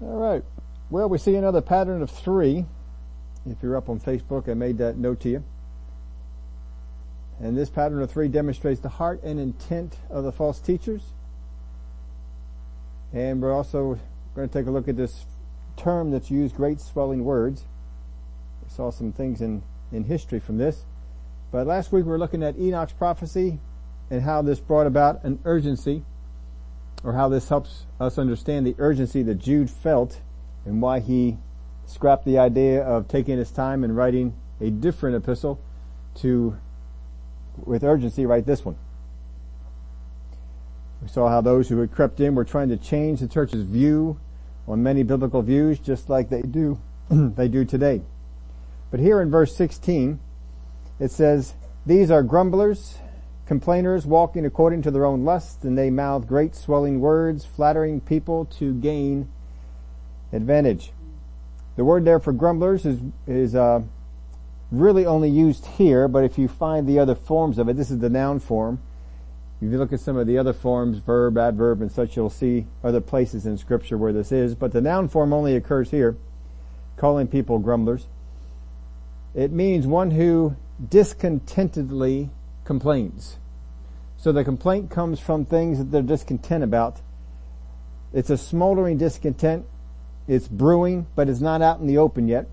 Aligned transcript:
All 0.00 0.18
right. 0.18 0.42
Well, 0.90 1.08
we 1.08 1.18
see 1.18 1.36
another 1.36 1.60
pattern 1.60 2.02
of 2.02 2.10
three. 2.10 2.66
If 3.46 3.62
you're 3.62 3.76
up 3.76 3.88
on 3.88 4.00
Facebook, 4.00 4.48
I 4.48 4.54
made 4.54 4.78
that 4.78 4.96
note 4.96 5.20
to 5.20 5.28
you. 5.28 5.44
And 7.40 7.56
this 7.56 7.70
pattern 7.70 8.02
of 8.02 8.10
three 8.10 8.28
demonstrates 8.28 8.80
the 8.80 8.88
heart 8.88 9.22
and 9.22 9.38
intent 9.38 9.98
of 10.10 10.24
the 10.24 10.32
false 10.32 10.60
teachers. 10.60 11.02
And 13.12 13.40
we're 13.40 13.52
also 13.52 13.98
going 14.34 14.48
to 14.48 14.52
take 14.52 14.66
a 14.66 14.70
look 14.70 14.88
at 14.88 14.96
this 14.96 15.26
term 15.76 16.10
that's 16.10 16.30
used, 16.30 16.56
great 16.56 16.80
swelling 16.80 17.24
words. 17.24 17.64
We 18.62 18.70
saw 18.70 18.90
some 18.90 19.12
things 19.12 19.40
in, 19.40 19.62
in 19.92 20.04
history 20.04 20.40
from 20.40 20.58
this. 20.58 20.84
But 21.52 21.66
last 21.66 21.92
week 21.92 22.04
we 22.04 22.10
were 22.10 22.18
looking 22.18 22.42
at 22.42 22.58
Enoch's 22.58 22.92
prophecy 22.92 23.60
and 24.10 24.22
how 24.22 24.42
this 24.42 24.60
brought 24.60 24.86
about 24.86 25.22
an 25.24 25.38
urgency 25.44 26.04
or 27.04 27.12
how 27.12 27.28
this 27.28 27.48
helps 27.48 27.84
us 28.00 28.18
understand 28.18 28.66
the 28.66 28.74
urgency 28.78 29.22
that 29.22 29.36
Jude 29.36 29.70
felt 29.70 30.20
and 30.64 30.80
why 30.80 31.00
he 31.00 31.36
scrapped 31.86 32.24
the 32.24 32.38
idea 32.38 32.82
of 32.82 33.06
taking 33.06 33.36
his 33.36 33.50
time 33.50 33.84
and 33.84 33.94
writing 33.94 34.34
a 34.60 34.70
different 34.70 35.14
epistle 35.14 35.60
to, 36.16 36.56
with 37.62 37.84
urgency, 37.84 38.24
write 38.24 38.46
this 38.46 38.64
one. 38.64 38.76
We 41.02 41.08
saw 41.08 41.28
how 41.28 41.42
those 41.42 41.68
who 41.68 41.78
had 41.80 41.92
crept 41.92 42.20
in 42.20 42.34
were 42.34 42.44
trying 42.44 42.70
to 42.70 42.78
change 42.78 43.20
the 43.20 43.28
church's 43.28 43.64
view 43.64 44.18
on 44.66 44.82
many 44.82 45.02
biblical 45.02 45.42
views 45.42 45.78
just 45.78 46.08
like 46.08 46.30
they 46.30 46.40
do, 46.40 46.80
they 47.10 47.48
do 47.48 47.66
today. 47.66 48.00
But 48.90 49.00
here 49.00 49.20
in 49.20 49.30
verse 49.30 49.54
16, 49.54 50.18
it 50.98 51.10
says, 51.10 51.54
these 51.84 52.10
are 52.10 52.22
grumblers, 52.22 52.98
complainers 53.46 54.06
walking 54.06 54.46
according 54.46 54.82
to 54.82 54.90
their 54.90 55.04
own 55.04 55.24
lusts, 55.24 55.64
and 55.64 55.76
they 55.76 55.90
mouth 55.90 56.26
great 56.26 56.54
swelling 56.54 57.00
words, 57.00 57.44
flattering 57.44 58.00
people 58.00 58.46
to 58.46 58.74
gain 58.74 59.28
advantage. 60.32 60.92
The 61.76 61.84
word 61.84 62.04
there 62.04 62.20
for 62.20 62.32
grumblers 62.32 62.86
is, 62.86 63.00
is, 63.26 63.54
uh, 63.54 63.82
really 64.70 65.06
only 65.06 65.30
used 65.30 65.66
here, 65.66 66.08
but 66.08 66.24
if 66.24 66.38
you 66.38 66.48
find 66.48 66.86
the 66.86 66.98
other 66.98 67.14
forms 67.14 67.58
of 67.58 67.68
it, 67.68 67.76
this 67.76 67.90
is 67.90 67.98
the 67.98 68.10
noun 68.10 68.40
form. 68.40 68.80
If 69.60 69.70
you 69.70 69.78
look 69.78 69.92
at 69.92 70.00
some 70.00 70.16
of 70.16 70.26
the 70.26 70.36
other 70.36 70.52
forms, 70.52 70.98
verb, 70.98 71.38
adverb, 71.38 71.80
and 71.80 71.90
such, 71.90 72.16
you'll 72.16 72.30
see 72.30 72.66
other 72.82 73.00
places 73.00 73.46
in 73.46 73.56
scripture 73.56 73.96
where 73.96 74.12
this 74.12 74.32
is, 74.32 74.54
but 74.54 74.72
the 74.72 74.80
noun 74.80 75.08
form 75.08 75.32
only 75.32 75.56
occurs 75.56 75.90
here, 75.90 76.16
calling 76.96 77.28
people 77.28 77.58
grumblers. 77.58 78.06
It 79.34 79.52
means 79.52 79.86
one 79.86 80.10
who 80.12 80.56
discontentedly 80.88 82.30
complains. 82.64 83.38
So 84.16 84.32
the 84.32 84.44
complaint 84.44 84.90
comes 84.90 85.20
from 85.20 85.44
things 85.44 85.78
that 85.78 85.90
they're 85.90 86.02
discontent 86.02 86.64
about. 86.64 87.00
It's 88.12 88.30
a 88.30 88.38
smoldering 88.38 88.96
discontent. 88.96 89.66
It's 90.26 90.48
brewing, 90.48 91.06
but 91.14 91.28
it's 91.28 91.40
not 91.40 91.60
out 91.60 91.80
in 91.80 91.86
the 91.86 91.98
open 91.98 92.28
yet. 92.28 92.48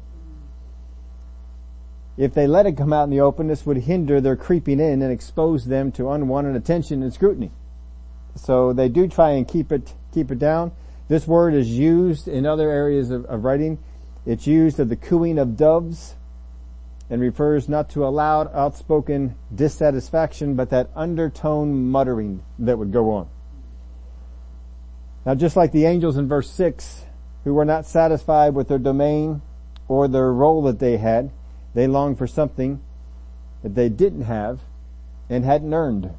If 2.18 2.34
they 2.34 2.46
let 2.46 2.66
it 2.66 2.76
come 2.76 2.92
out 2.92 3.06
in 3.06 3.10
the 3.10 3.22
open, 3.22 3.48
this 3.48 3.66
would 3.66 3.78
hinder 3.78 4.20
their 4.20 4.36
creeping 4.36 4.80
in 4.80 5.02
and 5.02 5.12
expose 5.12 5.66
them 5.66 5.92
to 5.94 6.12
unwanted 6.12 6.56
attention 6.56 7.02
and 7.02 7.14
scrutiny. 7.14 7.52
So 8.36 8.74
they 8.74 8.90
do 8.90 9.08
try 9.08 9.32
and 9.32 9.48
keep 9.48 9.72
it, 9.72 9.94
keep 10.14 10.30
it 10.30 10.40
down. 10.40 10.74
This 11.08 11.26
word 11.26 11.54
is 11.54 11.70
used 11.70 12.28
in 12.28 12.46
other 12.46 12.70
areas 12.70 13.12
of, 13.12 13.26
of 13.26 13.44
writing. 13.44 13.80
It's 14.26 14.46
used 14.46 14.80
of 14.80 14.90
the 14.90 14.96
cooing 14.96 15.38
of 15.38 15.58
doves 15.58 16.16
and 17.12 17.22
refers 17.22 17.68
not 17.68 17.90
to 17.90 18.06
a 18.06 18.08
loud, 18.08 18.50
outspoken 18.56 19.36
dissatisfaction, 19.54 20.56
but 20.56 20.70
that 20.70 20.90
undertone 20.96 21.90
muttering 21.90 22.42
that 22.58 22.78
would 22.78 22.94
go 22.94 23.12
on. 23.12 23.30
Now 25.26 25.36
just 25.36 25.58
like 25.58 25.74
the 25.74 25.86
angels 25.86 26.16
in 26.16 26.30
verse 26.30 26.50
6, 26.50 27.04
who 27.44 27.54
were 27.54 27.66
not 27.66 27.86
satisfied 27.86 28.56
with 28.56 28.70
their 28.70 28.80
domain 28.80 29.42
or 29.90 30.08
their 30.08 30.32
role 30.32 30.64
that 30.64 30.80
they 30.80 30.98
had, 30.98 31.32
they 31.74 31.86
longed 31.86 32.18
for 32.18 32.28
something 32.28 32.82
that 33.62 33.76
they 33.76 33.90
didn't 33.90 34.24
have 34.24 34.62
and 35.30 35.44
hadn't 35.44 35.74
earned. 35.74 36.12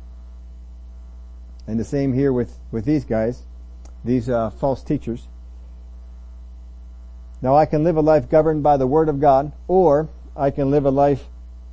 And 1.67 1.81
the 1.81 1.85
same 1.85 2.13
here 2.13 2.35
with, 2.35 2.59
with 2.71 2.85
these 2.85 3.07
guys, 3.07 3.45
these 4.05 4.29
uh, 4.29 4.51
false 4.51 4.83
teachers. 4.83 5.27
Now 7.41 7.57
I 7.57 7.65
can 7.65 7.83
live 7.83 7.97
a 7.97 8.03
life 8.03 8.29
governed 8.29 8.63
by 8.63 8.77
the 8.77 8.87
Word 8.87 9.09
of 9.09 9.21
God, 9.21 9.53
or 9.69 10.11
I 10.37 10.51
can 10.51 10.71
live 10.71 10.87
a 10.87 10.91
life 10.91 11.29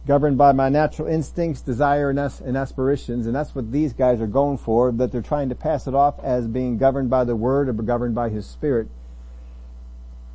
governed 0.05 0.37
by 0.37 0.51
my 0.51 0.69
natural 0.69 1.07
instincts, 1.07 1.61
desire, 1.61 2.09
and 2.09 2.57
aspirations, 2.57 3.25
and 3.25 3.35
that's 3.35 3.53
what 3.53 3.71
these 3.71 3.93
guys 3.93 4.19
are 4.21 4.27
going 4.27 4.57
for, 4.57 4.91
that 4.91 5.11
they're 5.11 5.21
trying 5.21 5.49
to 5.49 5.55
pass 5.55 5.87
it 5.87 5.93
off 5.93 6.19
as 6.23 6.47
being 6.47 6.77
governed 6.77 7.09
by 7.09 7.23
the 7.23 7.35
Word 7.35 7.69
or 7.69 7.73
governed 7.73 8.15
by 8.15 8.29
His 8.29 8.45
Spirit. 8.45 8.87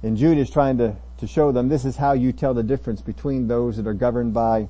And 0.03 0.17
Jude 0.17 0.39
is 0.39 0.51
trying 0.51 0.79
to, 0.79 0.97
to 1.19 1.27
show 1.27 1.51
them 1.51 1.69
this 1.69 1.85
is 1.85 1.97
how 1.97 2.13
you 2.13 2.33
tell 2.33 2.55
the 2.55 2.63
difference 2.63 3.01
between 3.01 3.49
those 3.49 3.77
that 3.79 3.87
are 3.87 3.95
governed 3.95 4.35
by 4.35 4.69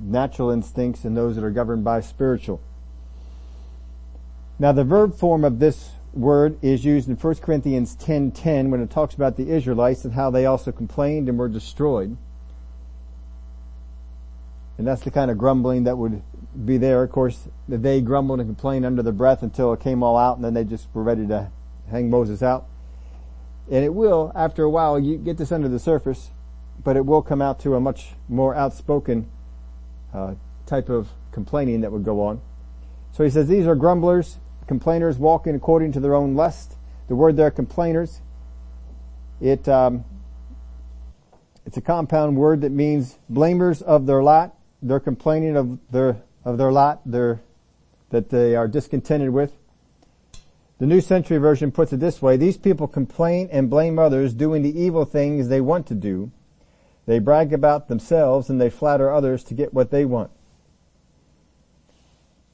natural 0.00 0.50
instincts 0.50 1.04
and 1.04 1.16
those 1.16 1.36
that 1.36 1.44
are 1.44 1.50
governed 1.50 1.84
by 1.84 2.00
spiritual. 2.00 2.60
Now 4.58 4.72
the 4.72 4.84
verb 4.84 5.14
form 5.14 5.44
of 5.44 5.58
this 5.58 5.90
word 6.12 6.58
is 6.62 6.84
used 6.84 7.08
in 7.08 7.16
1 7.16 7.34
Corinthians 7.36 7.96
10.10 7.96 8.70
when 8.70 8.80
it 8.80 8.90
talks 8.90 9.14
about 9.14 9.36
the 9.36 9.50
Israelites 9.50 10.04
and 10.04 10.14
how 10.14 10.30
they 10.30 10.46
also 10.46 10.72
complained 10.72 11.28
and 11.28 11.38
were 11.38 11.48
destroyed. 11.48 12.16
And 14.82 14.88
that's 14.88 15.02
the 15.02 15.12
kind 15.12 15.30
of 15.30 15.38
grumbling 15.38 15.84
that 15.84 15.96
would 15.96 16.24
be 16.64 16.76
there. 16.76 17.04
Of 17.04 17.12
course, 17.12 17.46
they 17.68 18.00
grumbled 18.00 18.40
and 18.40 18.48
complained 18.48 18.84
under 18.84 19.00
their 19.00 19.12
breath 19.12 19.44
until 19.44 19.72
it 19.72 19.78
came 19.78 20.02
all 20.02 20.16
out 20.16 20.34
and 20.34 20.44
then 20.44 20.54
they 20.54 20.64
just 20.64 20.88
were 20.92 21.04
ready 21.04 21.24
to 21.28 21.52
hang 21.88 22.10
Moses 22.10 22.42
out. 22.42 22.66
And 23.70 23.84
it 23.84 23.94
will, 23.94 24.32
after 24.34 24.64
a 24.64 24.68
while, 24.68 24.98
you 24.98 25.18
get 25.18 25.36
this 25.36 25.52
under 25.52 25.68
the 25.68 25.78
surface, 25.78 26.32
but 26.82 26.96
it 26.96 27.06
will 27.06 27.22
come 27.22 27.40
out 27.40 27.60
to 27.60 27.76
a 27.76 27.80
much 27.80 28.14
more 28.28 28.56
outspoken 28.56 29.30
uh, 30.12 30.34
type 30.66 30.88
of 30.88 31.10
complaining 31.30 31.82
that 31.82 31.92
would 31.92 32.04
go 32.04 32.20
on. 32.20 32.40
So 33.12 33.22
he 33.22 33.30
says, 33.30 33.46
these 33.46 33.68
are 33.68 33.76
grumblers, 33.76 34.38
complainers, 34.66 35.16
walking 35.16 35.54
according 35.54 35.92
to 35.92 36.00
their 36.00 36.16
own 36.16 36.34
lust. 36.34 36.74
The 37.06 37.14
word 37.14 37.36
there, 37.36 37.52
complainers, 37.52 38.20
it 39.40 39.68
um, 39.68 40.04
it's 41.64 41.76
a 41.76 41.80
compound 41.80 42.36
word 42.36 42.62
that 42.62 42.72
means 42.72 43.20
blamers 43.30 43.80
of 43.80 44.06
their 44.06 44.24
lot, 44.24 44.56
they're 44.82 45.00
complaining 45.00 45.56
of 45.56 45.78
their, 45.90 46.22
of 46.44 46.58
their 46.58 46.72
lot, 46.72 47.00
their, 47.06 47.40
that 48.10 48.30
they 48.30 48.56
are 48.56 48.68
discontented 48.68 49.30
with. 49.30 49.52
The 50.78 50.86
New 50.86 51.00
Century 51.00 51.38
Version 51.38 51.70
puts 51.70 51.92
it 51.92 52.00
this 52.00 52.20
way, 52.20 52.36
these 52.36 52.56
people 52.56 52.88
complain 52.88 53.48
and 53.52 53.70
blame 53.70 53.98
others 53.98 54.34
doing 54.34 54.62
the 54.62 54.78
evil 54.80 55.04
things 55.04 55.48
they 55.48 55.60
want 55.60 55.86
to 55.86 55.94
do. 55.94 56.32
They 57.06 57.20
brag 57.20 57.52
about 57.52 57.88
themselves 57.88 58.50
and 58.50 58.60
they 58.60 58.70
flatter 58.70 59.12
others 59.12 59.44
to 59.44 59.54
get 59.54 59.72
what 59.72 59.90
they 59.90 60.04
want. 60.04 60.30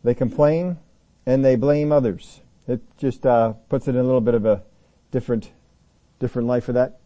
They 0.04 0.14
complain 0.14 0.78
and 1.26 1.44
they 1.44 1.56
blame 1.56 1.90
others. 1.90 2.40
It 2.66 2.82
just 2.98 3.24
uh, 3.24 3.54
puts 3.70 3.88
it 3.88 3.92
in 3.92 4.00
a 4.00 4.04
little 4.04 4.20
bit 4.20 4.34
of 4.34 4.44
a 4.44 4.62
different, 5.10 5.50
different 6.18 6.48
light 6.48 6.64
for 6.64 6.72
that. 6.72 6.97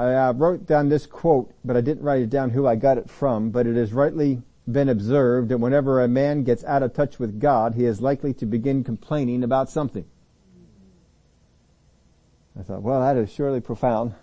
I 0.00 0.14
uh, 0.14 0.32
wrote 0.32 0.64
down 0.64 0.88
this 0.88 1.04
quote, 1.04 1.52
but 1.62 1.76
I 1.76 1.82
didn't 1.82 2.02
write 2.02 2.22
it 2.22 2.30
down 2.30 2.48
who 2.48 2.66
I 2.66 2.74
got 2.74 2.96
it 2.96 3.10
from, 3.10 3.50
but 3.50 3.66
it 3.66 3.76
has 3.76 3.92
rightly 3.92 4.40
been 4.66 4.88
observed 4.88 5.50
that 5.50 5.58
whenever 5.58 6.00
a 6.00 6.08
man 6.08 6.42
gets 6.42 6.64
out 6.64 6.82
of 6.82 6.94
touch 6.94 7.18
with 7.18 7.38
God, 7.38 7.74
he 7.74 7.84
is 7.84 8.00
likely 8.00 8.32
to 8.34 8.46
begin 8.46 8.82
complaining 8.82 9.44
about 9.44 9.68
something. 9.68 10.06
I 12.58 12.62
thought, 12.62 12.80
well, 12.80 13.02
that 13.02 13.18
is 13.18 13.30
surely 13.30 13.60
profound. 13.60 14.14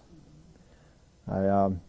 I 1.32 1.46
um, 1.46 1.82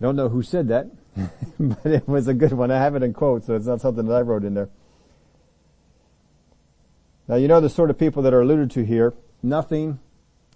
don't 0.00 0.16
know 0.16 0.30
who 0.30 0.42
said 0.42 0.68
that, 0.68 0.86
but 1.60 1.84
it 1.92 2.08
was 2.08 2.26
a 2.26 2.32
good 2.32 2.54
one. 2.54 2.70
I 2.70 2.78
have 2.78 2.96
it 2.96 3.02
in 3.02 3.12
quotes, 3.12 3.48
so 3.48 3.54
it's 3.54 3.66
not 3.66 3.82
something 3.82 4.06
that 4.06 4.14
I 4.14 4.22
wrote 4.22 4.44
in 4.44 4.54
there. 4.54 4.70
Now, 7.28 7.36
you 7.36 7.48
know 7.48 7.60
the 7.60 7.68
sort 7.68 7.90
of 7.90 7.98
people 7.98 8.22
that 8.22 8.32
are 8.32 8.40
alluded 8.40 8.70
to 8.70 8.82
here. 8.82 9.12
Nothing 9.42 10.00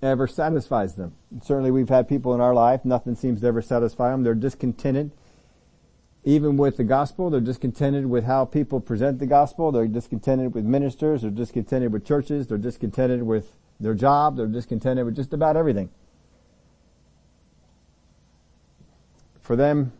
ever 0.03 0.27
satisfies 0.27 0.95
them. 0.97 1.15
Certainly 1.43 1.71
we've 1.71 1.89
had 1.89 2.09
people 2.09 2.35
in 2.35 2.41
our 2.41 2.55
life, 2.55 2.85
nothing 2.85 3.15
seems 3.15 3.41
to 3.41 3.47
ever 3.47 3.63
satisfy 3.63 4.11
them. 4.11 4.23
They're 4.25 4.35
discontented. 4.35 5.13
Even 6.25 6.57
with 6.57 6.77
the 6.77 6.85
gospel, 6.85 7.31
they're 7.31 7.41
discontented 7.41 8.07
with 8.07 8.25
how 8.25 8.45
people 8.45 8.81
present 8.81 9.19
the 9.19 9.27
gospel. 9.27 9.73
They're 9.73 9.89
discontented 9.89 10.55
with 10.55 10.65
ministers. 10.65 11.23
They're 11.23 11.31
discontented 11.31 11.93
with 11.93 12.05
churches. 12.05 12.47
They're 12.47 12.59
discontented 12.59 13.23
with 13.25 13.53
their 13.81 13.95
job. 13.95 14.37
They're 14.37 14.47
discontented 14.47 15.05
with 15.05 15.17
just 15.17 15.33
about 15.33 15.57
everything. 15.57 15.91
For 19.41 19.57
them, 19.57 19.93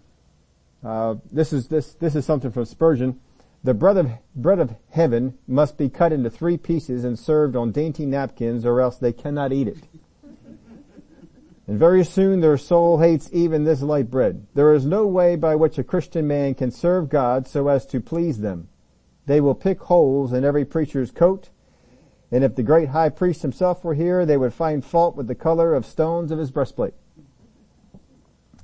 uh, 0.85 1.17
this 1.31 1.53
is 1.53 1.67
this 1.67 1.95
this 1.95 2.15
is 2.15 2.25
something 2.25 2.53
from 2.53 2.65
Spurgeon. 2.65 3.19
The 3.65 3.75
bread 3.75 3.97
of, 3.97 4.11
bread 4.35 4.59
of 4.59 4.75
heaven 4.91 5.39
must 5.47 5.79
be 5.79 5.89
cut 5.89 6.13
into 6.13 6.31
three 6.31 6.57
pieces 6.57 7.05
and 7.05 7.19
served 7.19 7.55
on 7.55 7.71
dainty 7.71 8.07
napkins 8.07 8.67
or 8.67 8.81
else 8.81 8.97
they 8.99 9.13
cannot 9.13 9.53
eat 9.53 9.69
it. 9.69 9.79
And 11.69 11.79
very 11.79 12.05
soon 12.05 12.41
their 12.41 12.59
soul 12.59 12.99
hates 12.99 13.31
even 13.33 13.63
this 13.63 13.83
light 13.83 14.11
bread. 14.11 14.47
There 14.55 14.75
is 14.75 14.85
no 14.85 15.07
way 15.07 15.37
by 15.37 15.55
which 15.55 15.79
a 15.79 15.85
Christian 15.85 16.27
man 16.27 16.55
can 16.55 16.73
serve 16.73 17.09
God 17.09 17.47
so 17.47 17.69
as 17.69 17.87
to 17.87 18.01
please 18.01 18.41
them. 18.41 18.69
They 19.27 19.41
will 19.41 19.55
pick 19.55 19.81
holes 19.83 20.33
in 20.33 20.45
every 20.45 20.65
preacher's 20.65 21.13
coat 21.13 21.51
And 22.33 22.43
if 22.43 22.57
the 22.57 22.63
great 22.63 22.89
high 22.89 23.11
priest 23.11 23.43
himself 23.43 23.85
were 23.85 23.93
here, 23.95 24.25
they 24.25 24.39
would 24.39 24.55
find 24.55 24.83
fault 24.83 25.17
with 25.17 25.29
the 25.29 25.35
color 25.35 25.75
of 25.75 25.85
stones 25.85 26.33
of 26.33 26.39
his 26.39 26.51
breastplate. 26.51 26.95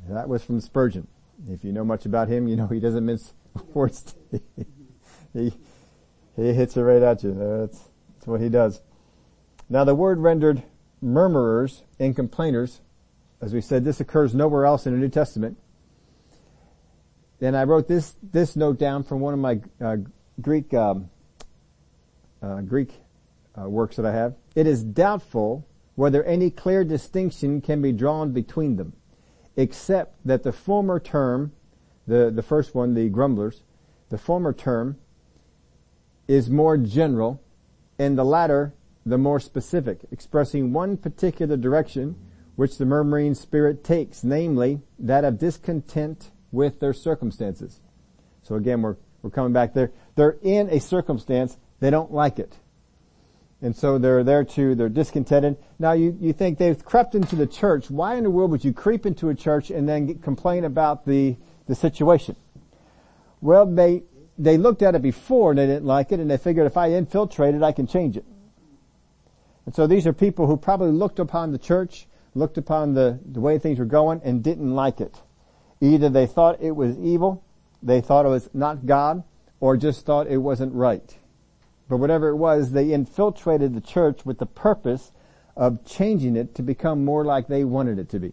That 0.09 0.29
was 0.29 0.43
from 0.43 0.61
Spurgeon. 0.61 1.07
If 1.49 1.63
you 1.65 1.73
know 1.73 1.85
much 1.85 2.07
about 2.07 2.29
him, 2.29 2.49
you 2.49 2.57
know 2.57 2.67
he 2.67 2.81
doesn't 2.81 3.05
mince 3.05 3.35
words. 3.75 4.17
He, 5.39 5.55
he 6.37 6.53
hits 6.53 6.77
it 6.77 6.83
right 6.83 7.03
at 7.03 7.23
you. 7.23 7.35
That's, 7.35 7.79
that's 8.15 8.27
what 8.27 8.41
he 8.41 8.49
does. 8.49 8.83
Now 9.69 9.85
the 9.85 9.95
word 9.95 10.19
rendered 10.19 10.63
murmurers 11.01 11.83
and 11.99 12.15
complainers, 12.17 12.81
as 13.41 13.55
we 13.55 13.61
said, 13.61 13.85
this 13.85 14.01
occurs 14.01 14.35
nowhere 14.35 14.65
else 14.65 14.87
in 14.87 14.93
the 14.93 14.99
New 14.99 15.09
Testament. 15.09 15.59
And 17.41 17.57
I 17.57 17.65
wrote 17.65 17.87
this, 17.87 18.15
this 18.23 18.57
note 18.57 18.79
down 18.79 19.05
from 19.05 19.21
one 19.21 19.35
of 19.35 19.41
my 19.41 19.61
uh, 19.81 19.97
Greek, 20.41 20.75
um, 20.75 21.09
uh, 22.43 22.63
Greek 22.63 22.93
uh, 23.57 23.69
works 23.69 23.97
that 23.97 24.07
I 24.07 24.13
have. 24.13 24.35
It 24.57 24.67
is 24.67 24.83
doubtful 24.83 25.67
whether 25.95 26.23
any 26.25 26.51
clear 26.51 26.85
distinction 26.85 27.61
can 27.61 27.83
be 27.83 27.93
drawn 27.93 28.33
between 28.33 28.77
them, 28.77 28.93
except 29.57 30.17
that 30.25 30.43
the 30.43 30.53
former 30.53 30.99
term, 30.99 31.53
the, 32.07 32.31
the 32.31 32.43
first 32.43 32.75
one, 32.75 32.95
the 32.95 33.09
grumblers, 33.09 33.63
the 34.09 34.19
former 34.19 34.53
term 34.53 34.97
is 36.29 36.49
more 36.49 36.77
general 36.77 37.43
and 37.99 38.17
the 38.17 38.25
latter 38.25 38.75
the 39.09 39.19
more 39.19 39.41
specific, 39.41 40.01
expressing 40.11 40.73
one 40.73 40.97
particular 40.97 41.57
direction 41.57 42.15
which 42.57 42.77
the 42.77 42.85
murmuring 42.85 43.35
spirit 43.35 43.83
takes, 43.83 44.23
namely 44.23 44.81
that 44.99 45.25
of 45.25 45.39
discontent 45.39 46.31
with 46.53 46.81
their 46.81 46.93
circumstances. 46.93 47.81
So 48.43 48.57
again, 48.57 48.83
we're, 48.83 48.97
we're 49.23 49.31
coming 49.31 49.53
back 49.53 49.75
there. 49.75 49.93
They're 50.17 50.37
in 50.43 50.69
a 50.69 50.81
circumstance, 50.81 51.57
they 51.81 51.91
don't 51.91 52.13
like 52.13 52.39
it. 52.39 52.57
And 53.63 53.75
so 53.75 53.99
they're 53.99 54.25
there 54.25 54.45
too, 54.45 54.75
they're 54.75 54.89
discontented. 54.89 55.57
Now 55.79 55.93
you, 55.93 56.17
you 56.21 56.33
think 56.33 56.59
they've 56.59 56.85
crept 56.85 57.15
into 57.15 57.37
the 57.37 57.47
church. 57.47 57.91
Why 57.91 58.17
in 58.17 58.25
the 58.25 58.31
world 58.31 58.51
would 58.51 58.65
you 58.65 58.73
creep 58.73 59.07
into 59.07 59.31
a 59.31 59.35
church 59.35 59.71
and 59.71 59.89
then 59.89 60.19
complain 60.19 60.65
about 60.65 61.07
the, 61.07 61.37
the 61.67 61.75
situation? 61.75 62.37
Well, 63.41 63.67
they, 63.67 64.03
they 64.39 64.57
looked 64.57 64.83
at 64.83 64.95
it 64.95 65.03
before 65.03 65.51
and 65.51 65.59
they 65.59 65.67
didn't 65.67 65.85
like 65.85 66.13
it 66.13 66.21
and 66.21 66.31
they 66.31 66.39
figured 66.39 66.67
if 66.67 66.77
I 66.77 66.93
infiltrate 66.93 67.55
it, 67.55 67.63
I 67.63 67.73
can 67.73 67.87
change 67.87 68.17
it. 68.17 68.25
And 69.67 69.75
so 69.75 69.87
these 69.87 70.07
are 70.07 70.13
people 70.13 70.47
who 70.47 70.57
probably 70.57 70.93
looked 70.93 71.19
upon 71.19 71.53
the 71.53 71.59
church, 71.59 72.07
looked 72.35 72.57
upon 72.57 72.95
the, 72.95 73.19
the 73.25 73.41
way 73.41 73.59
things 73.59 73.79
were 73.79 73.85
going 73.85 74.21
and 74.25 74.43
didn't 74.43 74.75
like 74.75 75.01
it. 75.01 75.21
Either 75.81 76.09
they 76.09 76.27
thought 76.27 76.63
it 76.63 76.71
was 76.71 76.97
evil, 76.99 77.45
they 77.83 78.01
thought 78.01 78.25
it 78.25 78.31
was 78.31 78.49
not 78.55 78.87
God, 78.87 79.25
or 79.61 79.77
just 79.77 80.07
thought 80.07 80.29
it 80.29 80.39
wasn't 80.39 80.73
right. 80.73 81.19
But 81.89 81.99
whatever 81.99 82.29
it 82.29 82.37
was, 82.37 82.73
they 82.73 82.93
infiltrated 82.93 83.75
the 83.75 83.81
church 83.81 84.25
with 84.25 84.39
the 84.39 84.47
purpose 84.47 85.13
of 85.57 85.85
changing 85.85 86.37
it 86.37 86.55
to 86.55 86.63
become 86.63 87.05
more 87.05 87.25
like 87.25 87.49
they 87.49 87.65
wanted 87.65 87.99
it 87.99 88.09
to 88.11 88.21
be. 88.21 88.33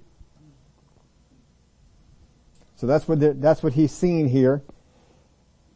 So 2.75 2.85
that's 2.85 3.07
what 3.07 3.19
the, 3.19 3.33
that's 3.33 3.63
what 3.63 3.73
he's 3.73 3.91
seeing 3.91 4.29
here 4.29 4.61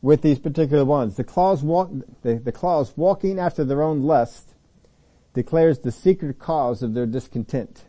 with 0.01 0.21
these 0.21 0.39
particular 0.39 0.85
ones. 0.85 1.15
The 1.15 1.23
clause 1.23 1.63
walk, 1.63 1.91
the, 2.21 2.35
the 2.35 2.51
clause 2.51 2.93
walking 2.95 3.39
after 3.39 3.63
their 3.63 3.81
own 3.81 4.03
lust 4.03 4.55
declares 5.33 5.79
the 5.79 5.91
secret 5.91 6.39
cause 6.39 6.81
of 6.81 6.93
their 6.93 7.05
discontent. 7.05 7.83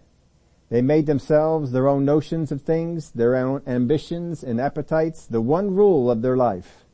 They 0.69 0.83
made 0.83 1.07
themselves 1.07 1.73
their 1.73 1.89
own 1.89 2.05
notions 2.05 2.53
of 2.53 2.63
things, 2.63 3.11
their 3.11 3.37
own 3.37 3.63
ambitions 3.67 4.43
and 4.43 4.61
appetites, 4.61 5.27
the 5.27 5.41
one 5.41 5.75
rule 5.75 6.11
of 6.11 6.23
their 6.23 6.37
life. 6.37 6.85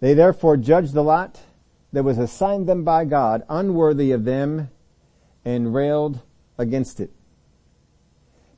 They 0.00 0.14
therefore 0.14 0.56
judged 0.56 0.94
the 0.94 1.02
lot 1.02 1.40
that 1.92 2.04
was 2.04 2.18
assigned 2.18 2.66
them 2.66 2.84
by 2.84 3.04
God 3.04 3.42
unworthy 3.48 4.12
of 4.12 4.24
them 4.24 4.70
and 5.44 5.74
railed 5.74 6.20
against 6.58 7.00
it. 7.00 7.10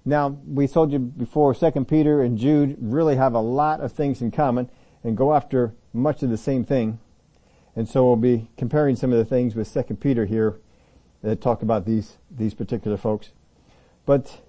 Now, 0.04 0.38
we 0.46 0.66
told 0.66 0.90
you 0.90 0.98
before, 0.98 1.54
2 1.54 1.84
Peter 1.84 2.22
and 2.22 2.38
Jude 2.38 2.76
really 2.80 3.16
have 3.16 3.34
a 3.34 3.40
lot 3.40 3.80
of 3.80 3.92
things 3.92 4.22
in 4.22 4.30
common 4.30 4.70
and 5.04 5.16
go 5.16 5.34
after 5.34 5.72
much 5.92 6.22
of 6.22 6.30
the 6.30 6.36
same 6.36 6.64
thing. 6.64 6.98
And 7.76 7.88
so 7.88 8.04
we'll 8.04 8.16
be 8.16 8.48
comparing 8.56 8.96
some 8.96 9.12
of 9.12 9.18
the 9.18 9.24
things 9.24 9.54
with 9.54 9.72
2 9.72 9.94
Peter 9.94 10.26
here 10.26 10.56
that 11.22 11.40
talk 11.40 11.62
about 11.62 11.84
these, 11.84 12.16
these 12.30 12.54
particular 12.54 12.96
folks. 12.96 13.30
But 14.06 14.40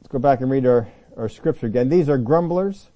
let's 0.00 0.08
go 0.08 0.18
back 0.18 0.40
and 0.40 0.50
read 0.50 0.66
our, 0.66 0.88
our 1.16 1.28
scripture 1.28 1.66
again. 1.66 1.88
These 1.88 2.08
are 2.08 2.18
grumblers, 2.18 2.88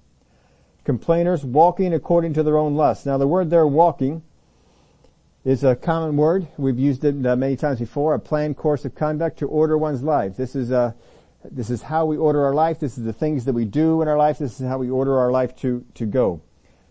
complainers, 0.83 1.43
walking 1.43 1.93
according 1.93 2.33
to 2.33 2.43
their 2.43 2.57
own 2.57 2.75
lusts. 2.75 3.05
Now 3.05 3.17
the 3.17 3.27
word 3.27 3.49
there, 3.49 3.67
walking, 3.67 4.23
is 5.45 5.63
a 5.63 5.75
common 5.75 6.15
word. 6.15 6.47
We've 6.57 6.79
used 6.79 7.03
it 7.03 7.25
uh, 7.25 7.35
many 7.35 7.55
times 7.57 7.79
before. 7.79 8.13
A 8.13 8.19
planned 8.19 8.55
course 8.57 8.85
of 8.85 8.95
conduct 8.95 9.39
to 9.39 9.47
order 9.47 9.77
one's 9.77 10.01
life. 10.01 10.37
This 10.37 10.55
is 10.55 10.71
a, 10.71 10.95
this 11.51 11.69
is 11.69 11.81
how 11.81 12.05
we 12.05 12.17
order 12.17 12.45
our 12.45 12.53
life. 12.53 12.79
This 12.79 12.97
is 12.97 13.03
the 13.03 13.13
things 13.13 13.45
that 13.45 13.53
we 13.53 13.65
do 13.65 14.01
in 14.01 14.07
our 14.07 14.17
life. 14.17 14.37
This 14.37 14.59
is 14.59 14.67
how 14.67 14.77
we 14.77 14.89
order 14.89 15.19
our 15.19 15.31
life 15.31 15.55
to, 15.57 15.85
to 15.95 16.05
go. 16.05 16.41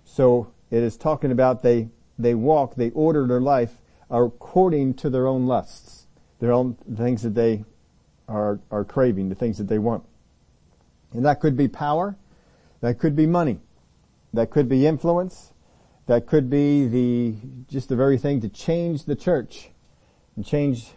So 0.05 0.53
it 0.71 0.83
is 0.83 0.97
talking 0.97 1.31
about 1.31 1.63
they, 1.63 1.89
they 2.19 2.35
walk, 2.35 2.75
they 2.75 2.91
order 2.91 3.27
their 3.27 3.41
life 3.41 3.81
according 4.11 4.95
to 4.95 5.11
their 5.11 5.27
own 5.27 5.47
lusts, 5.47 6.07
their 6.39 6.53
own 6.53 6.77
things 6.97 7.23
that 7.23 7.35
they 7.35 7.65
are, 8.29 8.61
are 8.71 8.85
craving, 8.85 9.29
the 9.29 9.35
things 9.35 9.59
that 9.59 9.69
they 9.69 9.79
want. 9.79 10.05
And 11.13 11.25
that 11.25 11.41
could 11.41 11.57
be 11.57 11.69
power, 11.69 12.17
that 12.81 12.99
could 12.99 13.17
be 13.17 13.27
money, 13.27 13.61
that 14.33 14.51
could 14.51 14.69
be 14.69 14.87
influence, 14.87 15.53
that 16.07 16.27
could 16.27 16.51
be 16.51 16.87
the, 16.87 17.35
just 17.69 17.89
the 17.89 17.97
very 17.97 18.19
thing 18.19 18.41
to 18.41 18.49
change 18.49 19.05
the 19.05 19.17
church 19.17 19.71
and 20.37 20.45
change 20.45 20.91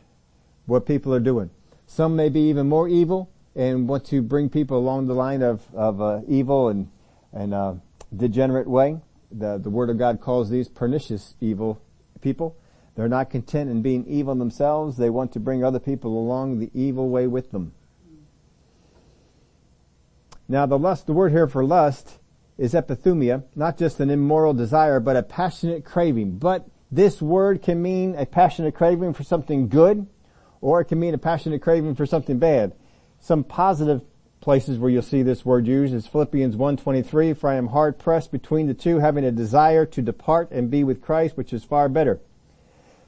what 0.66 0.86
people 0.86 1.14
are 1.14 1.20
doing. 1.20 1.50
Some 1.86 2.16
may 2.16 2.30
be 2.30 2.42
even 2.50 2.68
more 2.68 2.90
evil 2.90 3.30
and 3.56 3.88
want 3.88 4.06
to 4.06 4.22
bring 4.22 4.50
people 4.50 4.78
along 4.78 5.08
the 5.08 5.14
line 5.14 5.42
of, 5.42 5.64
of 5.74 6.02
uh, 6.02 6.22
evil 6.28 6.70
and, 6.70 6.90
and 7.32 7.54
uh, 7.54 7.74
degenerate 8.16 8.68
way. 8.68 9.00
The, 9.32 9.58
the 9.58 9.70
Word 9.70 9.90
of 9.90 9.98
God 9.98 10.20
calls 10.22 10.50
these 10.50 10.68
pernicious 10.68 11.36
evil 11.40 11.82
people. 12.22 12.56
They're 12.96 13.10
not 13.10 13.30
content 13.30 13.70
in 13.70 13.82
being 13.82 14.06
evil 14.08 14.36
themselves. 14.36 14.98
They 14.98 15.10
want 15.10 15.34
to 15.34 15.40
bring 15.40 15.64
other 15.64 15.80
people 15.80 16.18
along 16.18 16.60
the 16.60 16.72
evil 16.74 17.10
way 17.10 17.28
with 17.28 17.52
them. 17.52 17.74
Now 20.48 20.66
the 20.66 20.78
lust, 20.78 21.08
the 21.08 21.14
word 21.14 21.32
here 21.32 21.48
for 21.48 21.66
lust 21.66 22.20
is 22.58 22.74
epithumia, 22.74 23.44
not 23.56 23.78
just 23.78 24.00
an 24.00 24.10
immoral 24.10 24.54
desire, 24.54 25.00
but 25.00 25.16
a 25.16 25.24
passionate 25.24 25.84
craving. 25.84 26.38
But 26.38 26.68
this 26.92 27.22
word 27.22 27.62
can 27.62 27.82
mean 27.82 28.16
a 28.16 28.26
passionate 28.26 28.76
craving 28.76 29.14
for 29.14 29.24
something 29.24 29.68
good, 29.68 30.08
or 30.62 30.82
it 30.82 30.86
can 30.86 31.00
mean 31.00 31.14
a 31.14 31.18
passionate 31.18 31.62
craving 31.62 31.96
for 31.96 32.06
something 32.06 32.40
bad. 32.40 32.74
Some 33.26 33.44
positive 33.44 34.04
places 34.40 34.78
where 34.78 34.92
you'll 34.92 35.02
see 35.02 35.24
this 35.24 35.44
word 35.44 35.66
used 35.66 35.96
is 35.96 36.06
Philippians 36.06 36.56
1.23, 36.56 37.36
for 37.36 37.50
I 37.50 37.56
am 37.56 37.70
hard 37.70 37.98
pressed 37.98 38.32
between 38.32 38.68
the 38.68 38.76
two, 38.76 39.00
having 39.00 39.26
a 39.26 39.32
desire 39.32 39.84
to 39.84 40.02
depart 40.04 40.52
and 40.52 40.70
be 40.70 40.84
with 40.84 41.02
Christ, 41.02 41.36
which 41.36 41.52
is 41.52 41.64
far 41.64 41.90
better. 41.90 42.20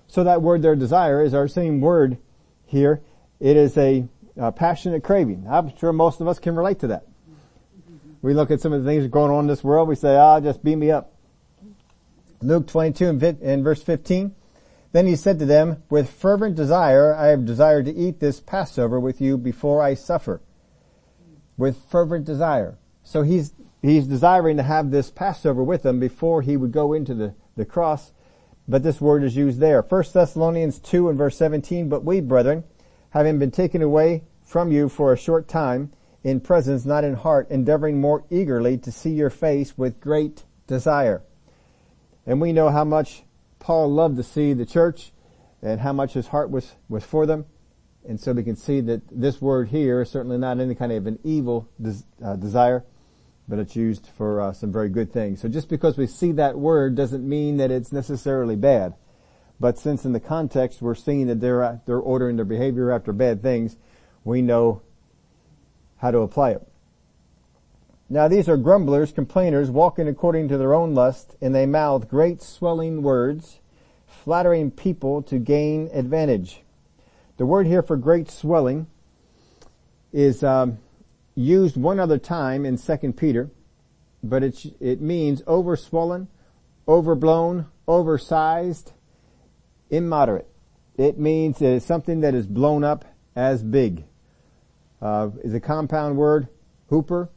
So 0.07 0.24
that 0.24 0.41
word 0.41 0.63
their 0.63 0.75
desire 0.75 1.21
is 1.21 1.36
our 1.36 1.47
same 1.47 1.81
word 1.81 2.17
here. 2.65 3.00
It 3.39 3.57
is 3.57 3.77
a, 3.77 4.07
a 4.38 4.51
passionate 4.51 5.03
craving. 5.03 5.45
I'm 5.47 5.77
sure 5.77 5.93
most 5.93 6.19
of 6.19 6.27
us 6.27 6.39
can 6.39 6.55
relate 6.55 6.79
to 6.79 6.88
that. 6.88 7.05
We 8.24 8.33
look 8.33 8.50
at 8.50 8.59
some 8.59 8.74
of 8.74 8.83
the 8.83 8.89
things 8.89 9.05
going 9.05 9.31
on 9.31 9.41
in 9.41 9.47
this 9.47 9.63
world, 9.63 9.88
we 9.88 9.93
say, 9.93 10.15
ah, 10.15 10.39
just 10.39 10.63
beat 10.63 10.77
me 10.77 10.89
up. 10.89 11.13
Luke 12.41 12.65
22 12.65 13.38
and 13.43 13.63
verse 13.63 13.83
15. 13.83 14.33
Then 14.91 15.08
he 15.08 15.15
said 15.15 15.39
to 15.39 15.46
them, 15.46 15.84
with 15.89 16.10
fervent 16.10 16.56
desire, 16.56 17.13
I 17.13 17.27
have 17.27 17.46
desired 17.46 17.86
to 17.86 17.96
eat 17.96 18.20
this 18.20 18.39
Passover 18.39 19.00
with 19.00 19.20
you 19.22 19.38
before 19.38 19.82
I 19.82 19.94
suffer. 19.94 20.41
With 21.58 21.77
fervent 21.89 22.25
desire. 22.25 22.77
So 23.03 23.22
he's, 23.24 23.53
he's 23.82 24.08
desiring 24.08 24.58
to 24.58 24.63
have 24.63 24.91
this 24.91 25.12
Passover 25.12 25.63
with 25.63 25.84
them 25.84 26.00
before 26.00 26.41
he 26.41 26.58
would 26.58 26.72
go 26.72 26.94
into 26.94 27.13
the, 27.13 27.36
the 27.56 27.65
cross 27.65 28.12
but 28.67 28.84
this 28.84 29.00
word 29.00 29.24
is 29.24 29.36
used 29.36 29.60
there. 29.60 29.82
1 29.82 30.03
Thessalonians 30.13 30.79
2 30.79 31.10
and 31.10 31.17
verse 31.17 31.38
17, 31.38 31.88
but 31.88 32.03
we, 32.03 32.20
brethren, 32.20 32.63
having 33.12 33.39
been 33.39 33.51
taken 33.51 33.82
away 33.82 34.24
from 34.44 34.72
you 34.72 34.89
for 34.89 35.13
a 35.13 35.17
short 35.17 35.48
time, 35.48 35.91
in 36.24 36.41
presence, 36.41 36.84
not 36.84 37.06
in 37.06 37.13
heart, 37.13 37.50
endeavoring 37.50 38.01
more 38.01 38.25
eagerly 38.29 38.77
to 38.77 38.91
see 38.91 39.12
your 39.12 39.29
face 39.29 39.77
with 39.77 40.01
great 40.01 40.44
desire. 40.65 41.22
And 42.25 42.41
we 42.41 42.51
know 42.51 42.70
how 42.70 42.84
much 42.84 43.24
Paul 43.67 43.91
loved 43.91 44.15
to 44.15 44.24
see 44.24 44.53
the 44.53 44.65
church 44.65 45.12
and 45.62 45.81
how 45.81 45.91
much 45.91 46.13
his 46.13 46.27
heart 46.27 46.50
was, 46.50 46.75
was 46.88 47.03
for 47.03 47.25
them. 47.25 47.45
And 48.07 48.17
so 48.17 48.31
we 48.31 48.43
can 48.43 48.55
see 48.55 48.79
that 48.79 49.01
this 49.12 49.41
word 49.41 49.67
here 49.67 50.01
is 50.01 50.09
certainly 50.09 50.38
not 50.38 50.62
any 50.62 50.74
kind 50.74 50.93
of 50.93 51.05
an 51.05 51.19
evil 51.25 51.67
des- 51.81 52.05
uh, 52.24 52.38
desire 52.38 52.86
but 53.45 53.59
it's 53.59 53.75
used 53.75 54.07
for 54.17 54.39
uh, 54.39 54.53
some 54.53 54.71
very 54.71 54.88
good 54.89 55.12
things. 55.12 55.41
So 55.41 55.50
just 55.50 55.67
because 55.67 55.97
we 55.97 56.07
see 56.07 56.31
that 56.33 56.57
word 56.57 56.95
doesn't 56.95 57.27
mean 57.27 57.57
that 57.57 57.69
it's 57.69 57.91
necessarily 57.91 58.55
bad. 58.55 58.93
But 59.59 59.77
since 59.77 60.05
in 60.05 60.13
the 60.13 60.19
context 60.21 60.81
we're 60.81 60.95
seeing 60.95 61.27
that 61.27 61.41
they're, 61.41 61.63
uh, 61.63 61.77
they're 61.86 62.00
ordering 62.00 62.38
their 62.38 62.45
behavior 62.45 62.91
after 62.91 63.12
bad 63.12 63.41
things, 63.41 63.75
we 64.24 64.41
know 64.41 64.81
how 65.97 66.12
to 66.12 66.19
apply 66.19 66.51
it. 66.51 66.67
Now 68.09 68.27
these 68.29 68.47
are 68.47 68.55
grumblers, 68.55 69.11
complainers, 69.11 69.69
walking 69.69 70.07
according 70.07 70.47
to 70.49 70.57
their 70.57 70.73
own 70.73 70.95
lust, 70.95 71.35
and 71.41 71.53
they 71.53 71.65
mouth 71.65 72.07
great 72.07 72.41
swelling 72.41 73.01
words, 73.01 73.59
flattering 74.05 74.71
people 74.71 75.21
to 75.23 75.37
gain 75.37 75.89
advantage. 75.91 76.61
The 77.35 77.45
word 77.45 77.67
here 77.67 77.83
for 77.83 77.97
great 77.97 78.31
swelling 78.31 78.87
is 80.13 80.41
um, 80.41 80.79
used 81.35 81.75
one 81.75 81.99
other 81.99 82.17
time 82.17 82.65
in 82.65 82.77
Second 82.77 83.17
Peter, 83.17 83.49
but 84.23 84.41
it 84.41 84.65
it 84.79 85.01
means 85.01 85.41
overswollen, 85.41 86.27
overblown, 86.87 87.67
oversized, 87.89 88.93
immoderate. 89.89 90.47
It 90.95 91.19
means 91.19 91.61
it's 91.61 91.85
something 91.85 92.21
that 92.21 92.33
is 92.33 92.47
blown 92.47 92.85
up 92.85 93.03
as 93.35 93.63
big. 93.63 94.05
Uh, 95.01 95.29
is 95.43 95.53
a 95.53 95.59
compound 95.59 96.17
word, 96.17 96.47
hooper, 96.89 97.29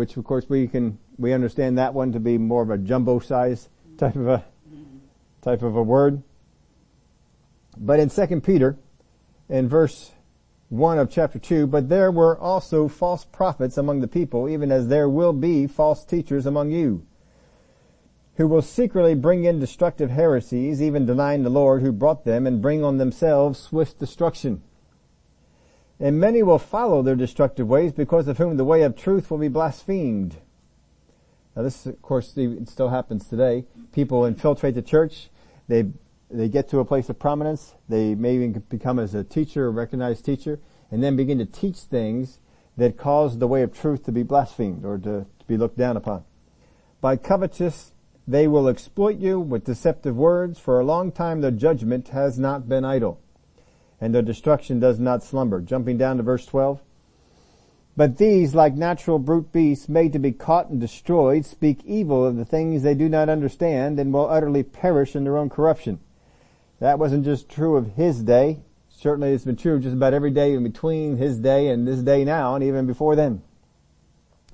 which 0.00 0.16
of 0.16 0.24
course 0.24 0.48
we 0.48 0.66
can 0.66 0.96
we 1.18 1.34
understand 1.34 1.76
that 1.76 1.92
one 1.92 2.10
to 2.10 2.18
be 2.18 2.38
more 2.38 2.62
of 2.62 2.70
a 2.70 2.78
jumbo 2.78 3.18
size 3.18 3.68
type 3.98 4.16
of 4.16 4.28
a 4.28 4.42
type 5.42 5.60
of 5.60 5.76
a 5.76 5.82
word. 5.82 6.22
But 7.76 8.00
in 8.00 8.08
Second 8.08 8.40
Peter, 8.42 8.78
in 9.50 9.68
verse 9.68 10.12
1 10.70 10.98
of 10.98 11.10
chapter 11.10 11.38
2, 11.38 11.66
but 11.66 11.90
there 11.90 12.10
were 12.10 12.38
also 12.38 12.88
false 12.88 13.26
prophets 13.26 13.76
among 13.76 14.00
the 14.00 14.08
people, 14.08 14.48
even 14.48 14.72
as 14.72 14.88
there 14.88 15.06
will 15.06 15.34
be 15.34 15.66
false 15.66 16.02
teachers 16.02 16.46
among 16.46 16.70
you, 16.70 17.06
who 18.36 18.48
will 18.48 18.62
secretly 18.62 19.14
bring 19.14 19.44
in 19.44 19.60
destructive 19.60 20.08
heresies, 20.08 20.80
even 20.80 21.04
denying 21.04 21.42
the 21.42 21.50
Lord 21.50 21.82
who 21.82 21.92
brought 21.92 22.24
them, 22.24 22.46
and 22.46 22.62
bring 22.62 22.82
on 22.82 22.96
themselves 22.96 23.58
swift 23.58 23.98
destruction. 23.98 24.62
And 26.00 26.18
many 26.18 26.42
will 26.42 26.58
follow 26.58 27.02
their 27.02 27.14
destructive 27.14 27.68
ways, 27.68 27.92
because 27.92 28.26
of 28.26 28.38
whom 28.38 28.56
the 28.56 28.64
way 28.64 28.82
of 28.82 28.96
truth 28.96 29.30
will 29.30 29.38
be 29.38 29.48
blasphemed. 29.48 30.38
Now 31.54 31.62
this, 31.62 31.84
of 31.84 32.00
course, 32.00 32.34
still 32.64 32.88
happens 32.88 33.28
today. 33.28 33.66
People 33.92 34.24
infiltrate 34.24 34.74
the 34.74 34.82
church. 34.82 35.28
They 35.68 35.90
they 36.30 36.48
get 36.48 36.68
to 36.68 36.78
a 36.78 36.84
place 36.84 37.08
of 37.08 37.18
prominence. 37.18 37.74
They 37.88 38.14
may 38.14 38.36
even 38.36 38.52
become 38.68 38.98
as 38.98 39.14
a 39.14 39.24
teacher, 39.24 39.66
a 39.66 39.70
recognized 39.70 40.24
teacher, 40.24 40.60
and 40.90 41.02
then 41.02 41.16
begin 41.16 41.38
to 41.38 41.44
teach 41.44 41.76
things 41.78 42.38
that 42.76 42.96
cause 42.96 43.38
the 43.38 43.48
way 43.48 43.62
of 43.62 43.76
truth 43.76 44.04
to 44.04 44.12
be 44.12 44.22
blasphemed 44.22 44.84
or 44.84 44.96
to, 44.98 45.26
to 45.38 45.46
be 45.48 45.56
looked 45.56 45.76
down 45.76 45.96
upon. 45.96 46.24
By 47.00 47.16
covetous, 47.16 47.92
they 48.28 48.46
will 48.46 48.68
exploit 48.68 49.18
you 49.18 49.40
with 49.40 49.64
deceptive 49.64 50.16
words. 50.16 50.58
For 50.60 50.78
a 50.78 50.84
long 50.84 51.10
time 51.10 51.40
their 51.40 51.50
judgment 51.50 52.08
has 52.08 52.38
not 52.38 52.68
been 52.68 52.84
idle, 52.84 53.20
and 54.00 54.14
their 54.14 54.22
destruction 54.22 54.80
does 54.80 54.98
not 54.98 55.22
slumber. 55.22 55.60
Jumping 55.60 55.98
down 55.98 56.16
to 56.16 56.22
verse 56.22 56.46
12. 56.46 56.80
But 57.96 58.16
these, 58.16 58.54
like 58.54 58.74
natural 58.74 59.18
brute 59.18 59.52
beasts 59.52 59.88
made 59.88 60.12
to 60.14 60.18
be 60.18 60.32
caught 60.32 60.70
and 60.70 60.80
destroyed, 60.80 61.44
speak 61.44 61.84
evil 61.84 62.24
of 62.24 62.36
the 62.36 62.44
things 62.44 62.82
they 62.82 62.94
do 62.94 63.08
not 63.08 63.28
understand 63.28 63.98
and 63.98 64.12
will 64.12 64.28
utterly 64.28 64.62
perish 64.62 65.14
in 65.14 65.24
their 65.24 65.36
own 65.36 65.50
corruption. 65.50 65.98
That 66.78 66.98
wasn't 66.98 67.24
just 67.24 67.48
true 67.50 67.76
of 67.76 67.94
his 67.94 68.22
day. 68.22 68.60
Certainly 68.88 69.32
it's 69.32 69.44
been 69.44 69.56
true 69.56 69.78
just 69.80 69.94
about 69.94 70.14
every 70.14 70.30
day 70.30 70.54
in 70.54 70.62
between 70.62 71.16
his 71.18 71.38
day 71.38 71.68
and 71.68 71.86
this 71.86 72.00
day 72.00 72.24
now 72.24 72.54
and 72.54 72.64
even 72.64 72.86
before 72.86 73.16
then. 73.16 73.42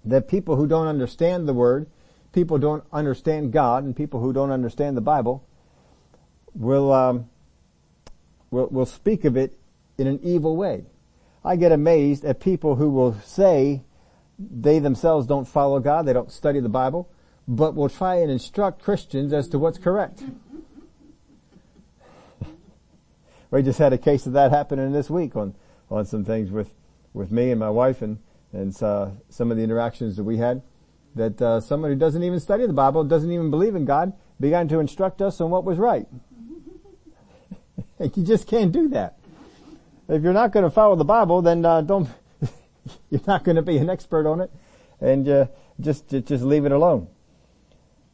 That 0.05 0.29
people 0.29 0.57
who 0.57 0.67
don't 0.67 0.88
understand 0.88 1.47
the 1.47 1.55
word, 1.55 1.87
people 2.33 2.59
don't 2.59 2.85
understand 2.93 3.53
God 3.53 3.85
and 3.85 3.95
people 3.95 4.21
who 4.21 4.33
don't 4.33 4.50
understand 4.50 4.97
the 4.97 5.00
Bible 5.00 5.45
will, 6.55 6.93
um, 6.93 7.29
will, 8.56 8.68
will 8.68 8.86
speak 8.86 9.25
of 9.25 9.36
it 9.36 9.58
in 9.98 10.06
an 10.06 10.18
evil 10.22 10.56
way. 10.56 10.86
I 11.44 11.56
get 11.56 11.72
amazed 11.72 12.25
at 12.25 12.40
people 12.40 12.76
who 12.76 12.90
will 12.90 13.14
say 13.25 13.82
they 14.38 14.78
themselves 14.78 15.26
don't 15.26 15.46
follow 15.46 15.78
God, 15.78 16.06
they 16.06 16.12
don't 16.12 16.32
study 16.32 16.60
the 16.60 16.68
Bible, 16.68 17.08
but 17.46 17.75
will 17.75 17.88
try 17.88 18.16
and 18.16 18.30
instruct 18.30 18.82
Christians 18.82 19.32
as 19.32 19.48
to 19.48 19.58
what's 19.58 19.78
correct. 19.78 20.25
we 23.50 23.62
just 23.62 23.78
had 23.78 23.92
a 23.92 23.98
case 23.98 24.26
of 24.26 24.32
that 24.32 24.50
happening 24.50 24.90
this 24.92 25.08
week 25.08 25.36
on, 25.36 25.54
on 25.90 26.06
some 26.06 26.25
things 26.25 26.50
with, 26.50 26.75
with 27.12 27.30
me 27.30 27.50
and 27.50 27.60
my 27.60 27.70
wife 27.70 28.02
and, 28.02 28.18
and 28.52 28.82
uh, 28.82 29.10
some 29.28 29.50
of 29.50 29.56
the 29.56 29.62
interactions 29.62 30.16
that 30.16 30.25
we 30.25 30.38
had. 30.38 30.62
That 31.14 31.40
uh, 31.40 31.60
someone 31.60 31.90
who 31.90 31.96
doesn't 31.96 32.22
even 32.22 32.40
study 32.40 32.66
the 32.66 32.75
Bible, 32.75 33.02
doesn't 33.04 33.30
even 33.30 33.50
believe 33.50 33.75
in 33.75 33.86
God, 33.86 34.12
began 34.38 34.68
to 34.68 34.80
instruct 34.80 35.22
us 35.22 35.40
on 35.40 35.50
what 35.50 35.64
was 35.64 35.78
right. 35.78 36.06
You 38.00 38.25
just 38.25 38.47
can't 38.47 38.73
do 38.73 38.88
that. 38.91 39.19
If 40.09 40.23
you're 40.23 40.33
not 40.33 40.53
going 40.53 40.65
to 40.65 40.71
follow 40.71 40.97
the 40.97 41.05
Bible, 41.05 41.43
then 41.43 41.65
uh, 41.65 41.81
don't. 41.81 42.09
you're 43.11 43.21
not 43.26 43.45
going 43.45 43.57
to 43.57 43.62
be 43.62 43.79
an 43.79 43.91
expert 43.91 44.26
on 44.26 44.41
it, 44.41 44.50
and 45.00 45.29
uh, 45.29 45.47
just 45.81 46.09
just 46.09 46.45
leave 46.45 46.65
it 46.65 46.73
alone. 46.73 47.09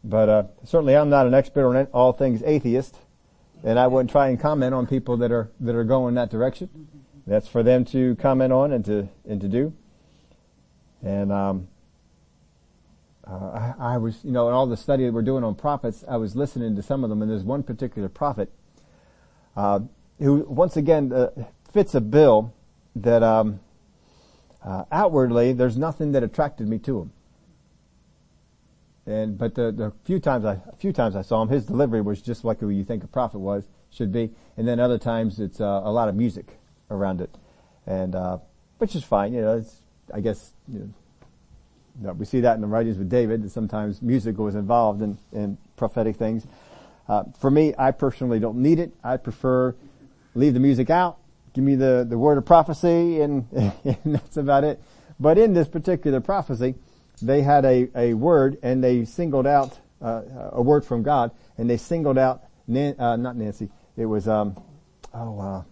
But 0.02 0.28
uh, 0.28 0.42
certainly, 0.64 0.96
I'm 0.96 1.10
not 1.10 1.26
an 1.26 1.34
expert 1.34 1.66
on 1.76 1.86
all 1.92 2.12
things 2.12 2.42
atheist 2.44 2.96
and 3.64 3.78
I 3.78 3.86
wouldn't 3.86 4.10
try 4.10 4.28
and 4.28 4.38
comment 4.38 4.74
on 4.74 4.86
people 4.86 5.16
that 5.18 5.30
are 5.30 5.50
that 5.60 5.74
are 5.74 5.84
going 5.84 6.14
that 6.14 6.30
direction. 6.30 6.88
That's 7.26 7.46
for 7.46 7.62
them 7.62 7.84
to 7.86 8.16
comment 8.16 8.52
on 8.52 8.72
and 8.72 8.84
to 8.86 9.08
and 9.28 9.40
to 9.40 9.48
do. 9.48 9.72
And 11.02 11.32
um, 11.32 11.68
uh, 13.26 13.74
I, 13.78 13.94
I, 13.94 13.96
was, 13.98 14.24
you 14.24 14.30
know, 14.30 14.46
in 14.46 14.54
all 14.54 14.66
the 14.66 14.76
study 14.76 15.04
that 15.04 15.12
we're 15.12 15.22
doing 15.22 15.42
on 15.42 15.56
prophets, 15.56 16.04
I 16.08 16.16
was 16.16 16.36
listening 16.36 16.76
to 16.76 16.82
some 16.82 17.02
of 17.02 17.10
them, 17.10 17.22
and 17.22 17.30
there's 17.30 17.42
one 17.42 17.64
particular 17.64 18.08
prophet 18.08 18.52
uh, 19.56 19.80
who, 20.18 20.44
once 20.48 20.76
again, 20.76 21.12
uh, 21.12 21.30
fits 21.72 21.94
a 21.94 22.00
bill 22.00 22.52
that 22.96 23.22
um, 23.22 23.60
uh, 24.64 24.84
outwardly 24.92 25.52
there's 25.52 25.76
nothing 25.76 26.12
that 26.12 26.22
attracted 26.22 26.68
me 26.68 26.78
to 26.78 27.00
him. 27.00 27.12
And 29.04 29.36
but 29.36 29.56
the 29.56 29.72
the 29.72 29.92
few 30.04 30.20
times 30.20 30.44
I 30.44 30.60
a 30.70 30.76
few 30.76 30.92
times 30.92 31.16
I 31.16 31.22
saw 31.22 31.42
him, 31.42 31.48
his 31.48 31.66
delivery 31.66 32.00
was 32.00 32.22
just 32.22 32.44
like 32.44 32.60
you 32.60 32.84
think 32.84 33.02
a 33.02 33.08
prophet 33.08 33.40
was 33.40 33.66
should 33.90 34.12
be. 34.12 34.30
And 34.56 34.68
then 34.68 34.78
other 34.78 34.98
times 34.98 35.40
it's 35.40 35.60
uh, 35.60 35.80
a 35.84 35.90
lot 35.90 36.08
of 36.08 36.14
music 36.14 36.58
around 36.88 37.20
it, 37.20 37.30
and 37.84 38.14
uh, 38.14 38.38
which 38.78 38.94
is 38.94 39.02
fine. 39.02 39.32
You 39.32 39.40
know, 39.40 39.56
it's, 39.56 39.82
I 40.14 40.20
guess 40.20 40.52
you 40.72 40.92
know, 42.00 42.12
we 42.12 42.24
see 42.24 42.40
that 42.40 42.54
in 42.54 42.60
the 42.60 42.68
writings 42.68 42.96
with 42.96 43.10
David. 43.10 43.42
That 43.42 43.50
sometimes 43.50 44.00
music 44.02 44.38
was 44.38 44.54
involved 44.54 45.02
in 45.02 45.18
in 45.32 45.58
prophetic 45.76 46.14
things. 46.14 46.46
Uh, 47.08 47.24
for 47.38 47.50
me, 47.50 47.74
I 47.78 47.90
personally 47.90 48.38
don't 48.38 48.58
need 48.58 48.78
it. 48.78 48.92
I 49.02 49.16
prefer 49.16 49.74
leave 50.34 50.54
the 50.54 50.60
music 50.60 50.90
out. 50.90 51.18
Give 51.52 51.64
me 51.64 51.74
the 51.74 52.06
the 52.08 52.16
word 52.16 52.38
of 52.38 52.46
prophecy, 52.46 53.20
and, 53.20 53.46
and 53.52 53.98
that's 54.04 54.36
about 54.36 54.64
it. 54.64 54.82
But 55.20 55.38
in 55.38 55.54
this 55.54 55.68
particular 55.68 56.20
prophecy 56.20 56.74
they 57.22 57.42
had 57.42 57.64
a, 57.64 57.88
a 57.94 58.14
word 58.14 58.58
and 58.62 58.82
they 58.82 59.04
singled 59.04 59.46
out 59.46 59.78
uh, 60.00 60.22
a 60.52 60.62
word 60.62 60.84
from 60.84 61.02
God 61.02 61.30
and 61.56 61.70
they 61.70 61.76
singled 61.76 62.18
out 62.18 62.42
Nan, 62.66 62.98
uh, 62.98 63.16
not 63.16 63.36
Nancy. 63.36 63.70
It 63.96 64.06
was 64.06 64.26
um, 64.28 64.60
oh 65.14 65.38
uh, 65.40 65.62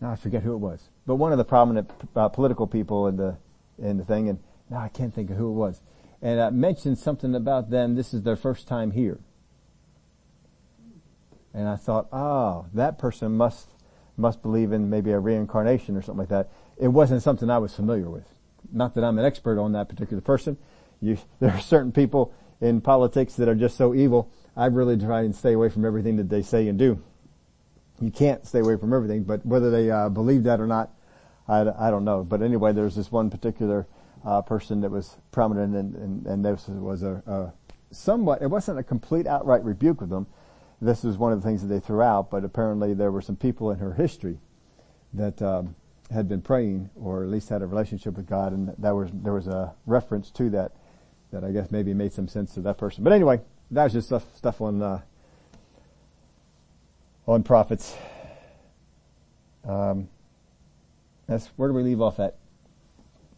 now 0.00 0.10
I 0.12 0.16
forget 0.16 0.42
who 0.42 0.54
it 0.54 0.58
was, 0.58 0.82
but 1.06 1.16
one 1.16 1.32
of 1.32 1.38
the 1.38 1.44
prominent 1.44 1.90
uh, 2.16 2.28
political 2.28 2.66
people 2.66 3.06
in 3.06 3.16
the 3.16 3.36
in 3.78 3.96
the 3.96 4.04
thing, 4.04 4.28
and 4.28 4.38
now 4.68 4.78
I 4.78 4.88
can't 4.88 5.14
think 5.14 5.30
of 5.30 5.36
who 5.36 5.48
it 5.48 5.54
was, 5.54 5.80
and 6.22 6.40
uh, 6.40 6.50
mentioned 6.50 6.98
something 6.98 7.34
about 7.34 7.70
them. 7.70 7.94
This 7.94 8.12
is 8.12 8.22
their 8.22 8.36
first 8.36 8.68
time 8.68 8.90
here, 8.90 9.18
and 11.54 11.68
I 11.68 11.76
thought, 11.76 12.08
oh, 12.12 12.66
that 12.74 12.98
person 12.98 13.36
must 13.36 13.68
must 14.16 14.42
believe 14.42 14.72
in 14.72 14.90
maybe 14.90 15.12
a 15.12 15.18
reincarnation 15.18 15.96
or 15.96 16.02
something 16.02 16.18
like 16.18 16.28
that. 16.28 16.50
It 16.76 16.88
wasn't 16.88 17.22
something 17.22 17.48
I 17.48 17.58
was 17.58 17.74
familiar 17.74 18.10
with 18.10 18.34
not 18.72 18.94
that 18.94 19.04
I'm 19.04 19.18
an 19.18 19.24
expert 19.24 19.58
on 19.58 19.72
that 19.72 19.88
particular 19.88 20.20
person. 20.20 20.56
You, 21.00 21.18
there 21.40 21.52
are 21.52 21.60
certain 21.60 21.92
people 21.92 22.32
in 22.60 22.80
politics 22.80 23.34
that 23.34 23.48
are 23.48 23.54
just 23.54 23.76
so 23.76 23.94
evil. 23.94 24.30
I 24.56 24.66
really 24.66 24.96
try 24.96 25.22
and 25.22 25.34
stay 25.34 25.52
away 25.52 25.68
from 25.68 25.84
everything 25.84 26.16
that 26.16 26.28
they 26.28 26.42
say 26.42 26.68
and 26.68 26.78
do. 26.78 27.02
You 28.00 28.10
can't 28.10 28.46
stay 28.46 28.60
away 28.60 28.76
from 28.76 28.92
everything, 28.92 29.24
but 29.24 29.44
whether 29.44 29.70
they 29.70 29.90
uh, 29.90 30.08
believe 30.08 30.44
that 30.44 30.60
or 30.60 30.66
not, 30.66 30.90
I, 31.46 31.60
I 31.78 31.90
don't 31.90 32.04
know. 32.04 32.24
But 32.24 32.42
anyway, 32.42 32.72
there's 32.72 32.96
this 32.96 33.12
one 33.12 33.30
particular 33.30 33.86
uh, 34.24 34.42
person 34.42 34.80
that 34.82 34.90
was 34.90 35.16
prominent, 35.32 35.74
and, 35.74 35.94
and, 35.94 36.26
and 36.26 36.44
this 36.44 36.68
was 36.68 37.02
a, 37.02 37.22
a 37.26 37.52
somewhat. 37.94 38.42
It 38.42 38.48
wasn't 38.48 38.78
a 38.78 38.82
complete 38.82 39.26
outright 39.26 39.64
rebuke 39.64 40.00
of 40.00 40.08
them. 40.08 40.26
This 40.80 41.04
is 41.04 41.18
one 41.18 41.32
of 41.32 41.42
the 41.42 41.46
things 41.46 41.62
that 41.62 41.68
they 41.68 41.80
threw 41.80 42.02
out, 42.02 42.30
but 42.30 42.44
apparently 42.44 42.94
there 42.94 43.10
were 43.10 43.20
some 43.20 43.36
people 43.36 43.70
in 43.70 43.78
her 43.78 43.94
history 43.94 44.38
that 45.12 45.42
um, 45.42 45.74
had 46.10 46.28
been 46.28 46.40
praying 46.40 46.90
or 46.96 47.22
at 47.22 47.28
least 47.28 47.48
had 47.48 47.62
a 47.62 47.66
relationship 47.66 48.16
with 48.16 48.26
God 48.26 48.52
and 48.52 48.74
that 48.78 48.92
was, 48.92 49.10
there 49.12 49.34
was 49.34 49.46
a 49.46 49.74
reference 49.86 50.30
to 50.32 50.48
that 50.50 50.72
that 51.32 51.44
I 51.44 51.52
guess 51.52 51.70
maybe 51.70 51.94
made 51.94 52.12
some 52.12 52.28
sense 52.28 52.54
to 52.54 52.60
that 52.62 52.76
person. 52.76 53.04
But 53.04 53.12
anyway, 53.12 53.40
that 53.70 53.84
was 53.84 53.92
just 53.92 54.08
stuff, 54.08 54.24
stuff 54.36 54.60
on, 54.60 54.82
uh, 54.82 55.00
on 57.26 57.42
prophets. 57.44 57.94
Um, 59.64 60.08
that's, 61.28 61.46
where 61.56 61.68
do 61.68 61.74
we 61.74 61.82
leave 61.82 62.00
off 62.00 62.18
at? 62.18 62.36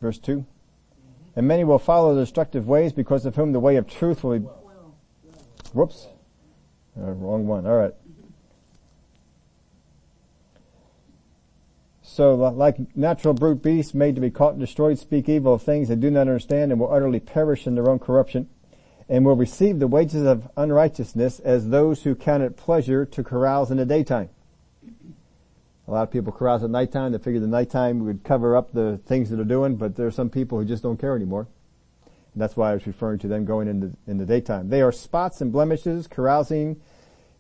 Verse 0.01 0.19
2? 0.19 0.47
And 1.35 1.49
many 1.49 1.65
will 1.65 1.79
follow 1.79 2.15
the 2.15 2.23
destructive 2.23 2.69
ways 2.69 2.93
because 2.93 3.25
of 3.25 3.37
whom 3.37 3.53
the 3.53 3.61
way 3.61 3.77
of 3.77 3.89
truth 3.89 4.23
will 4.23 4.39
be, 4.39 4.47
whoops, 5.73 6.09
uh, 7.01 7.11
wrong 7.11 7.47
one, 7.47 7.67
alright. 7.67 7.95
So 12.03 12.35
like 12.35 12.95
natural 12.95 13.33
brute 13.33 13.63
beasts 13.63 13.95
made 13.95 14.15
to 14.17 14.21
be 14.21 14.31
caught 14.31 14.53
and 14.53 14.61
destroyed 14.61 14.99
speak 14.99 15.31
evil 15.31 15.55
of 15.55 15.63
things 15.63 15.89
they 15.89 15.97
do 15.97 16.11
not 16.11 16.23
understand 16.23 16.71
and 16.71 16.79
will 16.79 16.93
utterly 16.93 17.21
perish 17.21 17.67
in 17.67 17.75
their 17.75 17.89
own 17.89 17.99
corruption. 17.99 18.49
and 19.09 19.27
will 19.27 19.37
receive 19.37 19.79
the 19.79 19.87
wages 19.87 20.25
of 20.25 20.49
unrighteousness 20.57 21.39
as 21.41 21.69
those 21.69 22.03
who 22.03 22.15
count 22.15 22.43
it 22.43 22.57
pleasure 22.57 23.05
to 23.05 23.23
carouse 23.23 23.71
in 23.71 23.77
the 23.77 23.85
daytime. 23.85 24.31
A 25.89 25.91
lot 25.91 26.03
of 26.03 26.11
people 26.11 26.33
carouse 26.33 26.63
at 26.63 26.71
nighttime. 26.71 27.13
They 27.13 27.19
figure 27.19 27.41
the 27.41 27.47
nighttime 27.47 28.05
would 28.05 28.23
cover 28.23 28.57
up 28.57 28.73
the 28.73 29.01
things 29.07 29.31
that 29.31 29.37
they're 29.37 29.45
doing, 29.45 29.77
but 29.77 29.97
there 29.97 30.07
are 30.07 30.13
some 30.13 30.31
people 30.31 30.59
who 30.59 30.65
just 30.65 30.83
don't 30.83 30.99
care 30.99 31.17
anymore. 31.17 31.49
And 32.35 32.41
that's 32.41 32.57
why 32.57 32.71
I 32.71 32.75
was 32.75 32.87
referring 32.87 33.19
to 33.21 33.29
them 33.29 33.45
going 33.45 33.69
in 33.69 33.81
the, 33.81 33.93
in 34.07 34.19
the 34.19 34.25
daytime. 34.25 34.69
They 34.69 34.81
are 34.81 34.93
spots 34.93 35.41
and 35.41 35.53
blemishes, 35.53 36.07
carousing 36.07 36.81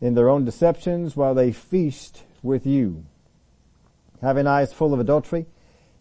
in 0.01 0.15
their 0.15 0.29
own 0.29 0.45
deceptions 0.45 1.17
while 1.17 1.35
they 1.35 1.53
feast 1.53 2.25
with 2.43 2.67
you. 2.67 3.05
Having 4.21 4.49
eyes 4.49 4.73
full 4.73 4.93
of 4.93 5.01
adultery, 5.01 5.47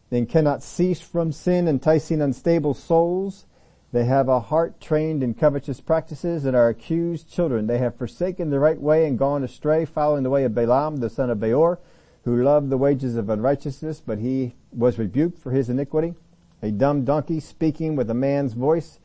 then 0.10 0.25
cannot 0.25 0.63
cease 0.63 1.00
from 1.00 1.31
sin, 1.31 1.67
enticing 1.67 2.21
unstable 2.21 2.74
souls. 2.74 3.45
They 3.93 4.05
have 4.05 4.27
a 4.27 4.39
heart 4.39 4.81
trained 4.81 5.24
in 5.24 5.36
covetous 5.36 5.79
practices 5.79 6.45
and 6.45 6.55
are 6.55 6.69
accused 6.69 7.31
children. 7.31 7.67
They 7.67 7.77
have 7.77 7.98
forsaken 7.98 8.50
the 8.50 8.60
right 8.60 8.79
way 8.79 9.07
and 9.07 9.17
gone 9.17 9.43
astray, 9.43 9.86
following 9.86 10.24
the 10.24 10.29
way 10.29 10.43
of 10.43 10.55
Balaam, 10.55 10.98
the 10.98 11.10
son 11.10 11.29
of 11.29 11.39
Beor, 11.39 11.79
who 12.24 12.44
loved 12.44 12.70
the 12.70 12.78
wages 12.78 13.16
of 13.16 13.30
unrighteousness, 13.30 14.01
but 14.06 14.20
he 14.20 14.56
was 14.72 15.00
rebuked 15.00 15.40
for 15.40 15.51
his 15.51 15.70
iniquity. 15.70 16.13
A 16.62 16.72
dumb 16.72 17.04
donkey 17.04 17.40
speaking 17.40 17.96
with 17.96 18.10
a 18.10 18.13
man's 18.13 18.54
voice 18.54 19.00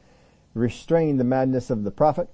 restrained 0.53 1.19
the 1.19 1.25
madness 1.25 1.71
of 1.71 1.85
the 1.85 1.91
prophet. 1.91 2.29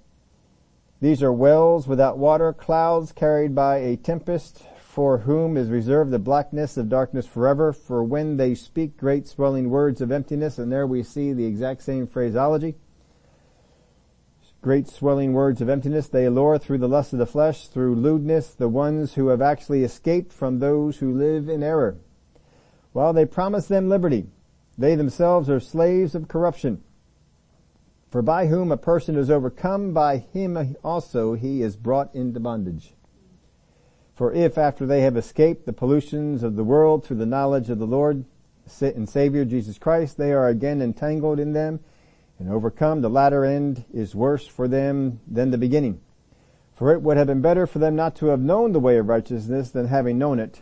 These 1.01 1.23
are 1.23 1.33
wells 1.33 1.89
without 1.89 2.19
water, 2.19 2.53
clouds 2.53 3.13
carried 3.13 3.55
by 3.55 3.79
a 3.79 3.97
tempest, 3.97 4.63
for 4.79 5.19
whom 5.19 5.57
is 5.57 5.69
reserved 5.69 6.11
the 6.11 6.19
blackness 6.19 6.77
of 6.77 6.89
darkness 6.89 7.27
forever, 7.27 7.73
for 7.73 8.05
when 8.05 8.37
they 8.37 8.55
speak 8.55 8.97
great 8.97 9.27
swelling 9.27 9.71
words 9.71 10.01
of 10.01 10.13
emptiness, 10.13 10.59
and 10.59 10.71
there 10.71 10.87
we 10.87 11.03
see 11.03 11.33
the 11.33 11.47
exact 11.47 11.83
same 11.83 12.07
phraseology, 12.07 12.77
great 14.63 14.87
swelling 14.87 15.33
words 15.33 15.61
of 15.61 15.69
emptiness. 15.69 16.09
They 16.09 16.25
allure 16.25 16.57
through 16.57 16.79
the 16.79 16.89
lust 16.89 17.13
of 17.13 17.19
the 17.19 17.27
flesh, 17.27 17.67
through 17.67 17.97
lewdness, 17.97 18.55
the 18.55 18.69
ones 18.69 19.15
who 19.15 19.27
have 19.29 19.43
actually 19.43 19.83
escaped 19.83 20.33
from 20.33 20.59
those 20.61 20.99
who 20.99 21.13
live 21.13 21.49
in 21.49 21.63
error. 21.63 21.99
While 22.93 23.13
they 23.13 23.27
promise 23.27 23.67
them 23.67 23.89
liberty, 23.89 24.29
they 24.79 24.95
themselves 24.95 25.51
are 25.51 25.61
slaves 25.61 26.15
of 26.15 26.29
corruption. 26.29 26.83
For 28.09 28.23
by 28.23 28.47
whom 28.47 28.71
a 28.71 28.77
person 28.77 29.17
is 29.17 29.31
overcome, 29.31 29.93
by 29.93 30.19
him 30.19 30.77
also 30.85 31.35
he 31.35 31.61
is 31.61 31.77
brought 31.77 32.15
into 32.15 32.39
bondage. 32.39 32.95
For 34.15 34.33
if 34.33 34.57
after 34.59 34.87
they 34.87 35.01
have 35.01 35.17
escaped 35.17 35.67
the 35.67 35.73
pollutions 35.73 36.43
of 36.43 36.55
the 36.55 36.65
world 36.65 37.05
through 37.05 37.17
the 37.17 37.27
knowledge 37.27 37.69
of 37.69 37.79
the 37.79 37.87
Lord 37.87 38.25
and 38.81 39.09
Savior 39.09 39.45
Jesus 39.45 39.79
Christ, 39.79 40.19
they 40.19 40.33
are 40.33 40.47
again 40.47 40.81
entangled 40.81 41.41
in 41.41 41.53
them 41.53 41.81
and 42.43 42.51
overcome, 42.51 43.03
the 43.03 43.09
latter 43.09 43.45
end 43.45 43.85
is 43.95 44.17
worse 44.17 44.49
for 44.49 44.67
them 44.67 45.21
than 45.29 45.53
the 45.53 45.59
beginning. 45.59 46.01
For 46.75 46.93
it 46.93 47.01
would 47.01 47.17
have 47.17 47.29
been 47.29 47.41
better 47.41 47.69
for 47.69 47.79
them 47.79 47.95
not 47.95 48.17
to 48.17 48.27
have 48.27 48.41
known 48.41 48.73
the 48.73 48.81
way 48.81 48.97
of 48.97 49.07
righteousness 49.07 49.71
than 49.71 49.87
having 49.87 50.19
known 50.19 50.41
it, 50.41 50.61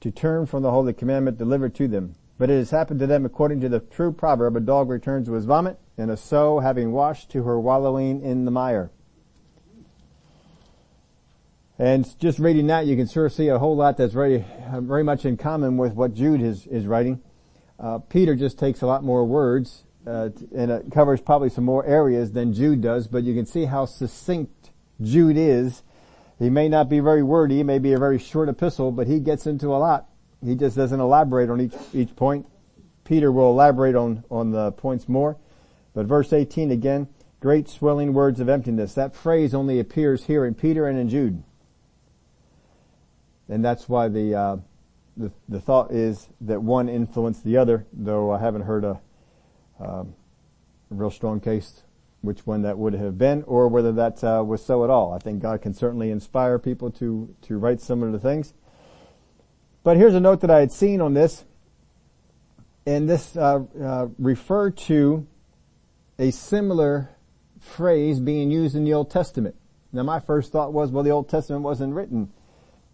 to 0.00 0.10
turn 0.10 0.44
from 0.44 0.64
the 0.64 0.72
holy 0.72 0.92
commandment 0.92 1.38
delivered 1.38 1.72
to 1.76 1.86
them. 1.86 2.16
But 2.36 2.50
it 2.50 2.58
has 2.58 2.70
happened 2.70 2.98
to 2.98 3.06
them 3.06 3.24
according 3.24 3.60
to 3.60 3.68
the 3.68 3.78
true 3.78 4.10
proverb, 4.10 4.56
a 4.56 4.60
dog 4.60 4.88
returns 4.88 5.28
to 5.28 5.34
his 5.34 5.44
vomit, 5.44 5.78
and 5.96 6.10
a 6.10 6.16
sow 6.16 6.58
having 6.58 6.90
washed 6.90 7.30
to 7.30 7.44
her 7.44 7.60
wallowing 7.60 8.20
in 8.20 8.44
the 8.44 8.50
mire. 8.50 8.90
And 11.78 12.18
just 12.18 12.40
reading 12.40 12.66
that, 12.66 12.86
you 12.86 12.96
can 12.96 13.06
sure 13.06 13.28
see 13.28 13.46
a 13.48 13.60
whole 13.60 13.76
lot 13.76 13.98
that's 13.98 14.12
very, 14.12 14.44
very 14.72 15.04
much 15.04 15.24
in 15.24 15.36
common 15.36 15.76
with 15.76 15.92
what 15.92 16.12
Jude 16.12 16.42
is, 16.42 16.66
is 16.66 16.88
writing. 16.88 17.20
Uh, 17.78 17.98
Peter 17.98 18.34
just 18.34 18.58
takes 18.58 18.82
a 18.82 18.86
lot 18.86 19.04
more 19.04 19.24
words 19.24 19.84
uh, 20.06 20.30
and 20.54 20.70
it 20.70 20.92
covers 20.92 21.20
probably 21.20 21.48
some 21.48 21.64
more 21.64 21.84
areas 21.86 22.32
than 22.32 22.52
Jude 22.52 22.80
does, 22.80 23.06
but 23.06 23.24
you 23.24 23.34
can 23.34 23.46
see 23.46 23.64
how 23.64 23.86
succinct 23.86 24.70
Jude 25.00 25.36
is. 25.36 25.82
He 26.38 26.50
may 26.50 26.68
not 26.68 26.88
be 26.88 27.00
very 27.00 27.22
wordy, 27.22 27.62
may 27.62 27.78
be 27.78 27.92
a 27.92 27.98
very 27.98 28.18
short 28.18 28.48
epistle, 28.48 28.92
but 28.92 29.06
he 29.06 29.20
gets 29.20 29.46
into 29.46 29.68
a 29.68 29.78
lot. 29.78 30.08
He 30.44 30.54
just 30.54 30.76
doesn't 30.76 31.00
elaborate 31.00 31.48
on 31.48 31.60
each, 31.60 31.74
each 31.92 32.14
point. 32.16 32.46
Peter 33.04 33.30
will 33.30 33.50
elaborate 33.50 33.94
on, 33.94 34.24
on 34.30 34.50
the 34.50 34.72
points 34.72 35.08
more. 35.08 35.36
But 35.94 36.06
verse 36.06 36.32
18 36.32 36.70
again, 36.70 37.08
great 37.40 37.68
swelling 37.68 38.12
words 38.12 38.40
of 38.40 38.48
emptiness. 38.48 38.94
That 38.94 39.14
phrase 39.14 39.54
only 39.54 39.78
appears 39.78 40.24
here 40.24 40.44
in 40.44 40.54
Peter 40.54 40.86
and 40.86 40.98
in 40.98 41.08
Jude. 41.08 41.42
And 43.48 43.64
that's 43.64 43.88
why 43.88 44.08
the, 44.08 44.34
uh, 44.34 44.56
the, 45.16 45.30
the 45.48 45.60
thought 45.60 45.92
is 45.92 46.28
that 46.40 46.62
one 46.62 46.88
influenced 46.88 47.44
the 47.44 47.56
other, 47.56 47.86
though 47.92 48.30
I 48.30 48.40
haven't 48.40 48.62
heard 48.62 48.84
a, 48.84 49.00
um, 49.80 50.14
a 50.90 50.94
real 50.94 51.10
strong 51.10 51.40
case 51.40 51.82
which 52.24 52.46
one 52.46 52.62
that 52.62 52.78
would 52.78 52.94
have 52.94 53.18
been 53.18 53.42
or 53.42 53.68
whether 53.68 53.92
that 53.92 54.24
uh, 54.24 54.42
was 54.44 54.64
so 54.64 54.82
at 54.82 54.90
all. 54.90 55.12
I 55.12 55.18
think 55.18 55.42
God 55.42 55.60
can 55.62 55.74
certainly 55.74 56.10
inspire 56.10 56.58
people 56.58 56.90
to, 56.92 57.34
to 57.42 57.58
write 57.58 57.80
similar 57.80 58.18
things. 58.18 58.54
But 59.82 59.98
here's 59.98 60.14
a 60.14 60.20
note 60.20 60.40
that 60.40 60.50
I 60.50 60.60
had 60.60 60.72
seen 60.72 61.02
on 61.02 61.12
this, 61.12 61.44
and 62.86 63.08
this 63.08 63.36
uh, 63.36 63.64
uh, 63.80 64.08
referred 64.18 64.78
to 64.78 65.26
a 66.18 66.30
similar 66.30 67.10
phrase 67.60 68.20
being 68.20 68.50
used 68.50 68.74
in 68.74 68.84
the 68.84 68.94
Old 68.94 69.10
Testament. 69.10 69.56
Now 69.92 70.02
my 70.02 70.20
first 70.20 70.52
thought 70.52 70.72
was, 70.72 70.90
well, 70.90 71.04
the 71.04 71.10
Old 71.10 71.28
Testament 71.28 71.62
wasn't 71.62 71.94
written 71.94 72.32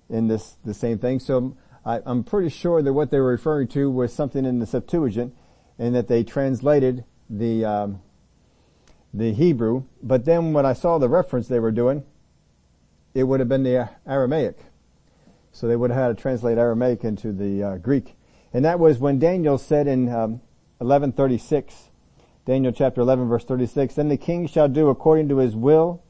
in 0.08 0.26
this 0.26 0.56
the 0.64 0.74
same 0.74 0.98
thing, 0.98 1.20
so 1.20 1.56
I, 1.84 2.00
I'm 2.04 2.24
pretty 2.24 2.48
sure 2.48 2.82
that 2.82 2.92
what 2.92 3.10
they 3.10 3.20
were 3.20 3.28
referring 3.30 3.68
to 3.68 3.90
was 3.90 4.12
something 4.12 4.44
in 4.44 4.58
the 4.58 4.66
Septuagint, 4.66 5.34
and 5.80 5.94
that 5.94 6.08
they 6.08 6.22
translated 6.22 7.04
the 7.30 7.64
um, 7.64 8.02
the 9.12 9.32
Hebrew. 9.32 9.84
But 10.02 10.26
then 10.26 10.52
when 10.52 10.66
I 10.66 10.74
saw 10.74 10.98
the 10.98 11.08
reference 11.08 11.48
they 11.48 11.58
were 11.58 11.72
doing, 11.72 12.04
it 13.14 13.24
would 13.24 13.40
have 13.40 13.48
been 13.48 13.62
the 13.62 13.88
Aramaic. 14.06 14.58
So 15.52 15.66
they 15.66 15.74
would 15.74 15.90
have 15.90 15.98
had 15.98 16.16
to 16.16 16.22
translate 16.22 16.58
Aramaic 16.58 17.02
into 17.02 17.32
the 17.32 17.62
uh, 17.62 17.76
Greek. 17.78 18.14
And 18.52 18.64
that 18.64 18.78
was 18.78 18.98
when 18.98 19.18
Daniel 19.18 19.58
said 19.58 19.88
in 19.88 20.08
um, 20.08 20.32
1136, 20.78 21.90
Daniel 22.44 22.72
chapter 22.72 23.00
11 23.00 23.28
verse 23.28 23.44
36, 23.44 23.94
Then 23.94 24.08
the 24.08 24.16
king 24.16 24.46
shall 24.46 24.68
do 24.68 24.90
according 24.90 25.28
to 25.30 25.38
his 25.38 25.56
will. 25.56 26.02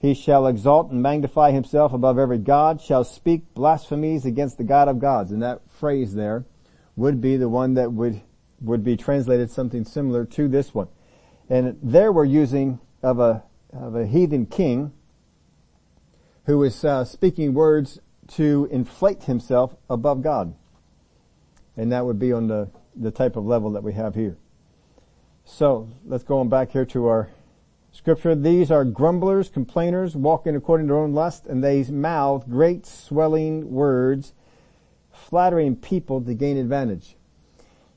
He 0.00 0.14
shall 0.14 0.46
exalt 0.46 0.90
and 0.90 1.02
magnify 1.02 1.52
himself 1.52 1.92
above 1.92 2.18
every 2.18 2.38
god, 2.38 2.80
shall 2.80 3.04
speak 3.04 3.54
blasphemies 3.54 4.24
against 4.24 4.58
the 4.58 4.64
God 4.64 4.88
of 4.88 4.98
gods. 4.98 5.30
And 5.30 5.42
that 5.42 5.60
phrase 5.70 6.14
there 6.14 6.44
would 6.96 7.20
be 7.20 7.36
the 7.36 7.48
one 7.48 7.74
that 7.74 7.92
would 7.92 8.20
would 8.60 8.84
be 8.84 8.96
translated 8.96 9.50
something 9.50 9.84
similar 9.84 10.24
to 10.24 10.48
this 10.48 10.74
one. 10.74 10.88
And 11.48 11.78
there 11.82 12.12
we're 12.12 12.24
using 12.24 12.80
of 13.02 13.18
a, 13.18 13.42
of 13.72 13.94
a 13.94 14.06
heathen 14.06 14.46
king 14.46 14.92
who 16.46 16.62
is 16.62 16.84
uh, 16.84 17.04
speaking 17.04 17.54
words 17.54 17.98
to 18.26 18.68
inflate 18.70 19.24
himself 19.24 19.76
above 19.90 20.22
God. 20.22 20.54
And 21.76 21.92
that 21.92 22.06
would 22.06 22.18
be 22.18 22.32
on 22.32 22.48
the, 22.48 22.70
the 22.94 23.10
type 23.10 23.36
of 23.36 23.44
level 23.44 23.72
that 23.72 23.82
we 23.82 23.92
have 23.94 24.14
here. 24.14 24.36
So 25.44 25.88
let's 26.04 26.24
go 26.24 26.38
on 26.38 26.48
back 26.48 26.70
here 26.70 26.86
to 26.86 27.06
our 27.06 27.30
scripture. 27.92 28.34
These 28.34 28.70
are 28.70 28.84
grumblers, 28.84 29.48
complainers, 29.48 30.16
walking 30.16 30.56
according 30.56 30.86
to 30.86 30.94
their 30.94 31.02
own 31.02 31.12
lust, 31.12 31.46
and 31.46 31.62
they 31.62 31.84
mouth 31.84 32.48
great 32.48 32.86
swelling 32.86 33.70
words, 33.70 34.32
flattering 35.12 35.76
people 35.76 36.20
to 36.22 36.34
gain 36.34 36.56
advantage. 36.56 37.16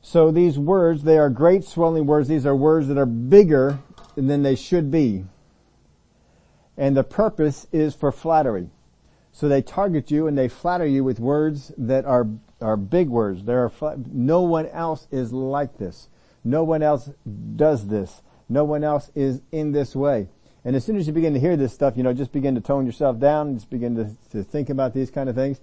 So 0.01 0.31
these 0.31 0.57
words, 0.57 1.03
they 1.03 1.17
are 1.17 1.29
great 1.29 1.63
swelling 1.63 2.05
words. 2.05 2.27
These 2.27 2.45
are 2.45 2.55
words 2.55 2.87
that 2.87 2.97
are 2.97 3.05
bigger 3.05 3.79
than 4.15 4.43
they 4.43 4.55
should 4.55 4.89
be. 4.89 5.25
And 6.77 6.95
the 6.95 7.03
purpose 7.03 7.67
is 7.71 7.95
for 7.95 8.11
flattery. 8.11 8.69
So 9.31 9.47
they 9.47 9.61
target 9.61 10.09
you 10.09 10.27
and 10.27 10.37
they 10.37 10.47
flatter 10.47 10.85
you 10.85 11.03
with 11.03 11.19
words 11.19 11.71
that 11.77 12.05
are, 12.05 12.27
are 12.61 12.77
big 12.77 13.09
words. 13.09 13.43
There 13.43 13.63
are, 13.81 13.97
no 14.11 14.41
one 14.41 14.67
else 14.67 15.07
is 15.11 15.33
like 15.33 15.77
this. 15.77 16.09
No 16.43 16.63
one 16.63 16.81
else 16.81 17.09
does 17.55 17.87
this. 17.87 18.21
No 18.49 18.63
one 18.63 18.83
else 18.83 19.11
is 19.13 19.41
in 19.51 19.73
this 19.73 19.95
way. 19.95 20.29
And 20.63 20.75
as 20.75 20.85
soon 20.85 20.97
as 20.97 21.07
you 21.07 21.13
begin 21.13 21.33
to 21.33 21.39
hear 21.39 21.57
this 21.57 21.73
stuff, 21.73 21.97
you 21.97 22.03
know, 22.03 22.13
just 22.13 22.31
begin 22.31 22.55
to 22.55 22.61
tone 22.61 22.85
yourself 22.85 23.19
down, 23.19 23.55
just 23.55 23.69
begin 23.69 23.95
to, 23.95 24.15
to 24.31 24.43
think 24.43 24.69
about 24.69 24.93
these 24.93 25.11
kind 25.11 25.29
of 25.29 25.35
things 25.35 25.59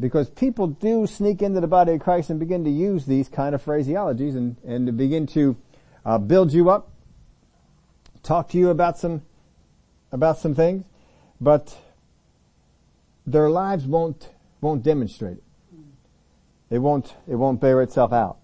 because 0.00 0.30
people 0.30 0.68
do 0.68 1.06
sneak 1.06 1.42
into 1.42 1.60
the 1.60 1.66
body 1.66 1.92
of 1.92 2.00
Christ 2.00 2.30
and 2.30 2.38
begin 2.38 2.64
to 2.64 2.70
use 2.70 3.06
these 3.06 3.28
kind 3.28 3.54
of 3.54 3.64
phraseologies 3.64 4.36
and, 4.36 4.56
and 4.64 4.86
to 4.86 4.92
begin 4.92 5.26
to 5.28 5.56
uh, 6.04 6.18
build 6.18 6.52
you 6.52 6.70
up, 6.70 6.90
talk 8.22 8.48
to 8.50 8.58
you 8.58 8.70
about 8.70 8.98
some 8.98 9.22
about 10.10 10.38
some 10.38 10.54
things, 10.54 10.84
but 11.40 11.76
their 13.26 13.50
lives 13.50 13.84
won't 13.84 14.30
won't 14.60 14.82
demonstrate 14.82 15.38
it. 15.38 15.44
It 16.70 16.78
won't 16.78 17.14
it 17.26 17.34
won't 17.34 17.60
bear 17.60 17.82
itself 17.82 18.12
out. 18.12 18.38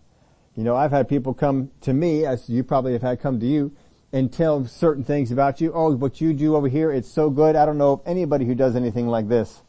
You 0.56 0.62
know, 0.62 0.76
I've 0.76 0.92
had 0.92 1.08
people 1.08 1.34
come 1.34 1.70
to 1.80 1.92
me, 1.92 2.24
as 2.24 2.48
you 2.48 2.62
probably 2.62 2.92
have 2.92 3.02
had 3.02 3.20
come 3.20 3.40
to 3.40 3.46
you, 3.46 3.72
and 4.12 4.32
tell 4.32 4.66
certain 4.66 5.02
things 5.02 5.32
about 5.32 5.60
you. 5.60 5.72
Oh, 5.74 5.96
what 5.96 6.20
you 6.20 6.32
do 6.32 6.54
over 6.54 6.68
here, 6.68 6.92
it's 6.92 7.10
so 7.10 7.28
good. 7.30 7.56
I 7.56 7.66
don't 7.66 7.78
know 7.78 7.92
of 7.92 8.02
anybody 8.06 8.44
who 8.44 8.54
does 8.54 8.76
anything 8.76 9.08
like 9.08 9.28
this. 9.28 9.62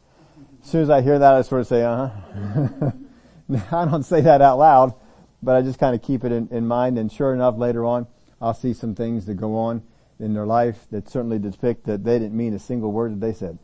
As 0.66 0.72
soon 0.72 0.82
as 0.82 0.90
I 0.90 1.00
hear 1.00 1.16
that, 1.16 1.32
I 1.32 1.42
sort 1.42 1.60
of 1.60 1.68
say, 1.68 1.84
uh 1.84 2.08
huh. 2.08 2.90
I 3.70 3.84
don't 3.84 4.02
say 4.02 4.20
that 4.22 4.42
out 4.42 4.58
loud, 4.58 4.94
but 5.40 5.54
I 5.54 5.62
just 5.62 5.78
kind 5.78 5.94
of 5.94 6.02
keep 6.02 6.24
it 6.24 6.32
in, 6.32 6.48
in, 6.48 6.66
mind. 6.66 6.98
And 6.98 7.10
sure 7.10 7.32
enough, 7.32 7.56
later 7.56 7.84
on, 7.84 8.08
I'll 8.40 8.52
see 8.52 8.72
some 8.72 8.96
things 8.96 9.26
that 9.26 9.34
go 9.34 9.56
on 9.56 9.84
in 10.18 10.34
their 10.34 10.44
life 10.44 10.88
that 10.90 11.08
certainly 11.08 11.38
depict 11.38 11.86
that 11.86 12.02
they 12.02 12.18
didn't 12.18 12.36
mean 12.36 12.52
a 12.52 12.58
single 12.58 12.90
word 12.90 13.12
that 13.12 13.24
they 13.24 13.32
said. 13.32 13.60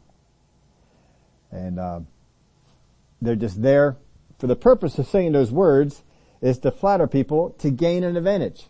And, 1.51 1.81
uh, 1.81 2.01
they're 3.21 3.35
just 3.35 3.63
there 3.63 3.97
for 4.39 4.47
the 4.47 4.55
purpose 4.55 4.97
of 4.97 5.09
saying 5.09 5.33
those 5.33 5.51
words 5.51 6.05
is 6.41 6.61
to 6.61 6.71
flatter 6.71 7.09
people 7.09 7.51
to 7.59 7.73
gain 7.73 8.05
an 8.05 8.17
advantage. 8.17 8.69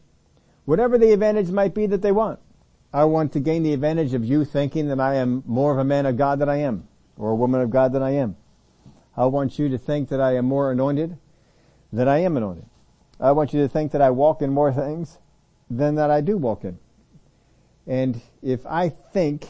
Whatever 0.64 0.97
the 0.97 1.12
advantage 1.12 1.51
might 1.51 1.75
be 1.75 1.85
that 1.85 2.01
they 2.01 2.12
want. 2.12 2.40
I 2.95 3.05
want 3.05 3.35
to 3.35 3.40
gain 3.40 3.62
the 3.62 3.75
advantage 3.75 4.14
of 4.14 4.25
you 4.25 4.47
thinking 4.47 4.88
that 4.88 5.01
I 5.01 5.16
am 5.16 5.42
more 5.47 5.71
of 5.73 5.79
a 5.79 5.85
man 5.85 6.07
of 6.07 6.16
God 6.16 6.38
than 6.38 6.49
I 6.49 6.61
am, 6.61 6.88
or 7.23 7.31
a 7.31 7.37
woman 7.37 7.61
of 7.61 7.71
God 7.71 7.93
than 7.93 8.03
I 8.03 8.11
am. 8.11 8.37
I 9.17 9.27
want 9.27 9.57
you 9.59 9.69
to 9.69 9.79
think 9.79 10.09
that 10.09 10.21
I 10.21 10.35
am 10.37 10.47
more 10.47 10.73
anointed 10.73 11.17
than 11.93 12.09
I 12.09 12.19
am 12.19 12.37
anointed. 12.37 12.67
I 13.21 13.31
want 13.31 13.53
you 13.53 13.61
to 13.61 13.69
think 13.69 13.93
that 13.93 14.03
I 14.03 14.11
walk 14.11 14.43
in 14.43 14.51
more 14.51 14.73
things 14.73 15.19
than 15.71 15.95
that 15.95 16.11
I 16.11 16.21
do 16.21 16.37
walk 16.37 16.65
in. 16.65 16.79
And 17.87 18.21
if 18.43 18.67
I 18.67 18.89
think 18.89 19.47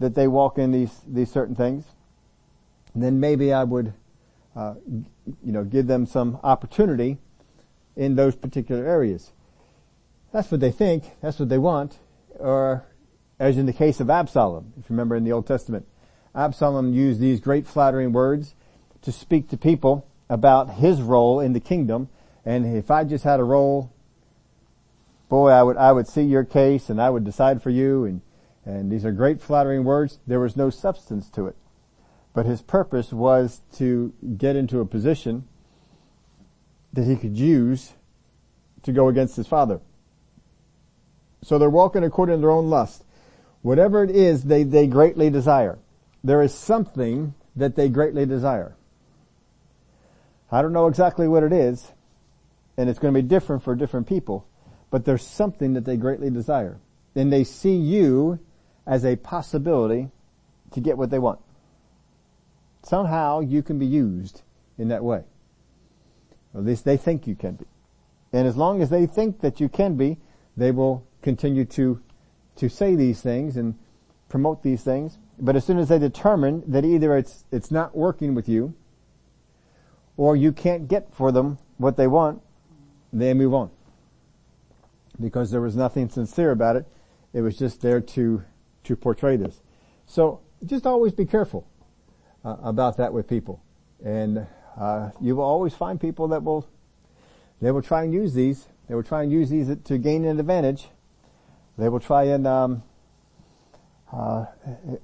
that 0.00 0.14
they 0.14 0.28
walk 0.28 0.58
in 0.58 0.70
these, 0.70 1.00
these 1.06 1.32
certain 1.32 1.54
things, 1.54 1.86
then 2.94 3.20
maybe 3.20 3.54
I 3.54 3.64
would, 3.64 3.94
uh, 4.54 4.74
you 4.84 5.52
know, 5.52 5.64
give 5.64 5.86
them 5.86 6.04
some 6.04 6.38
opportunity 6.42 7.16
in 7.96 8.16
those 8.16 8.36
particular 8.36 8.84
areas. 8.84 9.32
That's 10.30 10.50
what 10.50 10.60
they 10.60 10.72
think. 10.72 11.04
That's 11.22 11.38
what 11.38 11.48
they 11.48 11.58
want. 11.58 11.98
Or 12.38 12.84
as 13.38 13.56
in 13.56 13.64
the 13.64 13.72
case 13.72 14.00
of 14.00 14.10
Absalom, 14.10 14.74
if 14.78 14.90
you 14.90 14.94
remember 14.94 15.16
in 15.16 15.24
the 15.24 15.32
Old 15.32 15.46
Testament, 15.46 15.86
Absalom 16.34 16.92
used 16.92 17.20
these 17.20 17.40
great 17.40 17.66
flattering 17.66 18.12
words 18.12 18.54
to 19.02 19.12
speak 19.12 19.48
to 19.50 19.56
people 19.56 20.06
about 20.28 20.74
his 20.74 21.00
role 21.00 21.38
in 21.40 21.52
the 21.52 21.60
kingdom. 21.60 22.08
And 22.44 22.76
if 22.76 22.90
I 22.90 23.04
just 23.04 23.24
had 23.24 23.40
a 23.40 23.44
role, 23.44 23.92
boy, 25.28 25.50
I 25.50 25.62
would, 25.62 25.76
I 25.76 25.92
would 25.92 26.08
see 26.08 26.22
your 26.22 26.44
case 26.44 26.90
and 26.90 27.00
I 27.00 27.10
would 27.10 27.24
decide 27.24 27.62
for 27.62 27.70
you. 27.70 28.04
And, 28.04 28.20
and 28.64 28.90
these 28.90 29.04
are 29.04 29.12
great 29.12 29.40
flattering 29.40 29.84
words. 29.84 30.18
There 30.26 30.40
was 30.40 30.56
no 30.56 30.70
substance 30.70 31.30
to 31.30 31.46
it. 31.46 31.56
But 32.32 32.46
his 32.46 32.62
purpose 32.62 33.12
was 33.12 33.60
to 33.74 34.12
get 34.36 34.56
into 34.56 34.80
a 34.80 34.84
position 34.84 35.46
that 36.92 37.04
he 37.04 37.16
could 37.16 37.36
use 37.36 37.92
to 38.82 38.92
go 38.92 39.08
against 39.08 39.36
his 39.36 39.46
father. 39.46 39.80
So 41.42 41.58
they're 41.58 41.70
walking 41.70 42.02
according 42.02 42.36
to 42.36 42.40
their 42.40 42.50
own 42.50 42.70
lust. 42.70 43.04
Whatever 43.62 44.02
it 44.02 44.10
is 44.10 44.44
they, 44.44 44.62
they 44.64 44.86
greatly 44.86 45.30
desire. 45.30 45.78
There 46.24 46.40
is 46.42 46.54
something 46.54 47.34
that 47.54 47.76
they 47.76 47.90
greatly 47.90 48.24
desire. 48.24 48.74
I 50.50 50.62
don't 50.62 50.72
know 50.72 50.86
exactly 50.86 51.28
what 51.28 51.42
it 51.42 51.52
is, 51.52 51.92
and 52.78 52.88
it's 52.88 52.98
going 52.98 53.12
to 53.12 53.22
be 53.22 53.28
different 53.28 53.62
for 53.62 53.74
different 53.74 54.06
people, 54.06 54.46
but 54.90 55.04
there's 55.04 55.24
something 55.24 55.74
that 55.74 55.84
they 55.84 55.98
greatly 55.98 56.30
desire. 56.30 56.78
And 57.14 57.30
they 57.30 57.44
see 57.44 57.76
you 57.76 58.40
as 58.86 59.04
a 59.04 59.16
possibility 59.16 60.10
to 60.72 60.80
get 60.80 60.96
what 60.96 61.10
they 61.10 61.18
want. 61.18 61.40
Somehow 62.82 63.40
you 63.40 63.62
can 63.62 63.78
be 63.78 63.86
used 63.86 64.42
in 64.78 64.88
that 64.88 65.04
way. 65.04 65.24
at 66.54 66.64
least 66.64 66.84
they 66.84 66.96
think 66.96 67.26
you 67.26 67.34
can 67.34 67.54
be. 67.54 67.66
And 68.32 68.48
as 68.48 68.56
long 68.56 68.82
as 68.82 68.90
they 68.90 69.06
think 69.06 69.40
that 69.40 69.60
you 69.60 69.68
can 69.68 69.96
be, 69.96 70.18
they 70.56 70.70
will 70.70 71.06
continue 71.22 71.64
to, 71.66 72.00
to 72.56 72.68
say 72.68 72.94
these 72.94 73.20
things 73.20 73.56
and 73.56 73.76
promote 74.28 74.62
these 74.62 74.82
things. 74.82 75.18
But 75.38 75.56
as 75.56 75.64
soon 75.64 75.78
as 75.78 75.88
they 75.88 75.98
determine 75.98 76.62
that 76.66 76.84
either 76.84 77.16
it's, 77.16 77.44
it's 77.50 77.70
not 77.70 77.96
working 77.96 78.34
with 78.34 78.48
you, 78.48 78.74
or 80.16 80.36
you 80.36 80.52
can't 80.52 80.86
get 80.86 81.12
for 81.14 81.32
them 81.32 81.58
what 81.76 81.96
they 81.96 82.06
want, 82.06 82.40
they 83.12 83.34
move 83.34 83.52
on. 83.52 83.70
Because 85.20 85.50
there 85.50 85.60
was 85.60 85.76
nothing 85.76 86.08
sincere 86.08 86.50
about 86.50 86.76
it. 86.76 86.86
It 87.32 87.40
was 87.40 87.56
just 87.58 87.80
there 87.80 88.00
to, 88.00 88.44
to 88.84 88.96
portray 88.96 89.36
this. 89.36 89.60
So 90.06 90.40
just 90.64 90.86
always 90.86 91.12
be 91.12 91.24
careful 91.24 91.66
uh, 92.44 92.56
about 92.62 92.96
that 92.98 93.12
with 93.12 93.28
people. 93.28 93.62
And, 94.04 94.46
uh, 94.78 95.10
you 95.20 95.36
will 95.36 95.44
always 95.44 95.74
find 95.74 96.00
people 96.00 96.28
that 96.28 96.42
will, 96.42 96.68
they 97.60 97.70
will 97.70 97.82
try 97.82 98.02
and 98.02 98.12
use 98.12 98.34
these. 98.34 98.66
They 98.88 98.94
will 98.94 99.02
try 99.02 99.22
and 99.22 99.32
use 99.32 99.50
these 99.50 99.74
to 99.84 99.98
gain 99.98 100.24
an 100.24 100.38
advantage. 100.38 100.88
They 101.78 101.88
will 101.88 102.00
try 102.00 102.24
and, 102.24 102.46
um, 102.46 102.82
uh, 104.12 104.46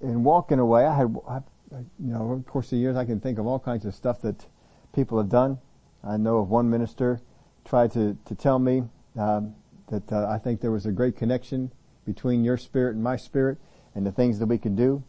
and 0.00 0.24
walk 0.24 0.52
in 0.52 0.58
a 0.58 0.66
way. 0.66 0.86
I 0.86 0.96
had, 0.96 1.16
I, 1.28 1.40
you 1.72 2.12
know, 2.12 2.22
over 2.22 2.36
the 2.36 2.42
course 2.42 2.72
of 2.72 2.78
years, 2.78 2.96
I 2.96 3.04
can 3.04 3.20
think 3.20 3.38
of 3.38 3.46
all 3.46 3.58
kinds 3.58 3.84
of 3.84 3.94
stuff 3.94 4.22
that 4.22 4.46
people 4.94 5.18
have 5.18 5.28
done. 5.28 5.58
I 6.02 6.16
know 6.16 6.38
of 6.38 6.48
one 6.48 6.70
minister 6.70 7.20
tried 7.64 7.92
to, 7.92 8.16
to 8.24 8.34
tell 8.34 8.58
me 8.58 8.84
um, 9.18 9.54
that 9.88 10.12
uh, 10.12 10.28
I 10.28 10.38
think 10.38 10.60
there 10.60 10.70
was 10.70 10.86
a 10.86 10.92
great 10.92 11.16
connection 11.16 11.72
between 12.06 12.44
your 12.44 12.56
spirit 12.56 12.94
and 12.94 13.04
my 13.04 13.16
spirit 13.16 13.58
and 13.94 14.06
the 14.06 14.12
things 14.12 14.38
that 14.38 14.46
we 14.46 14.58
can 14.58 14.74
do. 14.74 15.02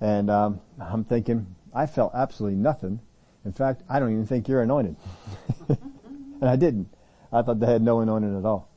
And 0.00 0.30
um, 0.30 0.60
I'm 0.80 1.04
thinking, 1.04 1.54
I 1.74 1.86
felt 1.86 2.12
absolutely 2.14 2.58
nothing. 2.58 3.00
In 3.44 3.52
fact, 3.52 3.82
I 3.88 3.98
don't 3.98 4.12
even 4.12 4.26
think 4.26 4.48
you're 4.48 4.62
anointed. 4.62 4.96
and 5.68 6.48
I 6.48 6.56
didn't. 6.56 6.88
I 7.32 7.42
thought 7.42 7.60
they 7.60 7.66
had 7.66 7.82
no 7.82 8.00
anointing 8.00 8.36
at 8.36 8.44
all. 8.44 8.68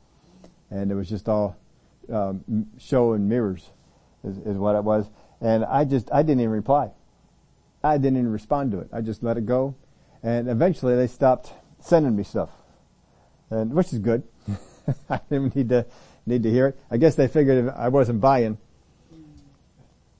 And 0.70 0.90
it 0.90 0.94
was 0.94 1.08
just 1.08 1.28
all 1.28 1.56
um, 2.12 2.66
show 2.78 3.12
and 3.12 3.28
mirrors 3.28 3.70
is, 4.24 4.38
is 4.38 4.56
what 4.56 4.76
it 4.76 4.84
was. 4.84 5.08
And 5.40 5.64
I 5.64 5.84
just, 5.84 6.10
I 6.12 6.22
didn't 6.22 6.40
even 6.40 6.52
reply. 6.52 6.90
I 7.82 7.98
didn't 7.98 8.18
even 8.18 8.32
respond 8.32 8.72
to 8.72 8.78
it. 8.80 8.88
I 8.92 9.00
just 9.00 9.22
let 9.22 9.36
it 9.36 9.46
go. 9.46 9.74
And 10.22 10.48
eventually 10.48 10.96
they 10.96 11.06
stopped 11.06 11.52
sending 11.80 12.16
me 12.16 12.24
stuff. 12.24 12.50
And, 13.50 13.72
which 13.74 13.92
is 13.92 13.98
good. 13.98 14.22
I 15.10 15.20
didn't 15.28 15.54
need 15.54 15.68
to, 15.68 15.86
need 16.24 16.42
to 16.44 16.50
hear 16.50 16.68
it. 16.68 16.78
I 16.90 16.96
guess 16.96 17.14
they 17.14 17.28
figured 17.28 17.68
I 17.68 17.88
wasn't 17.88 18.20
buying 18.20 18.56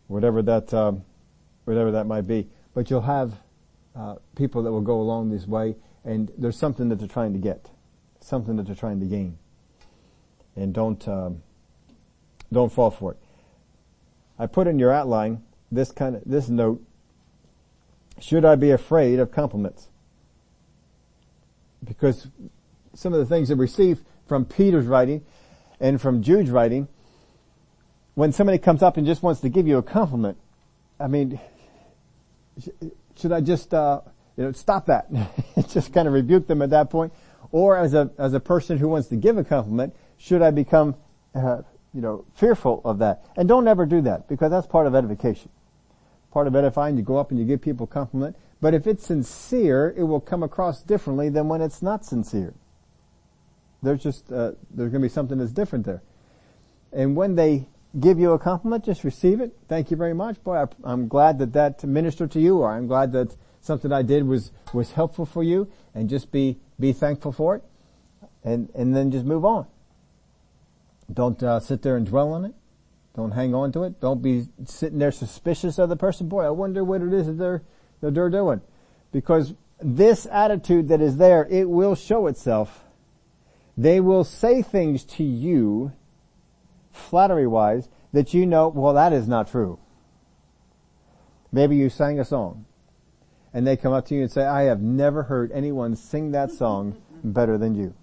whatever 0.08 0.42
that, 0.42 0.74
um, 0.74 1.04
whatever 1.64 1.92
that 1.92 2.06
might 2.06 2.26
be. 2.26 2.48
But 2.74 2.90
you'll 2.90 3.00
have, 3.00 3.32
uh, 3.96 4.16
people 4.36 4.62
that 4.64 4.72
will 4.72 4.82
go 4.82 5.00
along 5.00 5.30
this 5.30 5.46
way 5.46 5.76
and 6.04 6.30
there's 6.36 6.58
something 6.58 6.90
that 6.90 6.98
they're 6.98 7.08
trying 7.08 7.32
to 7.32 7.38
get. 7.38 7.70
Something 8.20 8.56
that 8.56 8.66
they're 8.66 8.74
trying 8.74 9.00
to 9.00 9.06
gain. 9.06 9.38
And 10.54 10.74
don't, 10.74 11.06
um, 11.08 11.42
don't 12.52 12.70
fall 12.70 12.90
for 12.90 13.12
it. 13.12 13.18
I 14.38 14.46
put 14.46 14.66
in 14.66 14.78
your 14.78 14.92
outline 14.92 15.42
this 15.70 15.92
kind 15.92 16.16
of, 16.16 16.22
this 16.24 16.48
note. 16.48 16.82
Should 18.20 18.44
I 18.44 18.54
be 18.54 18.70
afraid 18.70 19.18
of 19.18 19.32
compliments? 19.32 19.88
Because 21.82 22.28
some 22.94 23.12
of 23.12 23.18
the 23.18 23.26
things 23.26 23.48
that 23.48 23.56
we 23.56 23.66
see 23.66 23.96
from 24.26 24.44
Peter's 24.44 24.86
writing 24.86 25.24
and 25.80 26.00
from 26.00 26.22
Jude's 26.22 26.50
writing, 26.50 26.88
when 28.14 28.32
somebody 28.32 28.58
comes 28.58 28.82
up 28.82 28.96
and 28.96 29.06
just 29.06 29.22
wants 29.22 29.40
to 29.40 29.48
give 29.48 29.66
you 29.66 29.78
a 29.78 29.82
compliment, 29.82 30.38
I 30.98 31.08
mean, 31.08 31.40
should 33.16 33.32
I 33.32 33.40
just, 33.40 33.74
uh, 33.74 34.00
you 34.36 34.44
know, 34.44 34.52
stop 34.52 34.86
that? 34.86 35.08
just 35.68 35.92
kind 35.92 36.06
of 36.06 36.14
rebuke 36.14 36.46
them 36.46 36.62
at 36.62 36.70
that 36.70 36.90
point? 36.90 37.12
Or 37.50 37.76
as 37.76 37.94
a, 37.94 38.10
as 38.18 38.34
a 38.34 38.40
person 38.40 38.78
who 38.78 38.88
wants 38.88 39.08
to 39.08 39.16
give 39.16 39.36
a 39.36 39.44
compliment, 39.44 39.94
should 40.16 40.42
I 40.42 40.50
become, 40.50 40.96
uh, 41.34 41.62
you 41.94 42.00
know, 42.00 42.24
fearful 42.34 42.82
of 42.84 42.98
that. 42.98 43.24
And 43.36 43.48
don't 43.48 43.68
ever 43.68 43.86
do 43.86 44.02
that 44.02 44.28
because 44.28 44.50
that's 44.50 44.66
part 44.66 44.86
of 44.86 44.94
edification. 44.94 45.48
Part 46.32 46.48
of 46.48 46.56
edifying, 46.56 46.96
you 46.96 47.04
go 47.04 47.16
up 47.16 47.30
and 47.30 47.38
you 47.38 47.46
give 47.46 47.62
people 47.62 47.86
compliment. 47.86 48.36
But 48.60 48.74
if 48.74 48.86
it's 48.86 49.06
sincere, 49.06 49.94
it 49.96 50.02
will 50.02 50.20
come 50.20 50.42
across 50.42 50.82
differently 50.82 51.28
than 51.28 51.48
when 51.48 51.60
it's 51.60 51.80
not 51.80 52.04
sincere. 52.04 52.54
There's 53.82 54.02
just, 54.02 54.32
uh, 54.32 54.52
there's 54.70 54.90
going 54.90 55.02
to 55.02 55.08
be 55.08 55.08
something 55.08 55.38
that's 55.38 55.52
different 55.52 55.86
there. 55.86 56.02
And 56.92 57.14
when 57.14 57.36
they 57.36 57.68
give 58.00 58.18
you 58.18 58.32
a 58.32 58.38
compliment, 58.38 58.84
just 58.84 59.04
receive 59.04 59.40
it. 59.40 59.54
Thank 59.68 59.90
you 59.90 59.96
very 59.96 60.14
much. 60.14 60.42
Boy, 60.42 60.64
I, 60.84 60.92
am 60.92 61.06
glad 61.06 61.38
that 61.38 61.52
that 61.52 61.84
ministered 61.84 62.32
to 62.32 62.40
you 62.40 62.58
or 62.58 62.72
I'm 62.72 62.88
glad 62.88 63.12
that 63.12 63.36
something 63.60 63.92
I 63.92 64.02
did 64.02 64.26
was, 64.26 64.50
was 64.72 64.92
helpful 64.92 65.26
for 65.26 65.44
you 65.44 65.70
and 65.94 66.08
just 66.08 66.32
be, 66.32 66.58
be 66.80 66.92
thankful 66.92 67.30
for 67.30 67.56
it 67.56 67.62
and, 68.42 68.70
and 68.74 68.96
then 68.96 69.10
just 69.10 69.24
move 69.24 69.44
on. 69.44 69.66
Don't 71.14 71.42
uh, 71.42 71.60
sit 71.60 71.82
there 71.82 71.96
and 71.96 72.06
dwell 72.06 72.32
on 72.32 72.44
it. 72.44 72.54
Don't 73.16 73.30
hang 73.30 73.54
on 73.54 73.70
to 73.72 73.84
it. 73.84 74.00
Don't 74.00 74.20
be 74.20 74.48
sitting 74.64 74.98
there 74.98 75.12
suspicious 75.12 75.78
of 75.78 75.88
the 75.88 75.96
person. 75.96 76.28
Boy, 76.28 76.44
I 76.44 76.50
wonder 76.50 76.82
what 76.82 77.00
it 77.00 77.12
is 77.12 77.26
that 77.26 77.34
they're, 77.34 77.62
that 78.00 78.14
they're 78.14 78.30
doing. 78.30 78.60
Because 79.12 79.54
this 79.80 80.26
attitude 80.30 80.88
that 80.88 81.00
is 81.00 81.16
there, 81.16 81.46
it 81.48 81.68
will 81.68 81.94
show 81.94 82.26
itself. 82.26 82.84
They 83.76 84.00
will 84.00 84.24
say 84.24 84.62
things 84.62 85.04
to 85.04 85.24
you, 85.24 85.92
flattery 86.92 87.46
wise, 87.46 87.88
that 88.12 88.34
you 88.34 88.46
know, 88.46 88.68
well 88.68 88.94
that 88.94 89.12
is 89.12 89.28
not 89.28 89.50
true. 89.50 89.78
Maybe 91.52 91.76
you 91.76 91.88
sang 91.88 92.18
a 92.18 92.24
song 92.24 92.66
and 93.52 93.64
they 93.64 93.76
come 93.76 93.92
up 93.92 94.06
to 94.06 94.14
you 94.14 94.22
and 94.22 94.30
say, 94.30 94.44
I 94.44 94.64
have 94.64 94.80
never 94.80 95.22
heard 95.22 95.52
anyone 95.52 95.94
sing 95.94 96.32
that 96.32 96.50
song 96.50 97.00
better 97.22 97.56
than 97.56 97.76
you. 97.76 97.94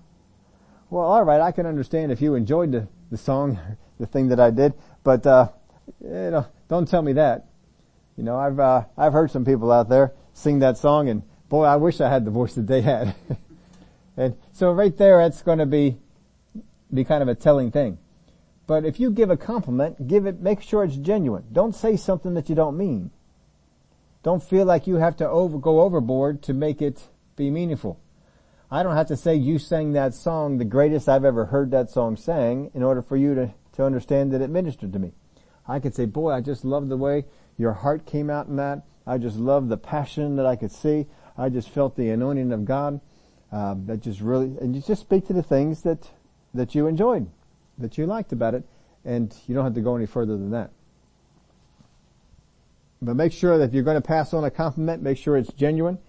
Well, 0.92 1.06
all 1.06 1.24
right, 1.24 1.40
I 1.40 1.54
can 1.54 1.66
understand 1.66 2.12
if 2.12 2.22
you 2.22 2.36
enjoyed 2.36 2.74
the, 2.74 2.86
the 3.10 3.18
song, 3.18 3.58
the 4.00 4.06
thing 4.06 4.28
that 4.28 4.42
I 4.42 4.52
did, 4.52 4.74
but 5.06 5.26
uh, 5.26 5.48
you 6.02 6.10
know, 6.10 6.46
don't 6.68 6.86
tell 6.86 7.02
me 7.02 7.14
that. 7.14 7.46
You 8.18 8.26
know, 8.26 8.38
I've 8.38 8.60
uh, 8.60 8.84
I've 8.98 9.14
heard 9.14 9.32
some 9.32 9.46
people 9.46 9.72
out 9.72 9.88
there 9.88 10.14
sing 10.34 10.60
that 10.60 10.78
song, 10.78 11.08
and 11.08 11.24
boy, 11.48 11.64
I 11.64 11.78
wish 11.78 12.02
I 12.02 12.10
had 12.10 12.26
the 12.26 12.32
voice 12.32 12.56
that 12.56 12.68
they 12.68 12.82
had. 12.82 13.16
and 14.18 14.36
so 14.52 14.74
right 14.74 14.96
there, 14.98 15.20
that's 15.20 15.42
going 15.42 15.60
to 15.60 15.66
be 15.66 15.98
be 16.94 17.06
kind 17.06 17.22
of 17.22 17.30
a 17.30 17.36
telling 17.36 17.72
thing. 17.72 17.98
But 18.68 18.84
if 18.84 19.00
you 19.00 19.12
give 19.12 19.30
a 19.30 19.38
compliment, 19.38 20.10
give 20.10 20.26
it, 20.26 20.42
make 20.42 20.62
sure 20.62 20.84
it's 20.84 20.98
genuine. 20.98 21.46
Don't 21.54 21.74
say 21.74 21.96
something 21.96 22.34
that 22.34 22.50
you 22.50 22.56
don't 22.56 22.78
mean. 22.78 23.12
Don't 24.24 24.44
feel 24.44 24.66
like 24.66 24.88
you 24.88 24.96
have 24.96 25.16
to 25.18 25.30
over, 25.30 25.58
go 25.58 25.80
overboard 25.80 26.44
to 26.44 26.54
make 26.54 26.82
it 26.82 27.08
be 27.38 27.50
meaningful. 27.50 27.98
I 28.74 28.84
don't 28.84 28.96
have 28.96 29.08
to 29.08 29.18
say 29.18 29.36
you 29.36 29.60
sang 29.60 29.92
that 29.94 30.14
song 30.14 30.58
the 30.58 30.64
greatest 30.64 31.10
I've 31.10 31.26
ever 31.26 31.46
heard 31.46 31.72
that 31.72 31.90
song 31.90 32.16
sang 32.16 32.72
in 32.74 32.84
order 32.84 33.02
for 33.02 33.18
you 33.18 33.36
to, 33.36 33.54
to 33.74 33.84
understand 33.84 34.32
that 34.32 34.42
it 34.42 34.50
ministered 34.50 34.94
to 34.94 35.00
me. 35.00 35.12
I 35.68 35.80
could 35.80 35.94
say, 35.94 36.06
boy, 36.06 36.32
I 36.32 36.40
just 36.40 36.64
love 36.64 36.88
the 36.88 36.96
way 36.96 37.26
your 37.58 37.74
heart 37.74 38.06
came 38.06 38.30
out 38.30 38.48
in 38.48 38.56
that. 38.56 38.84
I 39.06 39.18
just 39.18 39.36
love 39.36 39.68
the 39.68 39.78
passion 39.78 40.38
that 40.38 40.46
I 40.46 40.56
could 40.56 40.72
see. 40.72 41.08
I 41.38 41.50
just 41.50 41.70
felt 41.70 41.98
the 41.98 42.10
anointing 42.12 42.54
of 42.54 42.64
God. 42.64 43.02
Uh, 43.52 43.76
that 43.86 44.00
just 44.00 44.22
really, 44.22 44.58
and 44.62 44.74
you 44.74 44.82
just 44.82 45.02
speak 45.02 45.28
to 45.28 45.34
the 45.34 45.44
things 45.44 45.82
that, 45.82 46.10
that 46.54 46.74
you 46.74 46.88
enjoyed, 46.88 47.30
that 47.78 47.98
you 47.98 48.06
liked 48.06 48.32
about 48.32 48.54
it, 48.54 48.64
and 49.04 49.36
you 49.46 49.54
don't 49.54 49.66
have 49.66 49.74
to 49.74 49.82
go 49.82 49.98
any 49.98 50.06
further 50.06 50.38
than 50.38 50.52
that. 50.52 50.72
But 53.02 53.18
make 53.18 53.34
sure 53.34 53.58
that 53.58 53.66
if 53.66 53.74
you're 53.74 53.84
going 53.84 54.02
to 54.02 54.08
pass 54.08 54.34
on 54.34 54.46
a 54.46 54.52
compliment, 54.52 55.04
make 55.04 55.18
sure 55.18 55.36
it's 55.36 55.52
genuine. 55.52 56.00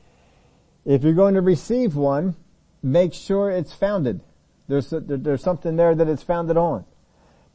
If 0.85 1.03
you're 1.03 1.14
going 1.14 1.35
to 1.35 1.40
receive 1.40 1.96
one, 1.96 2.37
make 2.83 3.14
sure 3.14 3.51
it's 3.51 3.73
founded. 3.73 4.21
There's, 4.68 4.88
there's 4.90 5.42
something 5.42 5.77
there 5.77 5.95
that 5.95 6.09
it's 6.09 6.23
founded 6.23 6.57
on. 6.57 6.85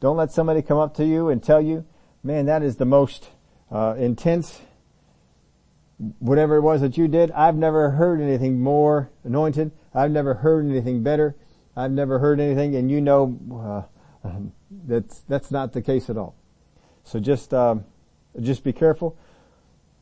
Don't 0.00 0.16
let 0.16 0.30
somebody 0.30 0.62
come 0.62 0.78
up 0.78 0.94
to 0.96 1.04
you 1.04 1.28
and 1.28 1.42
tell 1.42 1.60
you, 1.60 1.84
man, 2.22 2.46
that 2.46 2.62
is 2.62 2.76
the 2.76 2.84
most 2.84 3.30
uh, 3.70 3.94
intense, 3.98 4.60
whatever 6.18 6.56
it 6.56 6.62
was 6.62 6.80
that 6.80 6.96
you 6.96 7.08
did. 7.08 7.30
I've 7.32 7.56
never 7.56 7.90
heard 7.90 8.20
anything 8.20 8.60
more 8.60 9.10
anointed. 9.24 9.72
I've 9.94 10.10
never 10.10 10.34
heard 10.34 10.64
anything 10.66 11.02
better. 11.02 11.34
I've 11.76 11.92
never 11.92 12.18
heard 12.18 12.40
anything, 12.40 12.74
and 12.74 12.90
you 12.90 13.00
know 13.00 13.86
uh, 14.24 14.30
that's 14.70 15.20
that's 15.28 15.50
not 15.50 15.72
the 15.72 15.82
case 15.82 16.10
at 16.10 16.16
all. 16.16 16.34
So 17.04 17.20
just 17.20 17.54
um, 17.54 17.84
just 18.40 18.64
be 18.64 18.72
careful. 18.72 19.16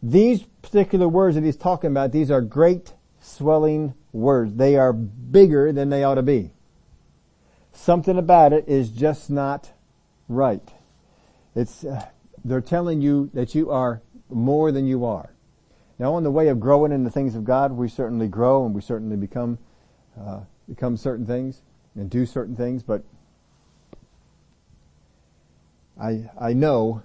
These 0.02 0.42
particular 0.62 1.08
words 1.08 1.34
that 1.36 1.44
he's 1.44 1.56
talking 1.56 1.90
about, 1.90 2.12
these 2.12 2.30
are 2.30 2.40
great 2.40 2.94
swelling 3.20 3.94
words. 4.16 4.54
They 4.54 4.76
are 4.76 4.92
bigger 4.92 5.72
than 5.72 5.90
they 5.90 6.02
ought 6.02 6.14
to 6.14 6.22
be. 6.22 6.50
Something 7.72 8.18
about 8.18 8.52
it 8.52 8.68
is 8.68 8.90
just 8.90 9.30
not 9.30 9.72
right. 10.28 10.68
It's, 11.54 11.84
uh, 11.84 12.06
they're 12.44 12.60
telling 12.60 13.00
you 13.00 13.30
that 13.34 13.54
you 13.54 13.70
are 13.70 14.02
more 14.28 14.72
than 14.72 14.86
you 14.86 15.04
are. 15.04 15.34
Now 15.98 16.14
on 16.14 16.22
the 16.22 16.30
way 16.30 16.48
of 16.48 16.60
growing 16.60 16.92
in 16.92 17.04
the 17.04 17.10
things 17.10 17.34
of 17.34 17.44
God, 17.44 17.72
we 17.72 17.88
certainly 17.88 18.28
grow 18.28 18.64
and 18.64 18.74
we 18.74 18.80
certainly 18.80 19.16
become, 19.16 19.58
uh, 20.18 20.40
become 20.68 20.96
certain 20.96 21.26
things 21.26 21.62
and 21.94 22.10
do 22.10 22.26
certain 22.26 22.56
things, 22.56 22.82
but 22.82 23.02
I, 25.98 26.28
I 26.38 26.52
know, 26.52 27.02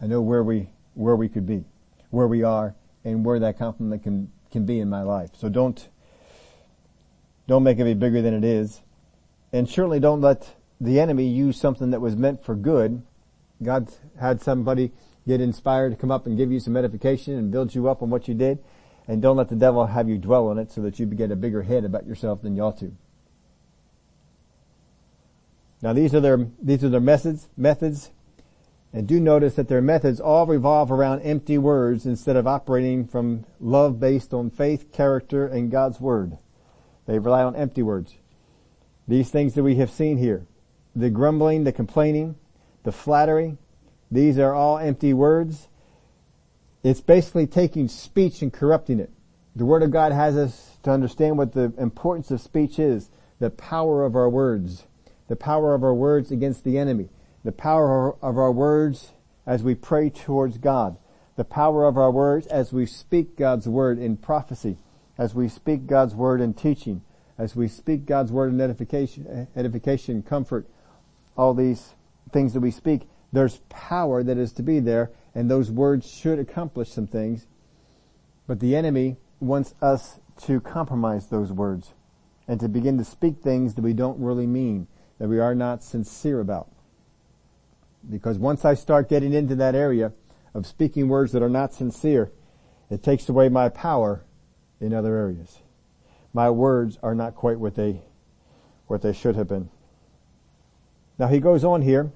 I 0.00 0.06
know 0.06 0.20
where 0.20 0.42
we, 0.42 0.70
where 0.94 1.14
we 1.14 1.28
could 1.28 1.46
be, 1.46 1.64
where 2.10 2.26
we 2.26 2.42
are, 2.42 2.74
and 3.04 3.24
where 3.24 3.38
that 3.38 3.58
compliment 3.58 4.02
can, 4.02 4.32
can 4.54 4.64
be 4.64 4.78
in 4.78 4.88
my 4.88 5.02
life. 5.02 5.30
So 5.36 5.48
don't, 5.48 5.88
don't 7.48 7.64
make 7.64 7.78
it 7.78 7.82
any 7.82 7.94
bigger 7.94 8.22
than 8.22 8.34
it 8.34 8.44
is. 8.44 8.80
And 9.52 9.68
certainly 9.68 9.98
don't 9.98 10.20
let 10.20 10.54
the 10.80 11.00
enemy 11.00 11.26
use 11.26 11.60
something 11.60 11.90
that 11.90 12.00
was 12.00 12.14
meant 12.14 12.44
for 12.44 12.54
good. 12.54 13.02
God 13.62 13.92
had 14.20 14.40
somebody 14.40 14.92
get 15.26 15.40
inspired 15.40 15.90
to 15.90 15.96
come 15.96 16.12
up 16.12 16.26
and 16.26 16.36
give 16.36 16.52
you 16.52 16.60
some 16.60 16.76
edification 16.76 17.34
and 17.34 17.50
build 17.50 17.74
you 17.74 17.88
up 17.88 18.00
on 18.00 18.10
what 18.10 18.28
you 18.28 18.34
did. 18.34 18.60
And 19.08 19.20
don't 19.20 19.36
let 19.36 19.48
the 19.48 19.56
devil 19.56 19.86
have 19.86 20.08
you 20.08 20.18
dwell 20.18 20.46
on 20.48 20.58
it 20.58 20.70
so 20.70 20.80
that 20.82 21.00
you 21.00 21.06
get 21.06 21.32
a 21.32 21.36
bigger 21.36 21.62
head 21.62 21.84
about 21.84 22.06
yourself 22.06 22.40
than 22.42 22.54
you 22.54 22.62
ought 22.62 22.78
to. 22.78 22.96
Now 25.82 25.92
these 25.92 26.14
are 26.14 26.20
their, 26.20 26.46
these 26.62 26.84
are 26.84 26.88
their 26.88 27.00
methods, 27.00 27.48
methods. 27.56 28.12
And 28.94 29.08
do 29.08 29.18
notice 29.18 29.56
that 29.56 29.66
their 29.66 29.82
methods 29.82 30.20
all 30.20 30.46
revolve 30.46 30.92
around 30.92 31.22
empty 31.22 31.58
words 31.58 32.06
instead 32.06 32.36
of 32.36 32.46
operating 32.46 33.08
from 33.08 33.44
love 33.58 33.98
based 33.98 34.32
on 34.32 34.50
faith, 34.50 34.92
character, 34.92 35.48
and 35.48 35.68
God's 35.68 36.00
Word. 36.00 36.38
They 37.06 37.18
rely 37.18 37.42
on 37.42 37.56
empty 37.56 37.82
words. 37.82 38.14
These 39.08 39.30
things 39.30 39.54
that 39.54 39.64
we 39.64 39.74
have 39.76 39.90
seen 39.90 40.18
here 40.18 40.46
the 40.94 41.10
grumbling, 41.10 41.64
the 41.64 41.72
complaining, 41.72 42.36
the 42.84 42.92
flattery. 42.92 43.58
These 44.12 44.38
are 44.38 44.54
all 44.54 44.78
empty 44.78 45.12
words. 45.12 45.66
It's 46.84 47.00
basically 47.00 47.48
taking 47.48 47.88
speech 47.88 48.42
and 48.42 48.52
corrupting 48.52 49.00
it. 49.00 49.10
The 49.56 49.64
Word 49.64 49.82
of 49.82 49.90
God 49.90 50.12
has 50.12 50.36
us 50.36 50.78
to 50.84 50.92
understand 50.92 51.36
what 51.36 51.52
the 51.52 51.72
importance 51.78 52.30
of 52.30 52.40
speech 52.40 52.78
is, 52.78 53.10
the 53.40 53.50
power 53.50 54.04
of 54.04 54.14
our 54.14 54.28
words, 54.28 54.84
the 55.26 55.34
power 55.34 55.74
of 55.74 55.82
our 55.82 55.94
words 55.94 56.30
against 56.30 56.62
the 56.62 56.78
enemy, 56.78 57.08
the 57.44 57.52
power 57.52 58.16
of 58.24 58.38
our 58.38 58.50
words 58.50 59.12
as 59.46 59.62
we 59.62 59.74
pray 59.74 60.08
towards 60.08 60.58
God, 60.58 60.96
the 61.36 61.44
power 61.44 61.84
of 61.84 61.98
our 61.98 62.10
words 62.10 62.46
as 62.46 62.72
we 62.72 62.86
speak 62.86 63.36
God's 63.36 63.68
word 63.68 63.98
in 63.98 64.16
prophecy, 64.16 64.78
as 65.18 65.34
we 65.34 65.48
speak 65.48 65.86
God's 65.86 66.14
word 66.14 66.40
in 66.40 66.54
teaching, 66.54 67.02
as 67.36 67.54
we 67.54 67.68
speak 67.68 68.06
God's 68.06 68.32
word 68.32 68.52
in 68.52 68.60
edification, 68.60 69.48
edification, 69.54 70.22
comfort, 70.22 70.66
all 71.36 71.52
these 71.52 71.94
things 72.32 72.54
that 72.54 72.60
we 72.60 72.70
speak, 72.70 73.02
there's 73.32 73.60
power 73.68 74.22
that 74.22 74.38
is 74.38 74.52
to 74.52 74.62
be 74.62 74.80
there, 74.80 75.10
and 75.34 75.50
those 75.50 75.70
words 75.70 76.10
should 76.10 76.38
accomplish 76.38 76.90
some 76.90 77.06
things. 77.06 77.46
But 78.46 78.60
the 78.60 78.76
enemy 78.76 79.16
wants 79.40 79.74
us 79.82 80.20
to 80.42 80.60
compromise 80.60 81.26
those 81.26 81.52
words 81.52 81.92
and 82.46 82.60
to 82.60 82.68
begin 82.68 82.96
to 82.98 83.04
speak 83.04 83.40
things 83.42 83.74
that 83.74 83.82
we 83.82 83.92
don't 83.92 84.18
really 84.20 84.46
mean, 84.46 84.86
that 85.18 85.28
we 85.28 85.40
are 85.40 85.54
not 85.54 85.82
sincere 85.82 86.40
about. 86.40 86.68
Because 88.08 88.38
once 88.38 88.64
I 88.64 88.74
start 88.74 89.08
getting 89.08 89.32
into 89.32 89.54
that 89.56 89.74
area 89.74 90.12
of 90.54 90.66
speaking 90.66 91.08
words 91.08 91.32
that 91.32 91.42
are 91.42 91.48
not 91.48 91.74
sincere, 91.74 92.30
it 92.90 93.02
takes 93.02 93.28
away 93.28 93.48
my 93.48 93.68
power 93.68 94.24
in 94.80 94.92
other 94.92 95.16
areas. 95.16 95.58
My 96.32 96.50
words 96.50 96.98
are 97.02 97.14
not 97.14 97.34
quite 97.34 97.58
what 97.58 97.74
they, 97.74 98.02
what 98.86 99.02
they 99.02 99.12
should 99.12 99.36
have 99.36 99.48
been. 99.48 99.70
Now 101.18 101.28
he 101.28 101.38
goes 101.38 101.64
on 101.64 101.82
here, 101.82 102.10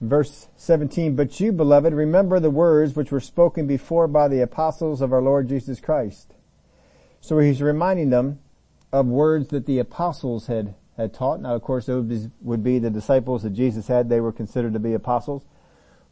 verse 0.00 0.48
17, 0.56 1.16
but 1.16 1.38
you 1.40 1.52
beloved 1.52 1.92
remember 1.92 2.40
the 2.40 2.50
words 2.50 2.94
which 2.94 3.10
were 3.10 3.20
spoken 3.20 3.66
before 3.66 4.06
by 4.06 4.28
the 4.28 4.40
apostles 4.40 5.00
of 5.00 5.12
our 5.12 5.20
Lord 5.20 5.48
Jesus 5.48 5.80
Christ. 5.80 6.34
So 7.20 7.38
he's 7.38 7.60
reminding 7.60 8.10
them 8.10 8.38
of 8.92 9.06
words 9.06 9.48
that 9.48 9.66
the 9.66 9.78
apostles 9.78 10.46
had, 10.46 10.74
had 11.00 11.14
taught. 11.14 11.40
Now 11.40 11.54
of 11.54 11.62
course 11.62 11.86
those 11.86 12.28
would 12.40 12.62
be 12.62 12.78
the 12.78 12.90
disciples 12.90 13.42
that 13.42 13.50
Jesus 13.50 13.86
had. 13.86 14.08
They 14.08 14.20
were 14.20 14.32
considered 14.32 14.72
to 14.74 14.78
be 14.78 14.94
apostles. 14.94 15.44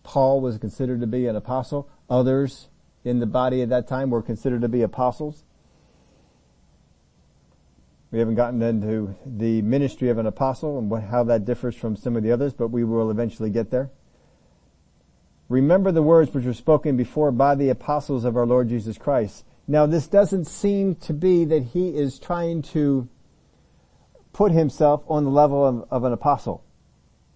Paul 0.02 0.40
was 0.40 0.58
considered 0.58 1.00
to 1.00 1.06
be 1.06 1.26
an 1.26 1.36
apostle. 1.36 1.88
Others 2.08 2.68
in 3.04 3.20
the 3.20 3.26
body 3.26 3.62
at 3.62 3.68
that 3.68 3.88
time 3.88 4.10
were 4.10 4.22
considered 4.22 4.62
to 4.62 4.68
be 4.68 4.82
apostles. 4.82 5.44
We 8.10 8.18
haven't 8.18 8.36
gotten 8.36 8.62
into 8.62 9.14
the 9.26 9.60
ministry 9.62 10.08
of 10.08 10.16
an 10.16 10.26
apostle 10.26 10.78
and 10.78 10.90
how 11.10 11.24
that 11.24 11.44
differs 11.44 11.76
from 11.76 11.94
some 11.94 12.16
of 12.16 12.22
the 12.22 12.32
others, 12.32 12.54
but 12.54 12.68
we 12.68 12.82
will 12.82 13.10
eventually 13.10 13.50
get 13.50 13.70
there. 13.70 13.90
Remember 15.50 15.92
the 15.92 16.02
words 16.02 16.32
which 16.32 16.44
were 16.44 16.54
spoken 16.54 16.96
before 16.96 17.30
by 17.32 17.54
the 17.54 17.68
apostles 17.68 18.24
of 18.24 18.36
our 18.36 18.46
Lord 18.46 18.68
Jesus 18.68 18.96
Christ. 18.96 19.44
Now 19.66 19.84
this 19.84 20.06
doesn't 20.06 20.46
seem 20.46 20.94
to 20.96 21.12
be 21.12 21.44
that 21.44 21.62
he 21.62 21.90
is 21.90 22.18
trying 22.18 22.62
to 22.62 23.08
put 24.38 24.52
himself 24.52 25.02
on 25.08 25.24
the 25.24 25.30
level 25.30 25.66
of, 25.66 25.84
of 25.90 26.04
an 26.04 26.12
apostle. 26.12 26.62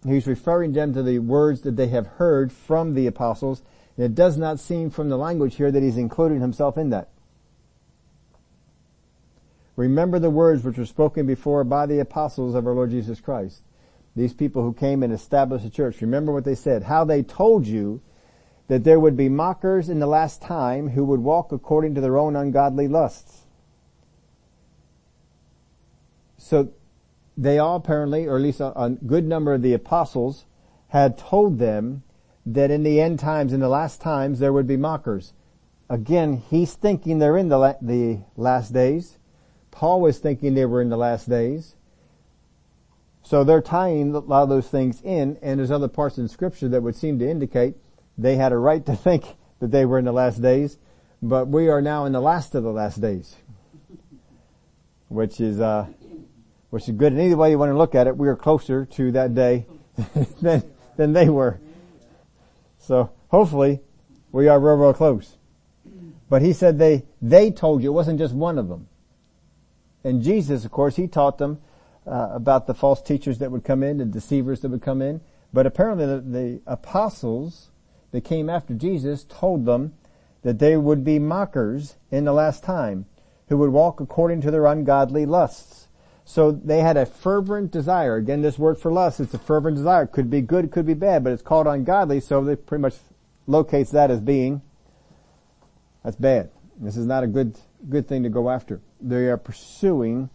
He's 0.06 0.28
referring 0.28 0.72
them 0.72 0.94
to 0.94 1.02
the 1.02 1.18
words 1.18 1.62
that 1.62 1.74
they 1.74 1.88
have 1.88 2.06
heard 2.06 2.52
from 2.52 2.94
the 2.94 3.08
apostles. 3.08 3.64
And 3.96 4.06
it 4.06 4.14
does 4.14 4.38
not 4.38 4.60
seem 4.60 4.88
from 4.88 5.08
the 5.08 5.18
language 5.18 5.56
here 5.56 5.72
that 5.72 5.82
he's 5.82 5.96
including 5.96 6.40
himself 6.40 6.78
in 6.78 6.90
that. 6.90 7.08
Remember 9.74 10.20
the 10.20 10.30
words 10.30 10.62
which 10.62 10.78
were 10.78 10.86
spoken 10.86 11.26
before 11.26 11.64
by 11.64 11.86
the 11.86 11.98
apostles 11.98 12.54
of 12.54 12.68
our 12.68 12.72
Lord 12.72 12.90
Jesus 12.90 13.20
Christ. 13.20 13.62
These 14.14 14.34
people 14.34 14.62
who 14.62 14.72
came 14.72 15.02
and 15.02 15.12
established 15.12 15.64
the 15.64 15.70
church. 15.70 16.02
Remember 16.02 16.32
what 16.32 16.44
they 16.44 16.54
said. 16.54 16.84
How 16.84 17.04
they 17.04 17.24
told 17.24 17.66
you 17.66 18.00
that 18.68 18.84
there 18.84 19.00
would 19.00 19.16
be 19.16 19.28
mockers 19.28 19.88
in 19.88 19.98
the 19.98 20.06
last 20.06 20.40
time 20.40 20.90
who 20.90 21.02
would 21.06 21.20
walk 21.20 21.50
according 21.50 21.96
to 21.96 22.00
their 22.00 22.16
own 22.16 22.36
ungodly 22.36 22.86
lusts. 22.86 23.40
So 26.38 26.70
they 27.36 27.58
all 27.58 27.76
apparently, 27.76 28.26
or 28.26 28.36
at 28.36 28.42
least 28.42 28.60
a, 28.60 28.78
a 28.78 28.90
good 28.90 29.24
number 29.24 29.54
of 29.54 29.62
the 29.62 29.72
apostles, 29.72 30.44
had 30.88 31.16
told 31.16 31.58
them 31.58 32.02
that 32.44 32.70
in 32.70 32.82
the 32.82 33.00
end 33.00 33.18
times, 33.18 33.52
in 33.52 33.60
the 33.60 33.68
last 33.68 34.00
times, 34.00 34.38
there 34.38 34.52
would 34.52 34.66
be 34.66 34.76
mockers. 34.76 35.32
Again, 35.88 36.42
he's 36.50 36.74
thinking 36.74 37.18
they're 37.18 37.36
in 37.36 37.48
the, 37.48 37.58
la- 37.58 37.74
the 37.80 38.20
last 38.36 38.72
days. 38.72 39.18
Paul 39.70 40.00
was 40.00 40.18
thinking 40.18 40.54
they 40.54 40.66
were 40.66 40.82
in 40.82 40.88
the 40.88 40.96
last 40.96 41.28
days. 41.28 41.76
So 43.22 43.44
they're 43.44 43.62
tying 43.62 44.14
a 44.14 44.18
lot 44.18 44.42
of 44.42 44.48
those 44.48 44.68
things 44.68 45.00
in, 45.02 45.38
and 45.40 45.58
there's 45.58 45.70
other 45.70 45.88
parts 45.88 46.18
in 46.18 46.28
scripture 46.28 46.68
that 46.68 46.82
would 46.82 46.96
seem 46.96 47.18
to 47.20 47.28
indicate 47.28 47.76
they 48.18 48.36
had 48.36 48.52
a 48.52 48.58
right 48.58 48.84
to 48.86 48.96
think 48.96 49.24
that 49.60 49.70
they 49.70 49.84
were 49.84 49.98
in 49.98 50.04
the 50.04 50.12
last 50.12 50.42
days, 50.42 50.78
but 51.22 51.48
we 51.48 51.68
are 51.68 51.80
now 51.80 52.04
in 52.04 52.12
the 52.12 52.20
last 52.20 52.54
of 52.54 52.64
the 52.64 52.72
last 52.72 53.00
days. 53.00 53.36
Which 55.08 55.40
is, 55.40 55.60
uh, 55.60 55.86
which 56.72 56.88
is 56.88 56.94
good 56.96 57.12
in 57.12 57.20
any 57.20 57.34
way 57.34 57.50
you 57.50 57.58
want 57.58 57.70
to 57.70 57.76
look 57.76 57.94
at 57.94 58.06
it. 58.06 58.16
We 58.16 58.28
are 58.28 58.34
closer 58.34 58.86
to 58.86 59.12
that 59.12 59.34
day 59.34 59.66
than, 60.40 60.62
than 60.96 61.12
they 61.12 61.28
were. 61.28 61.60
So 62.78 63.10
hopefully 63.28 63.80
we 64.32 64.48
are 64.48 64.58
real, 64.58 64.76
real 64.76 64.94
close. 64.94 65.36
But 66.30 66.40
he 66.40 66.54
said 66.54 66.78
they, 66.78 67.04
they 67.20 67.50
told 67.50 67.82
you, 67.82 67.90
it 67.90 67.92
wasn't 67.92 68.18
just 68.18 68.32
one 68.32 68.56
of 68.56 68.68
them. 68.68 68.88
And 70.02 70.22
Jesus, 70.22 70.64
of 70.64 70.70
course, 70.70 70.96
he 70.96 71.08
taught 71.08 71.36
them 71.36 71.60
uh, 72.06 72.30
about 72.32 72.66
the 72.66 72.72
false 72.72 73.02
teachers 73.02 73.36
that 73.40 73.52
would 73.52 73.64
come 73.64 73.82
in, 73.82 73.98
the 73.98 74.06
deceivers 74.06 74.60
that 74.60 74.70
would 74.70 74.80
come 74.80 75.02
in. 75.02 75.20
But 75.52 75.66
apparently 75.66 76.06
the, 76.06 76.20
the 76.22 76.62
apostles 76.66 77.68
that 78.12 78.22
came 78.22 78.48
after 78.48 78.72
Jesus 78.72 79.24
told 79.24 79.66
them 79.66 79.92
that 80.40 80.58
they 80.58 80.78
would 80.78 81.04
be 81.04 81.18
mockers 81.18 81.96
in 82.10 82.24
the 82.24 82.32
last 82.32 82.64
time 82.64 83.04
who 83.50 83.58
would 83.58 83.70
walk 83.70 84.00
according 84.00 84.40
to 84.40 84.50
their 84.50 84.64
ungodly 84.64 85.26
lusts. 85.26 85.81
So 86.32 86.50
they 86.50 86.80
had 86.80 86.96
a 86.96 87.04
fervent 87.04 87.72
desire. 87.72 88.16
Again, 88.16 88.40
this 88.40 88.58
word 88.58 88.78
for 88.78 88.90
lust, 88.90 89.20
it's 89.20 89.34
a 89.34 89.38
fervent 89.38 89.76
desire. 89.76 90.04
It 90.04 90.12
could 90.12 90.30
be 90.30 90.40
good, 90.40 90.70
could 90.70 90.86
be 90.86 90.94
bad, 90.94 91.22
but 91.22 91.34
it's 91.34 91.42
called 91.42 91.66
ungodly, 91.66 92.20
so 92.20 92.42
they 92.42 92.56
pretty 92.56 92.80
much 92.80 92.94
locates 93.46 93.90
that 93.90 94.10
as 94.10 94.18
being, 94.18 94.62
that's 96.02 96.16
bad. 96.16 96.50
This 96.80 96.96
is 96.96 97.04
not 97.04 97.22
a 97.22 97.26
good, 97.26 97.58
good 97.86 98.08
thing 98.08 98.22
to 98.22 98.30
go 98.30 98.48
after. 98.48 98.80
They 98.98 99.26
are 99.26 99.36
pursuing 99.36 100.30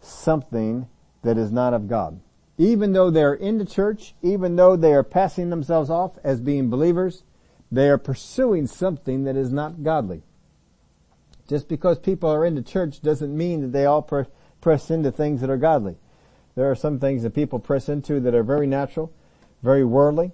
something 0.00 0.86
that 1.22 1.36
is 1.36 1.50
not 1.50 1.74
of 1.74 1.88
God. 1.88 2.20
Even 2.56 2.92
though 2.92 3.10
they're 3.10 3.34
in 3.34 3.58
the 3.58 3.66
church, 3.66 4.14
even 4.22 4.54
though 4.54 4.76
they 4.76 4.92
are 4.94 5.02
passing 5.02 5.50
themselves 5.50 5.90
off 5.90 6.12
as 6.22 6.40
being 6.40 6.70
believers, 6.70 7.24
they 7.72 7.88
are 7.88 7.98
pursuing 7.98 8.68
something 8.68 9.24
that 9.24 9.34
is 9.34 9.50
not 9.50 9.82
godly. 9.82 10.22
Just 11.48 11.68
because 11.68 11.98
people 11.98 12.30
are 12.30 12.44
in 12.44 12.54
the 12.54 12.62
church 12.62 13.02
doesn't 13.02 13.36
mean 13.36 13.62
that 13.62 13.72
they 13.72 13.84
all 13.84 14.00
pre- 14.00 14.26
press 14.64 14.90
into 14.90 15.12
things 15.12 15.40
that 15.42 15.50
are 15.50 15.56
godly. 15.56 15.94
There 16.56 16.70
are 16.70 16.74
some 16.74 16.98
things 16.98 17.22
that 17.22 17.34
people 17.34 17.58
press 17.58 17.88
into 17.88 18.18
that 18.20 18.34
are 18.34 18.42
very 18.42 18.66
natural, 18.66 19.12
very 19.62 19.84
worldly. 19.84 20.32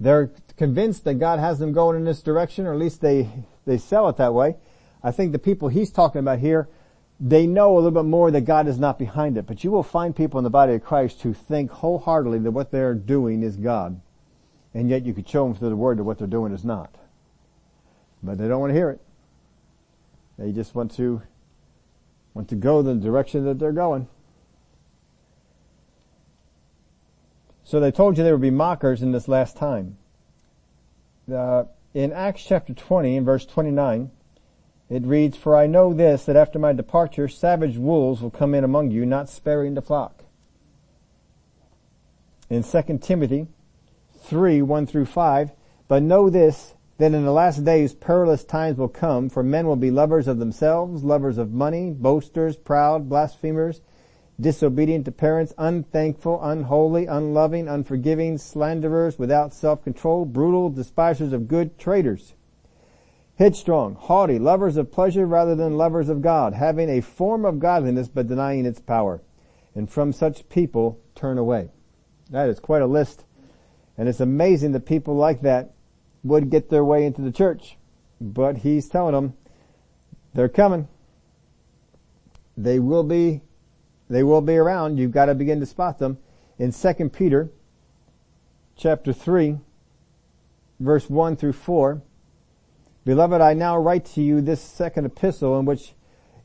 They're 0.00 0.30
convinced 0.56 1.04
that 1.04 1.14
God 1.14 1.38
has 1.38 1.58
them 1.58 1.72
going 1.72 1.96
in 1.96 2.04
this 2.04 2.20
direction, 2.20 2.66
or 2.66 2.72
at 2.72 2.78
least 2.78 3.00
they, 3.00 3.30
they 3.64 3.78
sell 3.78 4.08
it 4.08 4.16
that 4.16 4.34
way. 4.34 4.56
I 5.02 5.12
think 5.12 5.32
the 5.32 5.38
people 5.38 5.68
he's 5.68 5.90
talking 5.90 6.18
about 6.18 6.40
here 6.40 6.68
they 7.20 7.46
know 7.46 7.74
a 7.74 7.80
little 7.80 7.90
bit 7.90 8.08
more 8.08 8.30
that 8.30 8.42
God 8.42 8.68
is 8.68 8.78
not 8.78 8.98
behind 8.98 9.36
it. 9.36 9.46
But 9.46 9.64
you 9.64 9.70
will 9.70 9.82
find 9.82 10.14
people 10.14 10.38
in 10.38 10.44
the 10.44 10.50
body 10.50 10.74
of 10.74 10.84
Christ 10.84 11.22
who 11.22 11.34
think 11.34 11.70
wholeheartedly 11.70 12.38
that 12.40 12.52
what 12.52 12.70
they're 12.70 12.94
doing 12.94 13.42
is 13.42 13.56
God. 13.56 14.00
And 14.72 14.88
yet 14.88 15.04
you 15.04 15.14
could 15.14 15.28
show 15.28 15.44
them 15.44 15.56
through 15.56 15.70
the 15.70 15.76
word 15.76 15.98
that 15.98 16.04
what 16.04 16.18
they're 16.18 16.28
doing 16.28 16.52
is 16.52 16.64
not. 16.64 16.94
But 18.22 18.38
they 18.38 18.46
don't 18.46 18.60
want 18.60 18.70
to 18.70 18.76
hear 18.76 18.90
it. 18.90 19.00
They 20.38 20.52
just 20.52 20.74
want 20.74 20.92
to, 20.96 21.22
want 22.38 22.48
to 22.48 22.54
go 22.54 22.82
the 22.82 22.94
direction 22.94 23.44
that 23.46 23.58
they're 23.58 23.72
going. 23.72 24.06
So 27.64 27.80
they 27.80 27.90
told 27.90 28.16
you 28.16 28.22
there 28.22 28.34
would 28.34 28.40
be 28.40 28.50
mockers 28.50 29.02
in 29.02 29.10
this 29.10 29.26
last 29.26 29.56
time. 29.56 29.98
Uh, 31.28 31.64
in 31.94 32.12
Acts 32.12 32.44
chapter 32.46 32.72
20 32.72 33.16
in 33.16 33.24
verse 33.24 33.44
29, 33.44 34.12
it 34.88 35.02
reads, 35.02 35.36
For 35.36 35.56
I 35.56 35.66
know 35.66 35.92
this, 35.92 36.26
that 36.26 36.36
after 36.36 36.60
my 36.60 36.72
departure, 36.72 37.26
savage 37.26 37.76
wolves 37.76 38.22
will 38.22 38.30
come 38.30 38.54
in 38.54 38.62
among 38.62 38.92
you, 38.92 39.04
not 39.04 39.28
sparing 39.28 39.74
the 39.74 39.82
flock. 39.82 40.22
In 42.48 42.62
2 42.62 42.98
Timothy 43.02 43.48
3, 44.22 44.62
1 44.62 44.86
through 44.86 45.06
5, 45.06 45.50
But 45.88 46.04
know 46.04 46.30
this, 46.30 46.74
that 46.98 47.14
in 47.14 47.24
the 47.24 47.32
last 47.32 47.64
days 47.64 47.94
perilous 47.94 48.44
times 48.44 48.76
will 48.76 48.88
come, 48.88 49.28
for 49.28 49.42
men 49.42 49.66
will 49.66 49.76
be 49.76 49.90
lovers 49.90 50.28
of 50.28 50.38
themselves, 50.38 51.04
lovers 51.04 51.38
of 51.38 51.52
money, 51.52 51.90
boasters, 51.90 52.56
proud, 52.56 53.08
blasphemers, 53.08 53.80
disobedient 54.40 55.04
to 55.04 55.12
parents, 55.12 55.52
unthankful, 55.58 56.40
unholy, 56.42 57.06
unloving, 57.06 57.68
unforgiving, 57.68 58.36
slanderers, 58.36 59.18
without 59.18 59.54
self-control, 59.54 60.24
brutal, 60.24 60.70
despisers 60.70 61.32
of 61.32 61.48
good, 61.48 61.78
traitors, 61.78 62.34
headstrong, 63.36 63.94
haughty, 63.94 64.38
lovers 64.38 64.76
of 64.76 64.90
pleasure 64.90 65.26
rather 65.26 65.54
than 65.54 65.76
lovers 65.76 66.08
of 66.08 66.20
God, 66.20 66.54
having 66.54 66.88
a 66.90 67.00
form 67.00 67.44
of 67.44 67.60
godliness 67.60 68.08
but 68.08 68.26
denying 68.26 68.66
its 68.66 68.80
power. 68.80 69.22
And 69.74 69.88
from 69.88 70.12
such 70.12 70.48
people 70.48 71.00
turn 71.14 71.38
away. 71.38 71.70
That 72.30 72.48
is 72.48 72.58
quite 72.58 72.82
a 72.82 72.86
list. 72.86 73.24
And 73.96 74.08
it's 74.08 74.20
amazing 74.20 74.72
that 74.72 74.86
people 74.86 75.14
like 75.14 75.42
that 75.42 75.74
would 76.28 76.50
get 76.50 76.70
their 76.70 76.84
way 76.84 77.04
into 77.04 77.22
the 77.22 77.32
church. 77.32 77.76
But 78.20 78.58
he's 78.58 78.88
telling 78.88 79.14
them, 79.14 79.34
they're 80.34 80.48
coming. 80.48 80.88
They 82.56 82.78
will 82.78 83.04
be, 83.04 83.42
they 84.08 84.22
will 84.22 84.40
be 84.40 84.56
around. 84.56 84.98
You've 84.98 85.12
got 85.12 85.26
to 85.26 85.34
begin 85.34 85.60
to 85.60 85.66
spot 85.66 85.98
them. 85.98 86.18
In 86.58 86.72
2 86.72 87.08
Peter 87.10 87.50
chapter 88.76 89.12
3 89.12 89.58
verse 90.80 91.10
1 91.10 91.36
through 91.36 91.52
4, 91.52 92.02
Beloved, 93.04 93.40
I 93.40 93.54
now 93.54 93.78
write 93.78 94.04
to 94.06 94.22
you 94.22 94.40
this 94.40 94.60
second 94.60 95.06
epistle 95.06 95.58
in 95.58 95.64
which, 95.64 95.94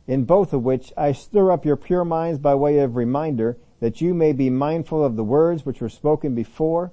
in 0.08 0.24
both 0.24 0.54
of 0.54 0.64
which 0.64 0.94
I 0.96 1.12
stir 1.12 1.52
up 1.52 1.66
your 1.66 1.76
pure 1.76 2.06
minds 2.06 2.40
by 2.40 2.56
way 2.56 2.80
of 2.80 2.96
reminder 2.96 3.58
that 3.80 4.02
you 4.02 4.14
may 4.14 4.32
be 4.32 4.50
mindful 4.50 5.04
of 5.04 5.16
the 5.16 5.24
words 5.24 5.66
which 5.66 5.82
were 5.82 5.90
spoken 5.90 6.34
before 6.34 6.92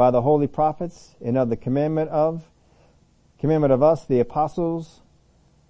by 0.00 0.10
the 0.10 0.22
holy 0.22 0.46
prophets 0.46 1.14
and 1.22 1.36
of 1.36 1.50
the 1.50 1.56
commandment 1.58 2.08
of, 2.08 2.48
commandment 3.38 3.70
of 3.70 3.82
us, 3.82 4.06
the 4.06 4.18
apostles 4.18 5.02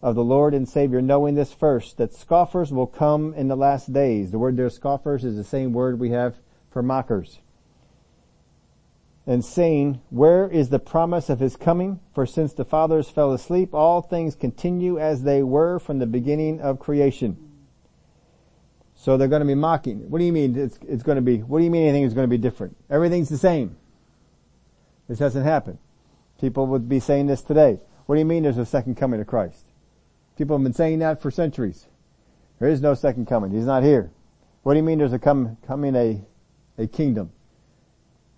of 0.03 0.15
the 0.15 0.23
Lord 0.23 0.55
and 0.55 0.69
Savior, 0.69 1.03
knowing 1.03 1.35
this 1.35 1.53
first, 1.53 1.97
that 1.97 2.15
scoffers 2.15 2.73
will 2.73 2.87
come 2.87 3.35
in 3.35 3.49
the 3.49 3.57
last 3.57 3.93
days. 3.93 4.31
The 4.31 4.39
word 4.39 4.57
there, 4.57 4.71
scoffers, 4.71 5.25
is 5.25 5.35
the 5.35 5.43
same 5.43 5.73
word 5.73 5.99
we 5.99 6.11
have 6.11 6.37
for 6.71 6.81
mockers 6.81 7.41
and 9.27 9.45
saying, 9.45 10.01
Where 10.11 10.49
is 10.49 10.69
the 10.69 10.79
promise 10.79 11.29
of 11.29 11.41
his 11.41 11.57
coming? 11.57 11.99
For 12.15 12.25
since 12.25 12.53
the 12.53 12.65
fathers 12.65 13.11
fell 13.11 13.33
asleep, 13.33 13.75
all 13.75 14.01
things 14.01 14.37
continue 14.37 14.97
as 15.01 15.25
they 15.25 15.43
were 15.43 15.81
from 15.81 15.99
the 15.99 16.07
beginning 16.07 16.61
of 16.61 16.79
creation. 16.79 17.37
So 18.95 19.17
they're 19.17 19.27
going 19.27 19.41
to 19.41 19.47
be 19.47 19.57
mocking. 19.57 20.09
What 20.09 20.21
do 20.21 20.25
you 20.25 20.33
mean 20.33 20.57
it's, 20.57 20.79
it's 20.87 21.03
going 21.03 21.17
to 21.17 21.23
be, 21.23 21.39
what 21.39 21.59
do 21.59 21.65
you 21.65 21.71
mean 21.73 21.89
anything 21.89 22.05
is 22.05 22.15
going 22.15 22.29
to 22.29 22.31
be 22.31 22.39
different? 22.39 22.77
Everything's 22.89 23.29
the 23.29 23.37
same. 23.37 23.77
This 25.11 25.19
hasn't 25.19 25.45
happened. 25.45 25.79
People 26.41 26.69
would 26.69 26.89
be 26.89 27.01
saying 27.01 27.27
this 27.27 27.43
today. 27.43 27.81
What 28.07 28.15
do 28.15 28.21
you 28.21 28.25
mean 28.25 28.45
there's 28.45 28.59
a 28.59 28.65
second 28.65 28.95
coming 28.95 29.21
of 29.21 29.27
Christ? 29.27 29.65
People 30.39 30.57
have 30.57 30.63
been 30.63 30.73
saying 30.73 31.01
that 31.01 31.21
for 31.21 31.33
centuries. 31.33 31.89
There 32.61 32.69
is 32.69 32.81
no 32.81 32.95
second 32.95 33.27
coming. 33.27 33.51
He's 33.51 33.67
not 33.67 33.83
here. 33.83 34.13
What 34.63 34.75
do 34.75 34.77
you 34.77 34.85
mean 34.85 34.99
there's 34.99 35.13
a 35.13 35.19
coming 35.19 35.97
a, 35.97 36.23
a 36.79 36.87
kingdom? 36.87 37.33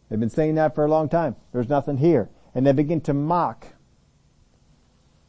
They've 0.09 0.19
been 0.19 0.31
saying 0.31 0.55
that 0.55 0.75
for 0.75 0.87
a 0.87 0.89
long 0.89 1.11
time. 1.11 1.37
There's 1.53 1.69
nothing 1.69 1.99
here. 1.99 2.31
And 2.55 2.67
they 2.67 2.73
begin 2.73 3.03
to 3.03 3.13
mock 3.13 3.67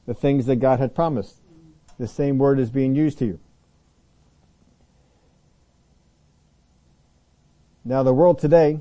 the 0.05 0.13
things 0.13 0.45
that 0.45 0.57
God 0.57 0.79
had 0.79 0.95
promised. 0.95 1.41
The 1.99 2.07
same 2.07 2.37
word 2.37 2.57
is 2.57 2.69
being 2.69 2.95
used 2.95 3.19
here. 3.19 3.39
Now 7.83 8.01
the 8.01 8.13
world 8.13 8.39
today, 8.39 8.79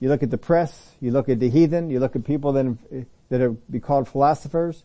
you 0.00 0.08
look 0.08 0.22
at 0.22 0.30
the 0.30 0.38
press, 0.38 0.94
you 1.00 1.10
look 1.10 1.28
at 1.28 1.38
the 1.38 1.50
heathen, 1.50 1.90
you 1.90 2.00
look 2.00 2.16
at 2.16 2.24
people 2.24 2.52
that, 2.54 3.06
that 3.28 3.40
are 3.40 3.50
be 3.50 3.80
called 3.80 4.08
philosophers, 4.08 4.82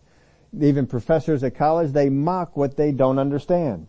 even 0.60 0.86
professors 0.86 1.44
at 1.44 1.56
college, 1.56 1.92
they 1.92 2.10
mock 2.10 2.56
what 2.56 2.78
they 2.78 2.92
don't 2.92 3.18
understand. 3.18 3.88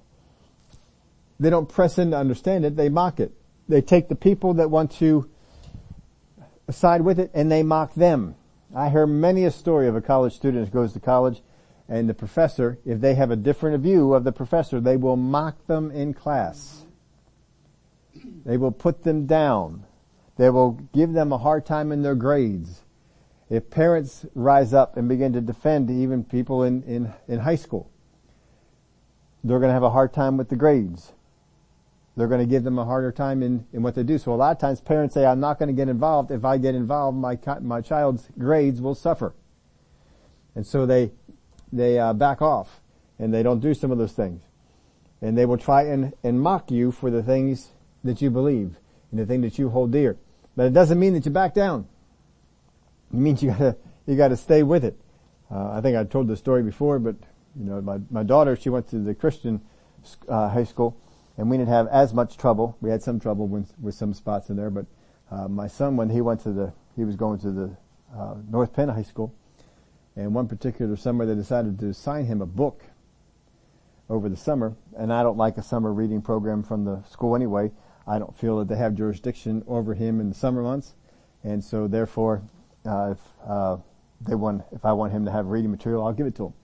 They 1.38 1.50
don't 1.50 1.68
press 1.68 1.98
in 1.98 2.12
to 2.12 2.16
understand 2.16 2.64
it, 2.64 2.76
they 2.76 2.88
mock 2.88 3.20
it. 3.20 3.32
They 3.68 3.82
take 3.82 4.08
the 4.08 4.14
people 4.14 4.54
that 4.54 4.70
want 4.70 4.92
to 4.92 5.28
side 6.70 7.02
with 7.02 7.18
it 7.18 7.30
and 7.34 7.50
they 7.50 7.62
mock 7.62 7.94
them. 7.94 8.36
I 8.74 8.88
hear 8.88 9.06
many 9.06 9.44
a 9.44 9.50
story 9.50 9.88
of 9.88 9.96
a 9.96 10.00
college 10.00 10.34
student 10.34 10.68
who 10.68 10.72
goes 10.72 10.92
to 10.92 11.00
college 11.00 11.42
and 11.88 12.08
the 12.08 12.14
professor, 12.14 12.78
if 12.84 13.00
they 13.00 13.14
have 13.14 13.30
a 13.30 13.36
different 13.36 13.80
view 13.82 14.14
of 14.14 14.24
the 14.24 14.32
professor, 14.32 14.80
they 14.80 14.96
will 14.96 15.16
mock 15.16 15.66
them 15.66 15.90
in 15.92 16.14
class. 16.14 16.84
They 18.44 18.56
will 18.56 18.72
put 18.72 19.04
them 19.04 19.26
down. 19.26 19.85
They 20.36 20.50
will 20.50 20.72
give 20.92 21.12
them 21.12 21.32
a 21.32 21.38
hard 21.38 21.64
time 21.64 21.92
in 21.92 22.02
their 22.02 22.14
grades. 22.14 22.82
If 23.48 23.70
parents 23.70 24.26
rise 24.34 24.74
up 24.74 24.96
and 24.96 25.08
begin 25.08 25.32
to 25.34 25.40
defend 25.40 25.90
even 25.90 26.24
people 26.24 26.62
in, 26.62 26.82
in, 26.82 27.14
in 27.28 27.40
high 27.40 27.56
school, 27.56 27.90
they're 29.44 29.60
going 29.60 29.70
to 29.70 29.74
have 29.74 29.82
a 29.82 29.90
hard 29.90 30.12
time 30.12 30.36
with 30.36 30.48
the 30.48 30.56
grades 30.56 31.12
they're 32.16 32.28
going 32.28 32.40
to 32.40 32.46
give 32.46 32.64
them 32.64 32.78
a 32.78 32.84
harder 32.84 33.12
time 33.12 33.42
in, 33.42 33.66
in 33.72 33.82
what 33.82 33.94
they 33.94 34.02
do. 34.02 34.16
So 34.16 34.32
a 34.32 34.36
lot 34.36 34.50
of 34.50 34.58
times 34.58 34.80
parents 34.80 35.14
say, 35.14 35.26
I'm 35.26 35.40
not 35.40 35.58
going 35.58 35.68
to 35.68 35.74
get 35.74 35.88
involved. 35.88 36.30
If 36.30 36.44
I 36.44 36.56
get 36.56 36.74
involved, 36.74 37.18
my, 37.18 37.38
my 37.60 37.82
child's 37.82 38.28
grades 38.38 38.80
will 38.80 38.94
suffer. 38.94 39.34
And 40.54 40.66
so 40.66 40.86
they, 40.86 41.12
they 41.70 41.98
uh, 41.98 42.14
back 42.14 42.40
off 42.40 42.80
and 43.18 43.34
they 43.34 43.42
don't 43.42 43.60
do 43.60 43.74
some 43.74 43.90
of 43.90 43.98
those 43.98 44.12
things. 44.12 44.42
And 45.20 45.36
they 45.36 45.44
will 45.44 45.58
try 45.58 45.82
and, 45.82 46.14
and 46.24 46.40
mock 46.40 46.70
you 46.70 46.90
for 46.90 47.10
the 47.10 47.22
things 47.22 47.72
that 48.02 48.22
you 48.22 48.30
believe 48.30 48.76
and 49.10 49.20
the 49.20 49.26
thing 49.26 49.42
that 49.42 49.58
you 49.58 49.68
hold 49.68 49.92
dear. 49.92 50.16
But 50.56 50.66
it 50.66 50.72
doesn't 50.72 50.98
mean 50.98 51.12
that 51.14 51.24
you 51.24 51.30
back 51.30 51.54
down. 51.54 51.86
It 53.12 53.18
means 53.18 53.42
you 53.42 53.50
gotta, 53.50 53.76
you 54.06 54.16
gotta 54.16 54.36
stay 54.36 54.62
with 54.62 54.84
it. 54.84 54.98
Uh, 55.50 55.72
I 55.72 55.80
think 55.80 55.96
I 55.96 56.04
told 56.04 56.28
the 56.28 56.36
story 56.36 56.62
before, 56.62 56.98
but 56.98 57.16
you 57.58 57.64
know, 57.64 57.80
my, 57.80 57.98
my 58.10 58.22
daughter, 58.22 58.56
she 58.56 58.68
went 58.68 58.88
to 58.90 58.98
the 58.98 59.14
Christian 59.14 59.60
uh, 60.28 60.48
high 60.48 60.64
school 60.64 60.96
and 61.36 61.50
we 61.50 61.56
didn't 61.56 61.68
have 61.68 61.86
as 61.88 62.14
much 62.14 62.36
trouble. 62.36 62.76
We 62.80 62.90
had 62.90 63.02
some 63.02 63.20
trouble 63.20 63.46
with, 63.46 63.72
with 63.80 63.94
some 63.94 64.14
spots 64.14 64.48
in 64.48 64.56
there, 64.56 64.70
but 64.70 64.86
uh, 65.30 65.48
my 65.48 65.66
son, 65.66 65.96
when 65.96 66.10
he 66.10 66.20
went 66.20 66.40
to 66.42 66.52
the, 66.52 66.72
he 66.96 67.04
was 67.04 67.16
going 67.16 67.38
to 67.40 67.50
the 67.50 67.76
uh, 68.16 68.36
North 68.48 68.72
Penn 68.72 68.88
High 68.88 69.02
School, 69.02 69.34
and 70.14 70.34
one 70.34 70.48
particular 70.48 70.96
summer 70.96 71.26
they 71.26 71.34
decided 71.34 71.78
to 71.80 71.88
assign 71.88 72.26
him 72.26 72.40
a 72.40 72.46
book 72.46 72.84
over 74.08 74.28
the 74.28 74.36
summer, 74.36 74.74
and 74.96 75.12
I 75.12 75.22
don't 75.22 75.36
like 75.36 75.58
a 75.58 75.62
summer 75.62 75.92
reading 75.92 76.22
program 76.22 76.62
from 76.62 76.84
the 76.84 77.02
school 77.10 77.34
anyway. 77.36 77.72
I 78.06 78.18
don't 78.18 78.36
feel 78.36 78.58
that 78.58 78.68
they 78.68 78.76
have 78.76 78.94
jurisdiction 78.94 79.64
over 79.66 79.94
him 79.94 80.20
in 80.20 80.28
the 80.28 80.34
summer 80.34 80.62
months, 80.62 80.94
and 81.42 81.62
so 81.62 81.88
therefore, 81.88 82.42
uh, 82.84 83.12
if 83.12 83.18
uh, 83.46 83.76
they 84.20 84.34
want, 84.34 84.62
if 84.72 84.84
I 84.84 84.92
want 84.92 85.12
him 85.12 85.24
to 85.24 85.32
have 85.32 85.46
reading 85.46 85.70
material, 85.70 86.04
I'll 86.04 86.12
give 86.12 86.26
it 86.26 86.34
to 86.36 86.46
him. 86.46 86.54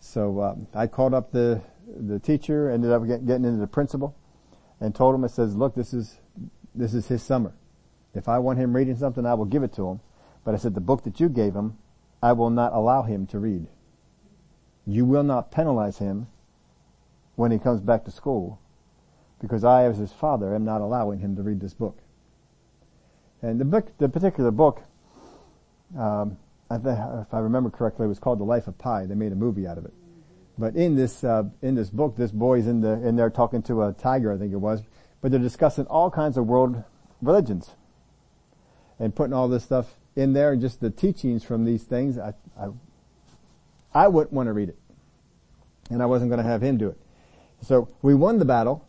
So 0.00 0.38
uh, 0.40 0.56
I 0.74 0.86
called 0.86 1.14
up 1.14 1.32
the 1.32 1.62
the 1.86 2.18
teacher, 2.18 2.70
ended 2.70 2.90
up 2.90 3.06
get, 3.06 3.26
getting 3.26 3.44
into 3.44 3.60
the 3.60 3.66
principal, 3.66 4.16
and 4.80 4.94
told 4.94 5.14
him, 5.14 5.24
"I 5.24 5.28
says, 5.28 5.54
look, 5.54 5.74
this 5.74 5.94
is 5.94 6.18
this 6.74 6.94
is 6.94 7.08
his 7.08 7.22
summer. 7.22 7.54
If 8.14 8.28
I 8.28 8.38
want 8.38 8.58
him 8.58 8.74
reading 8.74 8.96
something, 8.96 9.24
I 9.26 9.34
will 9.34 9.44
give 9.44 9.62
it 9.62 9.72
to 9.74 9.88
him. 9.88 10.00
But 10.44 10.54
I 10.54 10.58
said, 10.58 10.74
the 10.74 10.80
book 10.80 11.04
that 11.04 11.20
you 11.20 11.28
gave 11.28 11.54
him, 11.54 11.76
I 12.22 12.32
will 12.32 12.50
not 12.50 12.72
allow 12.72 13.02
him 13.02 13.26
to 13.28 13.38
read. 13.38 13.66
You 14.86 15.04
will 15.04 15.22
not 15.22 15.50
penalize 15.50 15.98
him 15.98 16.28
when 17.34 17.50
he 17.50 17.58
comes 17.58 17.80
back 17.80 18.04
to 18.04 18.10
school 18.10 18.60
because 19.40 19.64
I, 19.64 19.84
as 19.84 19.98
his 19.98 20.12
father, 20.12 20.54
am 20.54 20.64
not 20.64 20.80
allowing 20.80 21.20
him 21.20 21.36
to 21.36 21.42
read 21.42 21.60
this 21.60 21.74
book. 21.74 21.98
And 23.42 23.60
the 23.60 23.64
book, 23.64 23.96
the 23.98 24.08
particular 24.08 24.50
book, 24.50 24.82
um, 25.96 26.38
if 26.70 27.34
I 27.34 27.38
remember 27.38 27.70
correctly, 27.70 28.06
it 28.06 28.08
was 28.08 28.18
called 28.18 28.40
The 28.40 28.44
Life 28.44 28.66
of 28.66 28.76
Pi. 28.76 29.06
They 29.06 29.14
made 29.14 29.32
a 29.32 29.36
movie 29.36 29.66
out 29.66 29.78
of 29.78 29.84
it. 29.84 29.94
But 30.58 30.74
in 30.74 30.96
this 30.96 31.22
uh, 31.22 31.44
in 31.62 31.76
this 31.76 31.88
book, 31.88 32.16
this 32.16 32.32
boy's 32.32 32.66
in 32.66 32.80
the 32.80 32.94
in 33.06 33.14
there 33.14 33.30
talking 33.30 33.62
to 33.62 33.84
a 33.84 33.92
tiger, 33.92 34.32
I 34.32 34.38
think 34.38 34.52
it 34.52 34.56
was. 34.56 34.82
But 35.20 35.30
they're 35.30 35.40
discussing 35.40 35.86
all 35.86 36.10
kinds 36.10 36.36
of 36.36 36.46
world 36.46 36.82
religions 37.22 37.70
and 38.98 39.14
putting 39.14 39.32
all 39.32 39.48
this 39.48 39.62
stuff 39.62 39.94
in 40.16 40.32
there, 40.32 40.52
and 40.52 40.60
just 40.60 40.80
the 40.80 40.90
teachings 40.90 41.44
from 41.44 41.64
these 41.64 41.84
things. 41.84 42.18
I 42.18 42.34
I, 42.60 42.70
I 43.94 44.08
wouldn't 44.08 44.32
want 44.32 44.48
to 44.48 44.52
read 44.52 44.68
it, 44.68 44.78
and 45.90 46.02
I 46.02 46.06
wasn't 46.06 46.30
going 46.30 46.42
to 46.42 46.48
have 46.48 46.60
him 46.60 46.76
do 46.76 46.88
it. 46.88 46.98
So 47.62 47.88
we 48.02 48.14
won 48.14 48.40
the 48.40 48.44
battle, 48.44 48.87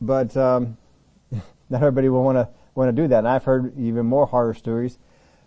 but 0.00 0.36
um, 0.36 0.76
not 1.32 1.82
everybody 1.82 2.08
will 2.08 2.24
want 2.24 2.36
to 2.36 2.48
want 2.74 2.94
to 2.94 3.02
do 3.02 3.08
that. 3.08 3.18
And 3.18 3.28
I've 3.28 3.44
heard 3.44 3.78
even 3.78 4.06
more 4.06 4.26
horror 4.26 4.54
stories 4.54 4.98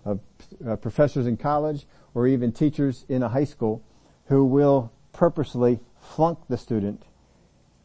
of 0.06 0.20
uh, 0.66 0.76
professors 0.78 1.28
in 1.28 1.38
college 1.38 1.86
or 2.14 2.28
even 2.28 2.52
teachers 2.52 3.06
in 3.10 3.22
a 3.22 3.30
high 3.30 3.44
school 3.44 3.84
who 4.28 4.46
will 4.46 4.92
purposely 5.14 5.80
flunk 6.00 6.40
the 6.48 6.58
student 6.58 7.04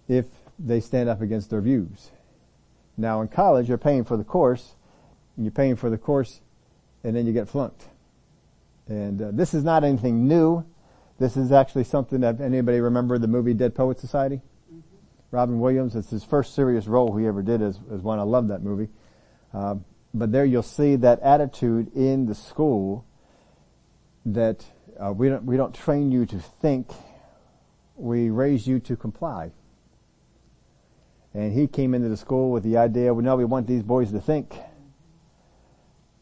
if 0.08 0.26
they 0.58 0.80
stand 0.80 1.08
up 1.08 1.20
against 1.20 1.50
their 1.50 1.60
views. 1.60 2.10
Now 2.96 3.20
in 3.20 3.28
college, 3.28 3.68
you're 3.68 3.78
paying 3.78 4.04
for 4.04 4.16
the 4.16 4.24
course, 4.24 4.74
and 5.36 5.44
you're 5.44 5.52
paying 5.52 5.76
for 5.76 5.90
the 5.90 5.98
course, 5.98 6.40
and 7.02 7.16
then 7.16 7.26
you 7.26 7.32
get 7.32 7.48
flunked. 7.48 7.88
And 8.86 9.22
uh, 9.22 9.30
this 9.32 9.54
is 9.54 9.64
not 9.64 9.84
anything 9.84 10.28
new. 10.28 10.64
This 11.18 11.36
is 11.36 11.52
actually 11.52 11.84
something 11.84 12.20
that 12.20 12.40
anybody 12.40 12.80
remember 12.80 13.18
the 13.18 13.28
movie 13.28 13.54
Dead 13.54 13.74
Poet 13.74 13.98
Society? 13.98 14.40
Robin 15.32 15.58
Williams, 15.60 15.96
it's 15.96 16.10
his 16.10 16.22
first 16.22 16.54
serious 16.54 16.86
role 16.86 17.16
he 17.16 17.26
ever 17.26 17.42
did 17.42 17.62
as, 17.62 17.80
as 17.92 18.02
one. 18.02 18.18
I 18.18 18.22
love 18.22 18.48
that 18.48 18.62
movie. 18.62 18.88
Uh, 19.52 19.76
but 20.12 20.30
there 20.30 20.44
you'll 20.44 20.62
see 20.62 20.96
that 20.96 21.20
attitude 21.20 21.90
in 21.96 22.26
the 22.26 22.34
school 22.34 23.06
that 24.26 24.64
uh, 25.02 25.10
we 25.10 25.30
don't 25.30 25.44
we 25.44 25.56
don't 25.56 25.74
train 25.74 26.12
you 26.12 26.26
to 26.26 26.38
think, 26.38 26.90
we 27.96 28.28
raise 28.28 28.66
you 28.66 28.78
to 28.80 28.94
comply. 28.94 29.52
And 31.32 31.50
he 31.50 31.66
came 31.66 31.94
into 31.94 32.10
the 32.10 32.16
school 32.18 32.50
with 32.50 32.62
the 32.62 32.76
idea, 32.76 33.14
well, 33.14 33.24
no, 33.24 33.36
we 33.36 33.46
want 33.46 33.66
these 33.66 33.82
boys 33.82 34.12
to 34.12 34.20
think 34.20 34.54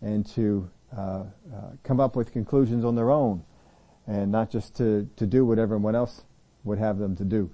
and 0.00 0.24
to 0.34 0.70
uh, 0.96 1.00
uh, 1.00 1.24
come 1.82 1.98
up 1.98 2.14
with 2.14 2.32
conclusions 2.32 2.84
on 2.84 2.94
their 2.94 3.11
own 3.11 3.42
and 4.06 4.30
not 4.30 4.50
just 4.50 4.76
to, 4.76 5.11
to 5.16 5.26
do 5.26 5.44
what 5.44 5.58
everyone 5.58 5.96
else 5.96 6.22
would 6.62 6.78
have 6.78 6.98
them 6.98 7.16
to 7.16 7.24
do. 7.24 7.50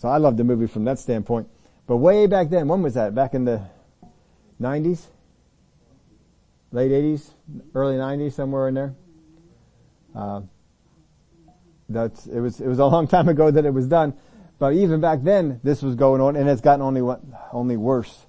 So 0.00 0.08
I 0.08 0.16
love 0.16 0.38
the 0.38 0.44
movie 0.44 0.66
from 0.66 0.84
that 0.84 0.98
standpoint. 0.98 1.46
But 1.86 1.98
way 1.98 2.26
back 2.26 2.48
then, 2.48 2.68
when 2.68 2.80
was 2.80 2.94
that? 2.94 3.14
Back 3.14 3.34
in 3.34 3.44
the 3.44 3.60
90s? 4.58 5.08
Late 6.72 6.90
80s? 6.90 7.32
Early 7.74 7.96
90s, 7.96 8.32
somewhere 8.32 8.68
in 8.68 8.74
there? 8.74 8.94
Uh, 10.16 10.40
that's, 11.86 12.26
it 12.28 12.40
was, 12.40 12.62
it 12.62 12.66
was 12.66 12.78
a 12.78 12.86
long 12.86 13.08
time 13.08 13.28
ago 13.28 13.50
that 13.50 13.66
it 13.66 13.74
was 13.74 13.88
done. 13.88 14.14
But 14.58 14.72
even 14.72 15.02
back 15.02 15.22
then, 15.22 15.60
this 15.62 15.82
was 15.82 15.96
going 15.96 16.22
on 16.22 16.34
and 16.34 16.48
it's 16.48 16.62
gotten 16.62 16.80
only, 16.80 17.02
only 17.52 17.76
worse 17.76 18.24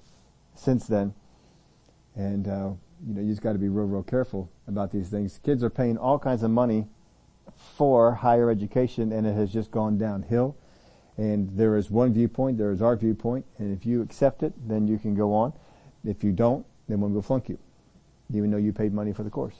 since 0.54 0.86
then. 0.86 1.14
And, 2.14 2.46
uh, 2.48 2.72
you 3.06 3.14
know, 3.14 3.22
you 3.22 3.30
just 3.30 3.40
got 3.40 3.54
to 3.54 3.58
be 3.58 3.70
real, 3.70 3.86
real 3.86 4.02
careful 4.02 4.50
about 4.68 4.92
these 4.92 5.08
things. 5.08 5.40
Kids 5.42 5.64
are 5.64 5.70
paying 5.70 5.96
all 5.96 6.18
kinds 6.18 6.42
of 6.42 6.50
money 6.50 6.88
for 7.78 8.16
higher 8.16 8.50
education 8.50 9.10
and 9.10 9.26
it 9.26 9.34
has 9.34 9.50
just 9.50 9.70
gone 9.70 9.96
downhill. 9.96 10.54
And 11.18 11.56
there 11.56 11.76
is 11.76 11.90
one 11.90 12.12
viewpoint, 12.12 12.58
there 12.58 12.72
is 12.72 12.80
our 12.80 12.96
viewpoint, 12.96 13.44
and 13.58 13.76
if 13.76 13.84
you 13.84 14.00
accept 14.02 14.42
it, 14.42 14.52
then 14.66 14.88
you 14.88 14.98
can 14.98 15.14
go 15.14 15.34
on. 15.34 15.52
If 16.04 16.24
you 16.24 16.32
don't, 16.32 16.64
then 16.88 17.00
will 17.00 17.22
flunk 17.22 17.48
you, 17.48 17.58
even 18.32 18.50
though 18.50 18.56
you 18.56 18.72
paid 18.72 18.94
money 18.94 19.12
for 19.12 19.22
the 19.22 19.30
course. 19.30 19.56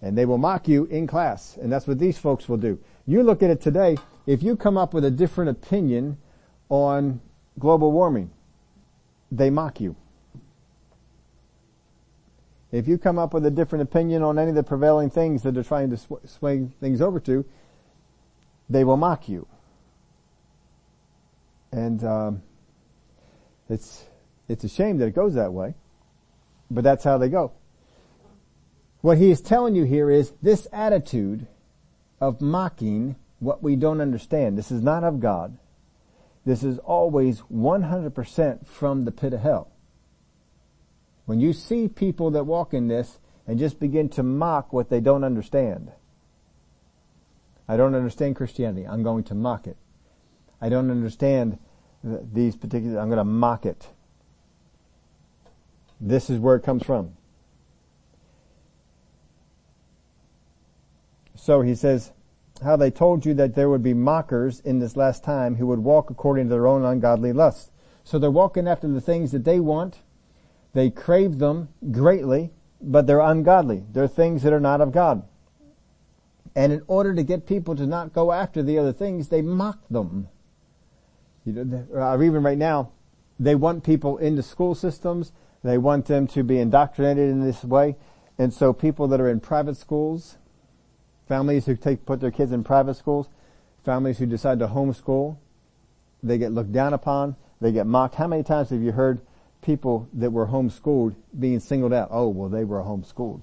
And 0.00 0.16
they 0.16 0.24
will 0.24 0.38
mock 0.38 0.66
you 0.66 0.86
in 0.86 1.06
class, 1.06 1.56
and 1.56 1.70
that's 1.70 1.86
what 1.86 1.98
these 1.98 2.18
folks 2.18 2.48
will 2.48 2.56
do. 2.56 2.78
You 3.06 3.22
look 3.22 3.42
at 3.42 3.50
it 3.50 3.60
today, 3.60 3.96
if 4.26 4.42
you 4.42 4.56
come 4.56 4.76
up 4.76 4.94
with 4.94 5.04
a 5.04 5.10
different 5.10 5.50
opinion 5.50 6.18
on 6.68 7.20
global 7.58 7.92
warming, 7.92 8.30
they 9.30 9.50
mock 9.50 9.80
you. 9.80 9.96
If 12.72 12.88
you 12.88 12.98
come 12.98 13.18
up 13.18 13.32
with 13.32 13.46
a 13.46 13.50
different 13.50 13.82
opinion 13.82 14.22
on 14.22 14.38
any 14.38 14.48
of 14.48 14.56
the 14.56 14.62
prevailing 14.62 15.10
things 15.10 15.42
that 15.42 15.54
they're 15.54 15.62
trying 15.62 15.90
to 15.90 15.96
sw- 15.96 16.26
swing 16.26 16.72
things 16.80 17.00
over 17.00 17.20
to, 17.20 17.44
they 18.68 18.82
will 18.82 18.96
mock 18.96 19.28
you. 19.28 19.46
And 21.74 22.04
um, 22.04 22.42
it's 23.68 24.04
it's 24.46 24.62
a 24.62 24.68
shame 24.68 24.98
that 24.98 25.06
it 25.06 25.14
goes 25.14 25.34
that 25.34 25.52
way, 25.52 25.74
but 26.70 26.84
that's 26.84 27.02
how 27.02 27.18
they 27.18 27.28
go. 27.28 27.50
What 29.00 29.18
he 29.18 29.32
is 29.32 29.40
telling 29.40 29.74
you 29.74 29.82
here 29.82 30.08
is 30.08 30.32
this 30.40 30.68
attitude 30.72 31.48
of 32.20 32.40
mocking 32.40 33.16
what 33.40 33.60
we 33.60 33.74
don't 33.74 34.00
understand. 34.00 34.56
This 34.56 34.70
is 34.70 34.84
not 34.84 35.02
of 35.02 35.18
God. 35.18 35.58
This 36.46 36.62
is 36.62 36.78
always 36.78 37.40
100% 37.52 38.66
from 38.66 39.04
the 39.04 39.10
pit 39.10 39.32
of 39.32 39.40
hell. 39.40 39.72
When 41.26 41.40
you 41.40 41.52
see 41.52 41.88
people 41.88 42.30
that 42.30 42.44
walk 42.44 42.72
in 42.72 42.86
this 42.86 43.18
and 43.48 43.58
just 43.58 43.80
begin 43.80 44.10
to 44.10 44.22
mock 44.22 44.72
what 44.72 44.90
they 44.90 45.00
don't 45.00 45.24
understand. 45.24 45.90
I 47.66 47.76
don't 47.76 47.96
understand 47.96 48.36
Christianity. 48.36 48.86
I'm 48.86 49.02
going 49.02 49.24
to 49.24 49.34
mock 49.34 49.66
it. 49.66 49.76
I 50.64 50.70
don't 50.70 50.90
understand 50.90 51.58
these 52.02 52.56
particular, 52.56 52.98
I'm 52.98 53.08
going 53.08 53.18
to 53.18 53.24
mock 53.24 53.66
it. 53.66 53.88
This 56.00 56.30
is 56.30 56.38
where 56.38 56.56
it 56.56 56.62
comes 56.62 56.82
from. 56.82 57.18
So 61.34 61.60
he 61.60 61.74
says, 61.74 62.12
how 62.62 62.76
they 62.76 62.90
told 62.90 63.26
you 63.26 63.34
that 63.34 63.54
there 63.54 63.68
would 63.68 63.82
be 63.82 63.92
mockers 63.92 64.60
in 64.60 64.78
this 64.78 64.96
last 64.96 65.22
time 65.22 65.56
who 65.56 65.66
would 65.66 65.80
walk 65.80 66.08
according 66.08 66.46
to 66.46 66.54
their 66.54 66.66
own 66.66 66.82
ungodly 66.82 67.34
lusts. 67.34 67.70
So 68.02 68.18
they're 68.18 68.30
walking 68.30 68.66
after 68.66 68.88
the 68.88 69.02
things 69.02 69.32
that 69.32 69.44
they 69.44 69.60
want, 69.60 69.98
they 70.72 70.88
crave 70.88 71.40
them 71.40 71.68
greatly, 71.90 72.52
but 72.80 73.06
they're 73.06 73.20
ungodly. 73.20 73.84
They're 73.92 74.08
things 74.08 74.42
that 74.44 74.54
are 74.54 74.60
not 74.60 74.80
of 74.80 74.92
God. 74.92 75.28
And 76.56 76.72
in 76.72 76.80
order 76.86 77.14
to 77.14 77.22
get 77.22 77.46
people 77.46 77.76
to 77.76 77.86
not 77.86 78.14
go 78.14 78.32
after 78.32 78.62
the 78.62 78.78
other 78.78 78.94
things, 78.94 79.28
they 79.28 79.42
mock 79.42 79.86
them. 79.90 80.28
Or 81.46 82.00
uh, 82.00 82.22
even 82.22 82.42
right 82.42 82.58
now, 82.58 82.90
they 83.38 83.54
want 83.54 83.84
people 83.84 84.18
into 84.18 84.42
school 84.42 84.74
systems. 84.74 85.32
They 85.62 85.78
want 85.78 86.06
them 86.06 86.26
to 86.28 86.42
be 86.42 86.58
indoctrinated 86.58 87.30
in 87.30 87.44
this 87.44 87.64
way. 87.64 87.96
And 88.38 88.52
so 88.52 88.72
people 88.72 89.08
that 89.08 89.20
are 89.20 89.28
in 89.28 89.40
private 89.40 89.76
schools, 89.76 90.38
families 91.28 91.66
who 91.66 91.76
take, 91.76 92.06
put 92.06 92.20
their 92.20 92.30
kids 92.30 92.52
in 92.52 92.64
private 92.64 92.94
schools, 92.94 93.28
families 93.84 94.18
who 94.18 94.26
decide 94.26 94.58
to 94.58 94.68
homeschool, 94.68 95.36
they 96.22 96.38
get 96.38 96.52
looked 96.52 96.72
down 96.72 96.94
upon, 96.94 97.36
they 97.60 97.72
get 97.72 97.86
mocked. 97.86 98.16
How 98.16 98.26
many 98.26 98.42
times 98.42 98.70
have 98.70 98.82
you 98.82 98.92
heard 98.92 99.20
people 99.64 100.08
that 100.12 100.30
were 100.30 100.46
homeschooled 100.46 101.14
being 101.38 101.58
singled 101.58 101.92
out. 101.92 102.08
Oh, 102.10 102.28
well, 102.28 102.50
they 102.50 102.64
were 102.64 102.82
homeschooled. 102.82 103.42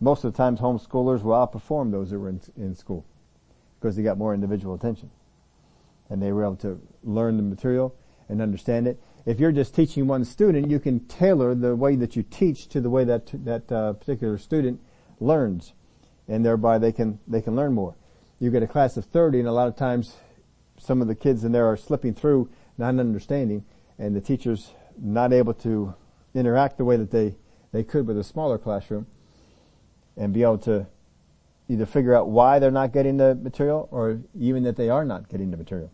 Most 0.00 0.24
of 0.24 0.32
the 0.32 0.36
times 0.36 0.60
homeschoolers 0.60 1.22
will 1.22 1.34
outperform 1.34 1.92
those 1.92 2.10
that 2.10 2.18
were 2.18 2.30
in, 2.30 2.40
in 2.56 2.74
school 2.74 3.04
because 3.78 3.94
they 3.94 4.02
got 4.02 4.16
more 4.16 4.32
individual 4.32 4.74
attention 4.74 5.10
and 6.10 6.20
they 6.20 6.32
were 6.32 6.44
able 6.44 6.56
to 6.56 6.80
learn 7.02 7.36
the 7.36 7.42
material 7.42 7.94
and 8.28 8.42
understand 8.42 8.86
it. 8.86 9.00
If 9.24 9.40
you're 9.40 9.52
just 9.52 9.74
teaching 9.74 10.06
one 10.06 10.24
student, 10.24 10.70
you 10.70 10.80
can 10.80 11.00
tailor 11.06 11.54
the 11.54 11.76
way 11.76 11.96
that 11.96 12.16
you 12.16 12.22
teach 12.22 12.68
to 12.68 12.80
the 12.80 12.90
way 12.90 13.04
that 13.04 13.30
that 13.44 13.70
uh, 13.70 13.92
particular 13.94 14.36
student 14.36 14.80
learns, 15.20 15.72
and 16.26 16.44
thereby 16.44 16.78
they 16.78 16.92
can 16.92 17.20
they 17.28 17.40
can 17.40 17.54
learn 17.54 17.72
more. 17.72 17.94
You 18.38 18.50
get 18.50 18.62
a 18.62 18.66
class 18.66 18.96
of 18.96 19.04
30, 19.04 19.40
and 19.40 19.48
a 19.48 19.52
lot 19.52 19.68
of 19.68 19.76
times 19.76 20.16
some 20.78 21.02
of 21.02 21.08
the 21.08 21.14
kids 21.14 21.44
in 21.44 21.52
there 21.52 21.66
are 21.66 21.76
slipping 21.76 22.14
through, 22.14 22.50
not 22.78 22.98
understanding, 22.98 23.64
and 23.98 24.16
the 24.16 24.20
teacher's 24.20 24.70
not 24.98 25.32
able 25.32 25.54
to 25.54 25.94
interact 26.34 26.78
the 26.78 26.84
way 26.84 26.96
that 26.96 27.10
they, 27.10 27.36
they 27.72 27.84
could 27.84 28.06
with 28.06 28.18
a 28.18 28.24
smaller 28.24 28.58
classroom 28.58 29.06
and 30.16 30.32
be 30.32 30.42
able 30.42 30.58
to 30.58 30.86
either 31.68 31.86
figure 31.86 32.14
out 32.14 32.28
why 32.28 32.58
they're 32.58 32.70
not 32.70 32.92
getting 32.92 33.16
the 33.18 33.34
material 33.34 33.88
or 33.92 34.20
even 34.38 34.62
that 34.64 34.76
they 34.76 34.88
are 34.88 35.04
not 35.04 35.28
getting 35.28 35.50
the 35.50 35.56
material. 35.56 35.90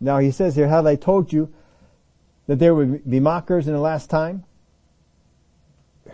Now 0.00 0.18
he 0.18 0.30
says 0.30 0.56
here, 0.56 0.68
how 0.68 0.82
they 0.82 0.96
told 0.96 1.32
you 1.32 1.52
that 2.46 2.58
there 2.58 2.74
would 2.74 3.08
be 3.08 3.20
mockers 3.20 3.66
in 3.66 3.72
the 3.72 3.80
last 3.80 4.10
time 4.10 4.44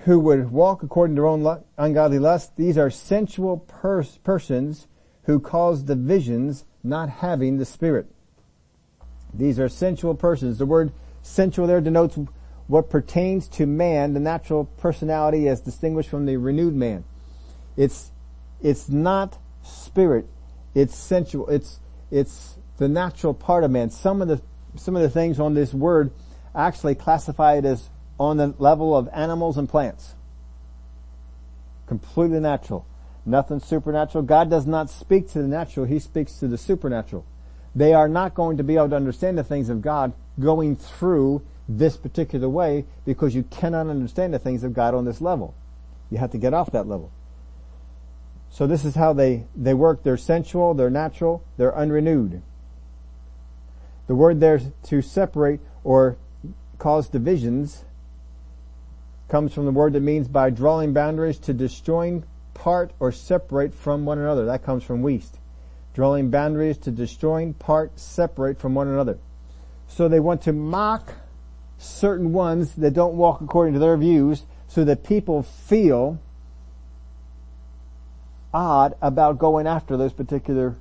who 0.05 0.19
would 0.21 0.51
walk 0.51 0.83
according 0.83 1.17
to 1.17 1.23
their 1.23 1.29
own 1.29 1.63
ungodly 1.77 2.19
lust. 2.19 2.57
These 2.57 2.79
are 2.79 2.91
sensual 2.91 3.59
pers- 3.59 4.19
persons 4.19 4.87
who 5.25 5.41
cause 5.41 5.83
divisions 5.83 6.65
not 6.83 7.09
having 7.09 7.59
the 7.59 7.65
Spirit. 7.65 8.07
These 9.35 9.59
are 9.59 9.69
sensual 9.69 10.15
persons. 10.15 10.59
The 10.59 10.67
word 10.67 10.93
sensual 11.23 11.67
there 11.67 11.81
denotes 11.81 12.19
what 12.67 12.89
pertains 12.89 13.49
to 13.49 13.67
man, 13.67 14.15
the 14.15 14.21
natural 14.21 14.65
personality 14.65 15.49
as 15.49 15.61
distinguished 15.61 16.09
from 16.09 16.27
the 16.27 16.37
renewed 16.37 16.75
man. 16.75 17.05
It's, 17.77 18.13
it's 18.63 18.89
not 18.89 19.39
spirit. 19.63 20.27
It's 20.75 20.95
sensual. 20.95 21.49
It's, 21.49 21.81
it's 22.11 22.57
the 22.81 22.89
natural 22.89 23.35
part 23.35 23.63
of 23.63 23.71
man. 23.71 23.91
Some 23.91 24.23
of 24.23 24.29
the, 24.29 24.41
some 24.75 24.97
of 24.97 25.03
the 25.03 25.11
things 25.11 25.39
on 25.39 25.55
this 25.55 25.73
word 25.73 26.11
actually 26.55 26.95
classify 26.97 27.59
it 27.59 27.65
as 27.67 27.91
on 28.19 28.39
the 28.39 28.55
level 28.59 28.97
of 28.97 29.09
animals 29.13 29.59
and 29.59 29.69
plants. 29.69 30.15
Completely 31.87 32.41
natural. 32.41 32.87
Nothing 33.27 33.61
supernatural. 33.61 34.25
God 34.25 34.49
does 34.49 34.67
not 34.67 34.89
speak 34.89 35.31
to 35.33 35.43
the 35.43 35.47
natural. 35.47 35.85
He 35.85 35.99
speaks 35.99 36.39
to 36.41 36.49
the 36.49 36.57
supernatural. 36.57 37.27
They 37.75 37.93
are 37.93 38.09
not 38.09 38.35
going 38.35 38.57
to 38.57 38.65
be 38.65 38.77
able 38.77 38.89
to 38.89 38.97
understand 38.97 39.37
the 39.37 39.45
things 39.45 39.69
of 39.69 39.83
God 39.83 40.15
going 40.41 40.75
through 40.75 41.43
this 41.69 41.99
particular 41.99 42.49
way 42.49 42.87
because 43.05 43.35
you 43.35 43.43
cannot 43.43 43.89
understand 43.89 44.33
the 44.33 44.39
things 44.39 44.65
of 44.65 44.73
God 44.73 44.95
on 44.95 45.05
this 45.05 45.21
level. 45.21 45.55
You 46.11 46.17
have 46.17 46.31
to 46.31 46.39
get 46.39 46.55
off 46.55 46.73
that 46.73 46.89
level. 46.89 47.13
So 48.49 48.67
this 48.67 48.87
is 48.87 48.95
how 48.95 49.13
they, 49.13 49.45
they 49.55 49.75
work. 49.75 50.03
They're 50.03 50.17
sensual, 50.17 50.73
they're 50.73 50.91
natural, 50.91 51.45
they're 51.59 51.77
unrenewed. 51.77 52.43
The 54.11 54.17
word 54.17 54.41
there 54.41 54.61
to 54.87 55.03
separate 55.03 55.61
or 55.85 56.17
cause 56.79 57.09
divisions 57.09 57.85
comes 59.29 59.55
from 59.55 59.67
the 59.67 59.71
word 59.71 59.93
that 59.93 60.01
means 60.01 60.27
by 60.27 60.51
drawing 60.51 60.93
boundaries 60.93 61.39
to 61.39 61.55
destroying 61.55 62.25
part 62.53 62.91
or 62.99 63.13
separate 63.13 63.73
from 63.73 64.05
one 64.05 64.19
another. 64.19 64.47
That 64.47 64.65
comes 64.65 64.83
from 64.83 65.05
Wuest. 65.05 65.35
Drawing 65.95 66.29
boundaries 66.29 66.77
to 66.79 66.91
destroying 66.91 67.55
part, 67.55 68.01
separate 68.01 68.59
from 68.59 68.75
one 68.75 68.89
another. 68.89 69.17
So 69.87 70.09
they 70.09 70.19
want 70.19 70.43
to 70.43 70.53
mock 70.53 71.15
certain 71.79 72.33
ones 72.33 72.75
that 72.75 72.93
don't 72.93 73.15
walk 73.15 73.41
according 73.41 73.75
to 73.75 73.79
their 73.79 73.97
views 73.97 74.43
so 74.67 74.83
that 74.87 75.05
people 75.05 75.45
feel 75.45 76.19
odd 78.53 78.97
about 79.01 79.39
going 79.39 79.69
after 79.69 79.97
those 79.97 80.13
particular, 80.13 80.75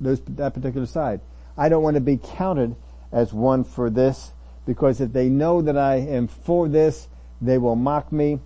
those, 0.00 0.20
that 0.20 0.54
particular 0.54 0.86
side. 0.86 1.20
I 1.60 1.68
don't 1.68 1.82
want 1.82 1.96
to 1.96 2.00
be 2.00 2.16
counted 2.16 2.74
as 3.12 3.34
one 3.34 3.64
for 3.64 3.90
this 3.90 4.32
because 4.64 4.98
if 4.98 5.12
they 5.12 5.28
know 5.28 5.60
that 5.60 5.76
I 5.76 5.96
am 5.96 6.26
for 6.26 6.70
this, 6.70 7.06
they 7.42 7.58
will 7.58 7.76
mock 7.76 8.10
me. 8.10 8.40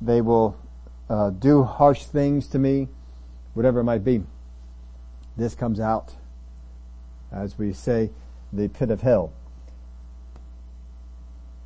They 0.00 0.20
will 0.20 0.56
uh, 1.08 1.30
do 1.30 1.64
harsh 1.64 2.04
things 2.04 2.46
to 2.50 2.60
me, 2.60 2.86
whatever 3.54 3.80
it 3.80 3.84
might 3.84 4.04
be. 4.04 4.22
This 5.36 5.56
comes 5.56 5.80
out, 5.80 6.14
as 7.32 7.58
we 7.58 7.72
say, 7.72 8.10
the 8.52 8.68
pit 8.68 8.92
of 8.92 9.00
hell. 9.00 9.32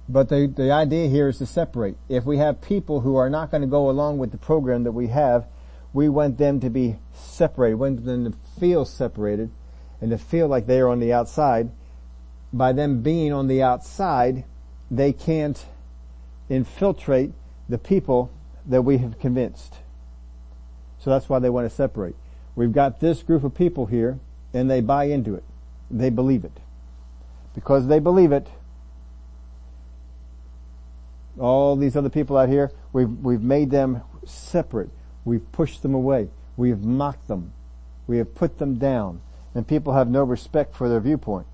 But 0.08 0.30
the, 0.30 0.46
the 0.46 0.70
idea 0.70 1.10
here 1.10 1.28
is 1.28 1.36
to 1.36 1.46
separate. 1.46 1.96
If 2.08 2.24
we 2.24 2.38
have 2.38 2.62
people 2.62 3.02
who 3.02 3.16
are 3.16 3.28
not 3.28 3.50
going 3.50 3.60
to 3.60 3.66
go 3.66 3.90
along 3.90 4.16
with 4.16 4.30
the 4.32 4.38
program 4.38 4.84
that 4.84 4.92
we 4.92 5.08
have, 5.08 5.46
we 5.92 6.08
want 6.08 6.38
them 6.38 6.60
to 6.60 6.70
be 6.70 6.96
separated, 7.12 7.76
we 7.76 7.90
want 7.90 8.04
them 8.06 8.32
to 8.32 8.38
feel 8.58 8.86
separated 8.86 9.50
and 10.04 10.10
to 10.10 10.18
feel 10.18 10.46
like 10.48 10.66
they 10.66 10.80
are 10.80 10.88
on 10.90 11.00
the 11.00 11.14
outside. 11.14 11.70
By 12.52 12.72
them 12.72 13.00
being 13.00 13.32
on 13.32 13.48
the 13.48 13.62
outside, 13.62 14.44
they 14.90 15.14
can't 15.14 15.64
infiltrate 16.50 17.32
the 17.70 17.78
people 17.78 18.30
that 18.66 18.82
we 18.82 18.98
have 18.98 19.18
convinced. 19.18 19.76
So 20.98 21.08
that's 21.08 21.30
why 21.30 21.38
they 21.38 21.48
want 21.48 21.70
to 21.70 21.74
separate. 21.74 22.16
We've 22.54 22.70
got 22.70 23.00
this 23.00 23.22
group 23.22 23.44
of 23.44 23.54
people 23.54 23.86
here 23.86 24.18
and 24.52 24.70
they 24.70 24.82
buy 24.82 25.04
into 25.04 25.36
it. 25.36 25.44
They 25.90 26.10
believe 26.10 26.44
it. 26.44 26.60
Because 27.54 27.86
they 27.86 27.98
believe 27.98 28.30
it, 28.30 28.46
all 31.40 31.76
these 31.76 31.96
other 31.96 32.10
people 32.10 32.36
out 32.36 32.50
here, 32.50 32.70
we've, 32.92 33.08
we've 33.08 33.40
made 33.40 33.70
them 33.70 34.02
separate. 34.26 34.90
We've 35.24 35.50
pushed 35.52 35.80
them 35.80 35.94
away. 35.94 36.28
We've 36.58 36.84
mocked 36.84 37.26
them. 37.26 37.54
We 38.06 38.18
have 38.18 38.34
put 38.34 38.58
them 38.58 38.74
down. 38.74 39.22
And 39.54 39.66
people 39.66 39.94
have 39.94 40.08
no 40.08 40.24
respect 40.24 40.74
for 40.74 40.88
their 40.88 41.00
viewpoint. 41.00 41.46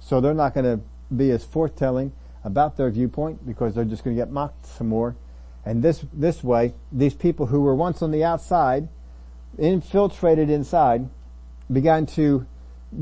So 0.00 0.20
they're 0.20 0.34
not 0.34 0.54
going 0.54 0.66
to 0.66 0.80
be 1.14 1.30
as 1.30 1.44
forthtelling 1.44 2.12
about 2.44 2.76
their 2.76 2.90
viewpoint 2.90 3.46
because 3.46 3.74
they're 3.74 3.84
just 3.84 4.04
going 4.04 4.16
to 4.16 4.20
get 4.20 4.30
mocked 4.30 4.66
some 4.66 4.88
more. 4.88 5.16
And 5.64 5.82
this, 5.82 6.04
this 6.12 6.44
way, 6.44 6.74
these 6.92 7.14
people 7.14 7.46
who 7.46 7.60
were 7.60 7.74
once 7.74 8.02
on 8.02 8.10
the 8.10 8.24
outside, 8.24 8.88
infiltrated 9.58 10.50
inside, 10.50 11.08
began 11.70 12.06
to 12.06 12.46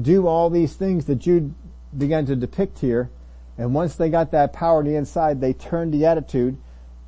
do 0.01 0.27
all 0.27 0.51
these 0.51 0.75
things 0.75 1.07
that 1.07 1.17
Jude 1.17 1.55
began 1.97 2.27
to 2.27 2.37
depict 2.37 2.81
here 2.81 3.11
and 3.59 3.75
once 3.75 3.95
they 3.95 4.11
got 4.11 4.31
that 4.33 4.53
power 4.53 4.79
on 4.79 4.85
the 4.85 4.97
inside, 4.97 5.41
they 5.41 5.53
turned 5.53 5.93
the 5.95 6.05
attitude 6.05 6.59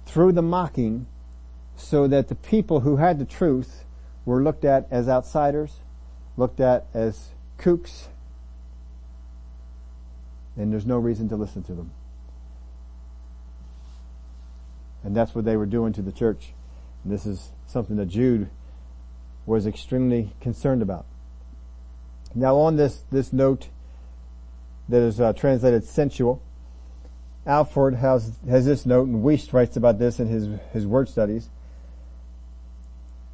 through 0.07 0.32
the 0.32 0.43
mocking 0.43 1.07
so 1.76 2.09
that 2.09 2.28
the 2.28 2.34
people 2.34 2.80
who 2.80 2.97
had 2.97 3.18
the 3.18 3.24
truth 3.24 3.84
were 4.24 4.43
looked 4.43 4.64
at 4.64 4.86
as 4.91 5.09
outsiders, 5.09 5.80
looked 6.39 6.61
at 6.61 6.86
as 6.95 7.30
kooks, 7.59 8.07
and 10.57 10.72
there's 10.72 10.86
no 10.86 10.97
reason 10.97 11.28
to 11.28 11.36
listen 11.36 11.62
to 11.64 11.74
them. 11.74 11.91
And 15.03 15.16
that's 15.16 15.34
what 15.34 15.45
they 15.45 15.57
were 15.57 15.66
doing 15.66 15.93
to 15.95 16.03
the 16.03 16.12
church. 16.12 16.53
And 17.03 17.12
this 17.12 17.26
is 17.26 17.51
something 17.66 17.97
that 17.97 18.07
Jude 18.07 18.49
was 19.47 19.66
extremely 19.66 20.32
concerned 20.41 20.80
about. 20.80 21.07
Now 22.34 22.57
on 22.57 22.76
this, 22.76 23.03
this 23.11 23.32
note, 23.32 23.68
that 24.89 25.03
is 25.03 25.20
uh, 25.20 25.32
translated 25.32 25.84
sensual. 25.84 26.41
Alford 27.47 27.97
has, 27.97 28.39
has 28.49 28.64
this 28.66 28.86
note, 28.86 29.09
and 29.09 29.22
Wuest 29.22 29.53
writes 29.53 29.76
about 29.76 29.99
this 29.99 30.18
in 30.20 30.28
his, 30.28 30.49
his 30.72 30.86
word 30.86 31.09
studies. 31.09 31.49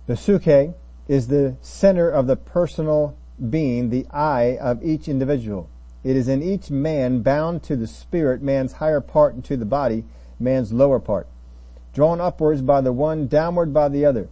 The 0.07 0.15
psuche 0.15 0.75
is 1.09 1.29
the 1.29 1.57
center 1.61 2.09
of 2.09 2.27
the 2.27 2.37
personal 2.37 3.17
being, 3.51 3.91
the 3.91 4.07
I 4.11 4.57
of 4.57 4.83
each 4.85 5.09
individual. 5.09 5.69
It 6.03 6.17
is 6.17 6.29
in 6.29 6.43
each 6.43 6.71
man 6.71 7.23
bound 7.23 7.63
to 7.65 7.77
the 7.77 7.87
spirit, 7.87 8.43
man's 8.43 8.75
higher 8.75 9.01
part, 9.01 9.35
and 9.35 9.45
to 9.47 9.57
the 9.57 9.65
body, 9.65 10.05
man's 10.39 10.73
lower 10.73 11.01
part. 11.01 11.27
Drawn 11.95 12.21
upwards 12.21 12.63
by 12.63 12.81
the 12.81 12.93
one, 12.93 13.27
downward 13.27 13.73
by 13.73 13.89
the 13.89 14.05
other. 14.05 14.29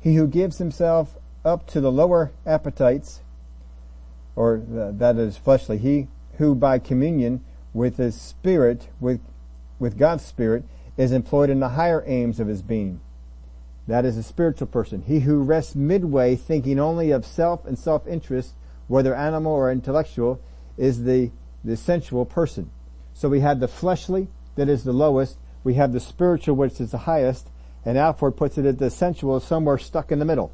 He 0.00 0.14
who 0.14 0.28
gives 0.28 0.58
himself 0.58 1.16
up 1.44 1.66
to 1.68 1.80
the 1.80 1.92
lower 1.92 2.32
appetites, 2.44 3.20
or 4.34 4.62
that 4.68 5.16
is 5.16 5.36
fleshly, 5.36 5.78
he 5.78 6.08
who 6.38 6.54
by 6.54 6.78
communion 6.78 7.44
with 7.72 7.96
his 7.96 8.20
spirit, 8.20 8.88
with, 9.00 9.20
with 9.78 9.98
God's 9.98 10.24
spirit, 10.24 10.64
is 10.96 11.12
employed 11.12 11.50
in 11.50 11.60
the 11.60 11.70
higher 11.70 12.04
aims 12.06 12.40
of 12.40 12.48
his 12.48 12.62
being. 12.62 13.00
That 13.86 14.04
is 14.04 14.16
a 14.16 14.22
spiritual 14.22 14.66
person. 14.66 15.02
He 15.02 15.20
who 15.20 15.42
rests 15.42 15.74
midway 15.74 16.34
thinking 16.34 16.80
only 16.80 17.12
of 17.12 17.24
self 17.24 17.64
and 17.64 17.78
self-interest, 17.78 18.54
whether 18.88 19.14
animal 19.14 19.52
or 19.52 19.70
intellectual, 19.70 20.40
is 20.76 21.04
the, 21.04 21.30
the 21.64 21.76
sensual 21.76 22.24
person. 22.24 22.70
So 23.14 23.28
we 23.28 23.40
have 23.40 23.60
the 23.60 23.68
fleshly, 23.68 24.28
that 24.56 24.68
is 24.68 24.84
the 24.84 24.92
lowest. 24.92 25.38
We 25.62 25.74
have 25.74 25.92
the 25.92 26.00
spiritual, 26.00 26.56
which 26.56 26.80
is 26.80 26.90
the 26.90 26.98
highest. 26.98 27.48
And 27.84 27.96
Alford 27.96 28.36
puts 28.36 28.58
it 28.58 28.66
at 28.66 28.78
the 28.78 28.90
sensual, 28.90 29.38
somewhere 29.38 29.78
stuck 29.78 30.10
in 30.10 30.18
the 30.18 30.24
middle. 30.24 30.52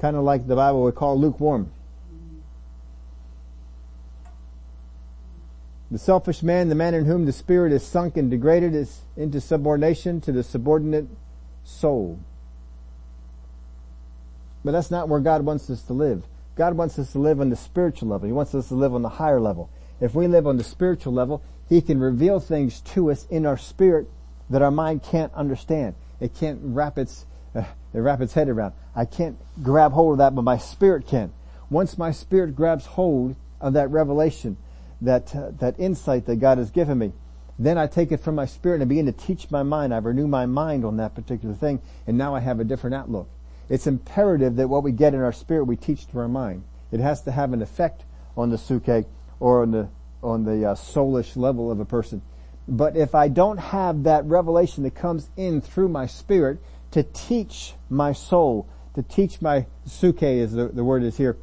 Kind 0.00 0.16
of 0.16 0.24
like 0.24 0.46
the 0.46 0.56
Bible 0.56 0.82
would 0.84 0.94
call 0.94 1.18
lukewarm. 1.18 1.70
The 5.90 5.98
selfish 5.98 6.42
man, 6.42 6.68
the 6.68 6.74
man 6.74 6.94
in 6.94 7.06
whom 7.06 7.24
the 7.24 7.32
spirit 7.32 7.72
is 7.72 7.82
sunk 7.82 8.16
and 8.16 8.30
degraded 8.30 8.74
is 8.74 9.00
into 9.16 9.40
subordination 9.40 10.20
to 10.22 10.32
the 10.32 10.42
subordinate 10.42 11.08
soul. 11.64 12.18
But 14.68 14.72
that's 14.72 14.90
not 14.90 15.08
where 15.08 15.20
God 15.20 15.46
wants 15.46 15.70
us 15.70 15.80
to 15.84 15.94
live. 15.94 16.24
God 16.54 16.74
wants 16.74 16.98
us 16.98 17.12
to 17.12 17.18
live 17.18 17.40
on 17.40 17.48
the 17.48 17.56
spiritual 17.56 18.10
level. 18.10 18.26
He 18.26 18.34
wants 18.34 18.54
us 18.54 18.68
to 18.68 18.74
live 18.74 18.94
on 18.94 19.00
the 19.00 19.08
higher 19.08 19.40
level. 19.40 19.70
If 19.98 20.14
we 20.14 20.26
live 20.28 20.46
on 20.46 20.58
the 20.58 20.62
spiritual 20.62 21.14
level, 21.14 21.42
He 21.70 21.80
can 21.80 21.98
reveal 21.98 22.38
things 22.38 22.82
to 22.82 23.10
us 23.10 23.26
in 23.30 23.46
our 23.46 23.56
spirit 23.56 24.08
that 24.50 24.60
our 24.60 24.70
mind 24.70 25.02
can't 25.02 25.32
understand. 25.32 25.94
It 26.20 26.34
can't 26.34 26.60
wrap 26.62 26.98
its, 26.98 27.24
uh, 27.54 27.62
It 27.94 28.00
wrap 28.00 28.20
its 28.20 28.34
head 28.34 28.50
around. 28.50 28.74
I 28.94 29.06
can't 29.06 29.38
grab 29.62 29.92
hold 29.92 30.12
of 30.12 30.18
that, 30.18 30.34
but 30.34 30.42
my 30.42 30.58
spirit 30.58 31.06
can. 31.06 31.32
Once 31.70 31.96
my 31.96 32.10
spirit 32.10 32.54
grabs 32.54 32.84
hold 32.84 33.36
of 33.62 33.72
that 33.72 33.90
revelation, 33.90 34.58
that, 35.00 35.34
uh, 35.34 35.52
that 35.60 35.80
insight 35.80 36.26
that 36.26 36.40
God 36.40 36.58
has 36.58 36.70
given 36.70 36.98
me, 36.98 37.14
then 37.58 37.78
I 37.78 37.86
take 37.86 38.12
it 38.12 38.20
from 38.20 38.34
my 38.34 38.44
spirit 38.44 38.82
and 38.82 38.82
I 38.82 38.84
begin 38.84 39.06
to 39.06 39.12
teach 39.12 39.50
my 39.50 39.62
mind. 39.62 39.94
I 39.94 39.96
renew 39.96 40.28
my 40.28 40.44
mind 40.44 40.84
on 40.84 40.98
that 40.98 41.14
particular 41.14 41.54
thing, 41.54 41.80
and 42.06 42.18
now 42.18 42.34
I 42.34 42.40
have 42.40 42.60
a 42.60 42.64
different 42.64 42.94
outlook. 42.94 43.30
It's 43.68 43.86
imperative 43.86 44.56
that 44.56 44.68
what 44.68 44.82
we 44.82 44.92
get 44.92 45.14
in 45.14 45.20
our 45.20 45.32
spirit 45.32 45.64
we 45.64 45.76
teach 45.76 46.06
to 46.08 46.18
our 46.18 46.28
mind. 46.28 46.64
It 46.90 47.00
has 47.00 47.22
to 47.22 47.32
have 47.32 47.52
an 47.52 47.62
effect 47.62 48.04
on 48.36 48.50
the 48.50 48.56
psuche 48.56 49.04
or 49.40 49.62
on 49.62 49.70
the 49.70 49.88
on 50.22 50.44
the 50.44 50.70
uh, 50.70 50.74
soulish 50.74 51.36
level 51.36 51.70
of 51.70 51.78
a 51.78 51.84
person. 51.84 52.22
But 52.66 52.96
if 52.96 53.14
I 53.14 53.28
don't 53.28 53.58
have 53.58 54.02
that 54.04 54.24
revelation 54.24 54.82
that 54.82 54.94
comes 54.94 55.30
in 55.36 55.60
through 55.60 55.88
my 55.88 56.06
spirit 56.06 56.58
to 56.90 57.02
teach 57.02 57.74
my 57.88 58.12
soul, 58.12 58.68
to 58.94 59.02
teach 59.02 59.40
my 59.40 59.66
psuche 59.86 60.42
as 60.42 60.52
the, 60.52 60.68
the 60.68 60.84
word 60.84 61.02
is 61.02 61.16
here, 61.16 61.36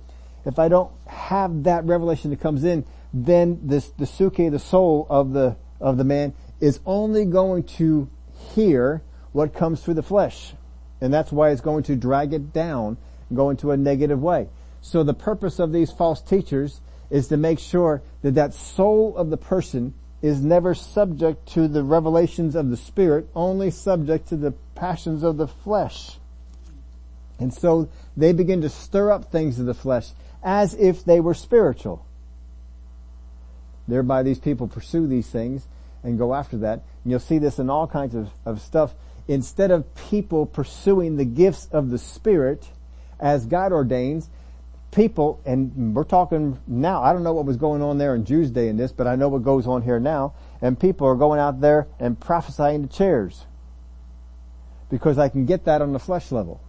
if 0.45 0.59
I 0.59 0.67
don't 0.67 0.91
have 1.07 1.63
that 1.63 1.85
revelation 1.85 2.29
that 2.31 2.39
comes 2.41 2.63
in, 2.63 2.85
then 3.13 3.59
this, 3.63 3.87
the 3.97 4.05
psuche, 4.05 4.51
the 4.51 4.59
soul 4.59 5.07
of 5.09 5.33
the, 5.33 5.55
of 5.79 5.97
the 5.97 6.03
man 6.03 6.33
is 6.59 6.79
only 6.85 7.25
going 7.25 7.63
to 7.63 8.09
hear 8.53 9.01
what 9.31 9.53
comes 9.53 9.81
through 9.81 9.95
the 9.95 10.03
flesh. 10.03 10.53
And 11.01 11.13
that's 11.13 11.31
why 11.31 11.49
it's 11.49 11.61
going 11.61 11.83
to 11.83 11.95
drag 11.95 12.33
it 12.33 12.53
down 12.53 12.97
go 13.33 13.49
into 13.49 13.71
a 13.71 13.77
negative 13.77 14.21
way. 14.21 14.47
So 14.81 15.03
the 15.03 15.13
purpose 15.13 15.59
of 15.59 15.71
these 15.71 15.91
false 15.91 16.21
teachers 16.21 16.79
is 17.09 17.27
to 17.29 17.37
make 17.37 17.59
sure 17.59 18.01
that 18.21 18.35
that 18.35 18.53
soul 18.53 19.15
of 19.17 19.29
the 19.29 19.37
person 19.37 19.93
is 20.21 20.41
never 20.41 20.73
subject 20.73 21.47
to 21.53 21.67
the 21.67 21.83
revelations 21.83 22.55
of 22.55 22.69
the 22.69 22.77
spirit, 22.77 23.27
only 23.35 23.71
subject 23.71 24.27
to 24.29 24.35
the 24.35 24.51
passions 24.73 25.23
of 25.23 25.37
the 25.37 25.47
flesh. 25.47 26.17
And 27.39 27.53
so 27.53 27.89
they 28.15 28.31
begin 28.31 28.61
to 28.61 28.69
stir 28.69 29.11
up 29.11 29.31
things 29.31 29.59
of 29.59 29.65
the 29.65 29.73
flesh 29.73 30.11
as 30.43 30.73
if 30.75 31.03
they 31.03 31.19
were 31.19 31.33
spiritual. 31.33 32.05
Thereby 33.87 34.23
these 34.23 34.39
people 34.39 34.67
pursue 34.67 35.05
these 35.07 35.27
things 35.27 35.67
and 36.03 36.17
go 36.17 36.33
after 36.33 36.57
that. 36.57 36.83
And 37.03 37.11
you'll 37.11 37.19
see 37.19 37.37
this 37.37 37.59
in 37.59 37.69
all 37.69 37.87
kinds 37.87 38.15
of, 38.15 38.29
of 38.45 38.61
stuff. 38.61 38.95
Instead 39.27 39.71
of 39.71 39.95
people 40.09 40.45
pursuing 40.45 41.17
the 41.17 41.25
gifts 41.25 41.67
of 41.71 41.89
the 41.89 41.97
Spirit 41.97 42.69
as 43.19 43.45
God 43.45 43.71
ordains, 43.71 44.29
people, 44.91 45.41
and 45.45 45.95
we're 45.95 46.03
talking 46.03 46.59
now, 46.67 47.01
I 47.03 47.11
don't 47.11 47.23
know 47.23 47.33
what 47.33 47.45
was 47.45 47.57
going 47.57 47.81
on 47.81 47.97
there 47.97 48.15
in 48.15 48.25
Jude's 48.25 48.51
day 48.51 48.69
in 48.69 48.77
this, 48.77 48.91
but 48.91 49.07
I 49.07 49.15
know 49.15 49.27
what 49.29 49.43
goes 49.43 49.67
on 49.67 49.81
here 49.81 49.99
now, 49.99 50.33
and 50.61 50.79
people 50.79 51.07
are 51.07 51.15
going 51.15 51.39
out 51.39 51.59
there 51.61 51.87
and 51.99 52.19
prophesying 52.19 52.87
to 52.87 52.95
chairs. 52.95 53.45
Because 54.89 55.17
I 55.17 55.29
can 55.29 55.45
get 55.45 55.65
that 55.65 55.81
on 55.81 55.93
the 55.93 55.99
flesh 55.99 56.31
level. 56.31 56.61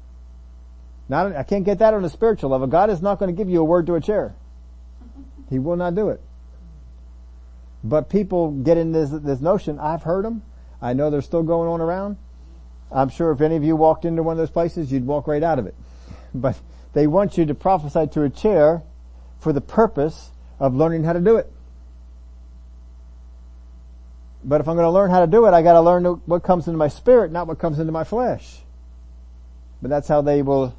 Not, 1.08 1.36
I 1.36 1.44
can't 1.44 1.64
get 1.64 1.78
that 1.78 1.94
on 1.94 2.02
the 2.02 2.10
spiritual 2.10 2.50
level. 2.50 2.66
God 2.66 2.90
is 2.90 3.00
not 3.00 3.18
going 3.18 3.34
to 3.34 3.36
give 3.36 3.48
you 3.48 3.60
a 3.60 3.64
word 3.64 3.86
to 3.86 3.94
a 3.94 4.00
chair. 4.00 4.34
He 5.48 5.58
will 5.58 5.76
not 5.76 5.94
do 5.94 6.08
it. 6.08 6.20
But 7.84 8.08
people 8.08 8.50
get 8.50 8.76
in 8.76 8.90
this, 8.90 9.10
this 9.10 9.40
notion, 9.40 9.78
I've 9.78 10.02
heard 10.02 10.24
them. 10.24 10.42
I 10.82 10.92
know 10.92 11.10
they're 11.10 11.22
still 11.22 11.44
going 11.44 11.68
on 11.68 11.80
around. 11.80 12.16
I'm 12.90 13.08
sure 13.08 13.32
if 13.32 13.40
any 13.40 13.56
of 13.56 13.64
you 13.64 13.76
walked 13.76 14.04
into 14.04 14.22
one 14.22 14.32
of 14.32 14.38
those 14.38 14.50
places, 14.50 14.92
you'd 14.92 15.06
walk 15.06 15.26
right 15.26 15.42
out 15.42 15.58
of 15.58 15.66
it. 15.66 15.74
But 16.34 16.58
they 16.92 17.06
want 17.06 17.36
you 17.36 17.44
to 17.46 17.54
prophesy 17.54 18.06
to 18.08 18.22
a 18.22 18.30
chair 18.30 18.82
for 19.38 19.52
the 19.52 19.60
purpose 19.60 20.30
of 20.58 20.74
learning 20.74 21.04
how 21.04 21.12
to 21.12 21.20
do 21.20 21.36
it. 21.36 21.52
But 24.44 24.60
if 24.60 24.68
I'm 24.68 24.76
going 24.76 24.86
to 24.86 24.90
learn 24.90 25.10
how 25.10 25.20
to 25.20 25.26
do 25.26 25.46
it, 25.46 25.52
I 25.52 25.62
got 25.62 25.72
to 25.72 25.80
learn 25.80 26.04
what 26.04 26.42
comes 26.42 26.68
into 26.68 26.78
my 26.78 26.88
spirit, 26.88 27.32
not 27.32 27.48
what 27.48 27.58
comes 27.58 27.78
into 27.80 27.92
my 27.92 28.04
flesh. 28.04 28.60
But 29.82 29.90
that's 29.90 30.06
how 30.08 30.22
they 30.22 30.40
will, 30.42 30.74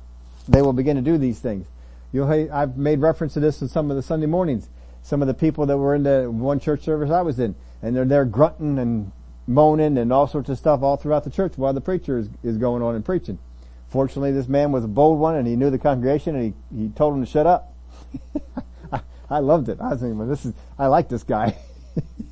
they 0.47 0.61
will 0.61 0.73
begin 0.73 0.95
to 0.95 1.01
do 1.01 1.17
these 1.17 1.39
things. 1.39 1.67
You'll, 2.13 2.31
I've 2.51 2.77
made 2.77 2.99
reference 3.01 3.33
to 3.33 3.41
this 3.41 3.61
in 3.61 3.67
some 3.67 3.91
of 3.91 3.97
the 3.97 4.03
Sunday 4.03 4.25
mornings. 4.25 4.69
Some 5.03 5.21
of 5.21 5.27
the 5.27 5.33
people 5.33 5.65
that 5.65 5.77
were 5.77 5.93
in 5.93 6.03
the 6.03 6.31
one 6.31 6.59
church 6.59 6.83
service 6.83 7.11
I 7.11 7.21
was 7.21 7.39
in, 7.39 7.55
and 7.81 7.95
they're 7.95 8.05
there 8.05 8.25
grunting 8.25 8.79
and 8.79 9.11
moaning 9.47 9.97
and 9.97 10.11
all 10.11 10.27
sorts 10.27 10.49
of 10.49 10.57
stuff 10.57 10.83
all 10.83 10.97
throughout 10.97 11.23
the 11.23 11.29
church 11.29 11.53
while 11.57 11.73
the 11.73 11.81
preacher 11.81 12.17
is, 12.17 12.29
is 12.43 12.57
going 12.57 12.83
on 12.83 12.95
and 12.95 13.03
preaching. 13.03 13.39
Fortunately, 13.87 14.33
this 14.33 14.47
man 14.47 14.71
was 14.71 14.83
a 14.83 14.87
bold 14.87 15.19
one 15.19 15.35
and 15.35 15.47
he 15.47 15.55
knew 15.55 15.69
the 15.69 15.79
congregation 15.79 16.35
and 16.35 16.53
he, 16.71 16.77
he 16.77 16.89
told 16.89 17.13
him 17.15 17.23
to 17.23 17.29
shut 17.29 17.47
up. 17.47 17.73
I, 18.91 18.99
I 19.29 19.39
loved 19.39 19.69
it. 19.69 19.79
I 19.79 19.89
was 19.89 20.01
thinking, 20.01 20.17
well, 20.17 20.27
this 20.27 20.45
is, 20.45 20.53
I 20.77 20.87
like 20.87 21.07
this 21.07 21.23
guy. 21.23 21.57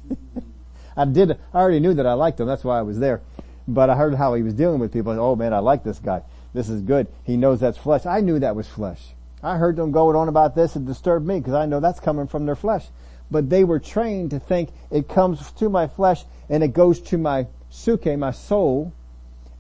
I 0.98 1.06
did, 1.06 1.32
I 1.54 1.58
already 1.58 1.80
knew 1.80 1.94
that 1.94 2.06
I 2.06 2.14
liked 2.14 2.40
him. 2.40 2.48
That's 2.48 2.64
why 2.64 2.78
I 2.78 2.82
was 2.82 3.00
there. 3.00 3.22
But 3.68 3.90
I 3.90 3.96
heard 3.96 4.16
how 4.16 4.34
he 4.34 4.44
was 4.44 4.54
dealing 4.54 4.80
with 4.80 4.94
people. 4.94 5.14
Oh 5.20 5.36
man, 5.36 5.54
I 5.54 5.60
like 5.60 5.84
this 5.84 6.00
guy. 6.00 6.22
This 6.54 6.70
is 6.70 6.82
good. 6.82 7.08
He 7.24 7.36
knows 7.36 7.60
that's 7.60 7.78
flesh. 7.78 8.06
I 8.06 8.22
knew 8.22 8.40
that 8.40 8.56
was 8.56 8.68
flesh. 8.68 9.14
I 9.42 9.58
heard 9.58 9.76
them 9.76 9.92
going 9.92 10.16
on 10.16 10.28
about 10.28 10.56
this. 10.56 10.76
It 10.76 10.86
disturbed 10.86 11.26
me 11.26 11.40
because 11.40 11.54
I 11.54 11.66
know 11.66 11.80
that's 11.80 12.00
coming 12.00 12.28
from 12.28 12.46
their 12.46 12.56
flesh. 12.56 12.88
But 13.32 13.50
they 13.50 13.64
were 13.64 13.80
trained 13.80 14.32
to 14.32 14.40
think 14.40 14.70
it 14.92 15.10
comes 15.10 15.52
to 15.54 15.70
my 15.70 15.88
flesh 15.88 16.24
and 16.50 16.64
it 16.64 16.74
goes 16.74 17.00
to 17.02 17.18
my 17.18 17.48
psuche, 17.72 18.18
my 18.18 18.32
soul, 18.32 18.94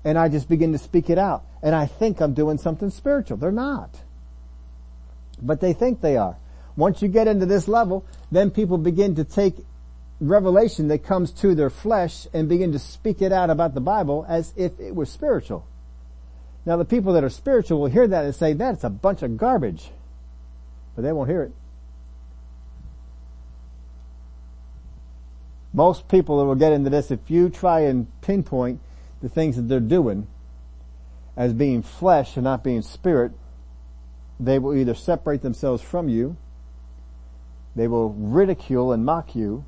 and 0.03 0.17
I 0.17 0.29
just 0.29 0.47
begin 0.47 0.71
to 0.71 0.77
speak 0.77 1.09
it 1.09 1.17
out. 1.17 1.43
And 1.63 1.73
I 1.73 1.87
think 1.87 2.21
I'm 2.21 2.33
doing 2.33 2.57
something 2.57 2.91
spiritual. 2.91 3.37
They're 3.37 3.51
not. 3.51 3.89
But 5.41 5.61
they 5.61 5.73
think 5.73 6.01
they 6.01 6.15
are. 6.15 6.37
Once 6.77 7.01
you 7.01 7.07
get 7.07 7.27
into 7.27 7.45
this 7.45 7.67
level, 7.67 8.05
then 8.31 8.51
people 8.51 8.77
begin 8.77 9.15
to 9.15 9.23
take 9.23 9.55
revelation 10.19 10.87
that 10.89 11.03
comes 11.03 11.31
to 11.31 11.55
their 11.55 11.69
flesh 11.69 12.27
and 12.33 12.47
begin 12.47 12.71
to 12.71 12.79
speak 12.79 13.21
it 13.21 13.31
out 13.31 13.49
about 13.49 13.73
the 13.73 13.81
Bible 13.81 14.25
as 14.27 14.53
if 14.55 14.79
it 14.79 14.95
was 14.95 15.09
spiritual. 15.09 15.65
Now 16.65 16.77
the 16.77 16.85
people 16.85 17.13
that 17.13 17.23
are 17.23 17.29
spiritual 17.29 17.79
will 17.79 17.89
hear 17.89 18.07
that 18.07 18.25
and 18.25 18.35
say, 18.35 18.53
that's 18.53 18.83
a 18.83 18.89
bunch 18.89 19.23
of 19.23 19.37
garbage. 19.37 19.89
But 20.95 21.03
they 21.03 21.11
won't 21.11 21.29
hear 21.29 21.43
it. 21.43 21.51
Most 25.75 26.07
people 26.07 26.39
that 26.39 26.45
will 26.45 26.55
get 26.55 26.71
into 26.71 26.89
this, 26.89 27.11
if 27.11 27.19
you 27.29 27.49
try 27.49 27.81
and 27.81 28.07
pinpoint 28.21 28.79
the 29.21 29.27
things 29.27 29.57
that 29.57 29.63
they're 29.63 29.81
doing 29.81 30.25
as 31.35 31.51
being 31.51 31.83
flesh 31.83 32.37
and 32.37 32.45
not 32.45 32.63
being 32.63 32.81
spirit, 32.81 33.33
they 34.39 34.57
will 34.57 34.73
either 34.73 34.93
separate 34.93 35.41
themselves 35.41 35.81
from 35.81 36.07
you, 36.07 36.37
they 37.75 37.89
will 37.89 38.11
ridicule 38.13 38.93
and 38.93 39.03
mock 39.03 39.35
you. 39.35 39.65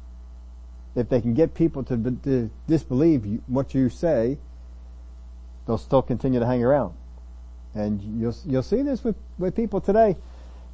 If 0.96 1.10
they 1.10 1.20
can 1.20 1.34
get 1.34 1.54
people 1.54 1.84
to, 1.84 1.98
to 2.24 2.50
disbelieve 2.68 3.26
you, 3.26 3.44
what 3.48 3.76
you 3.76 3.90
say, 3.90 4.38
they'll 5.68 5.78
still 5.78 6.02
continue 6.02 6.40
to 6.40 6.46
hang 6.46 6.64
around. 6.64 6.94
And 7.76 8.02
you'll, 8.02 8.36
you'll 8.46 8.64
see 8.64 8.82
this 8.82 9.04
with, 9.04 9.18
with 9.38 9.58
people 9.58 9.82
today. 9.82 10.16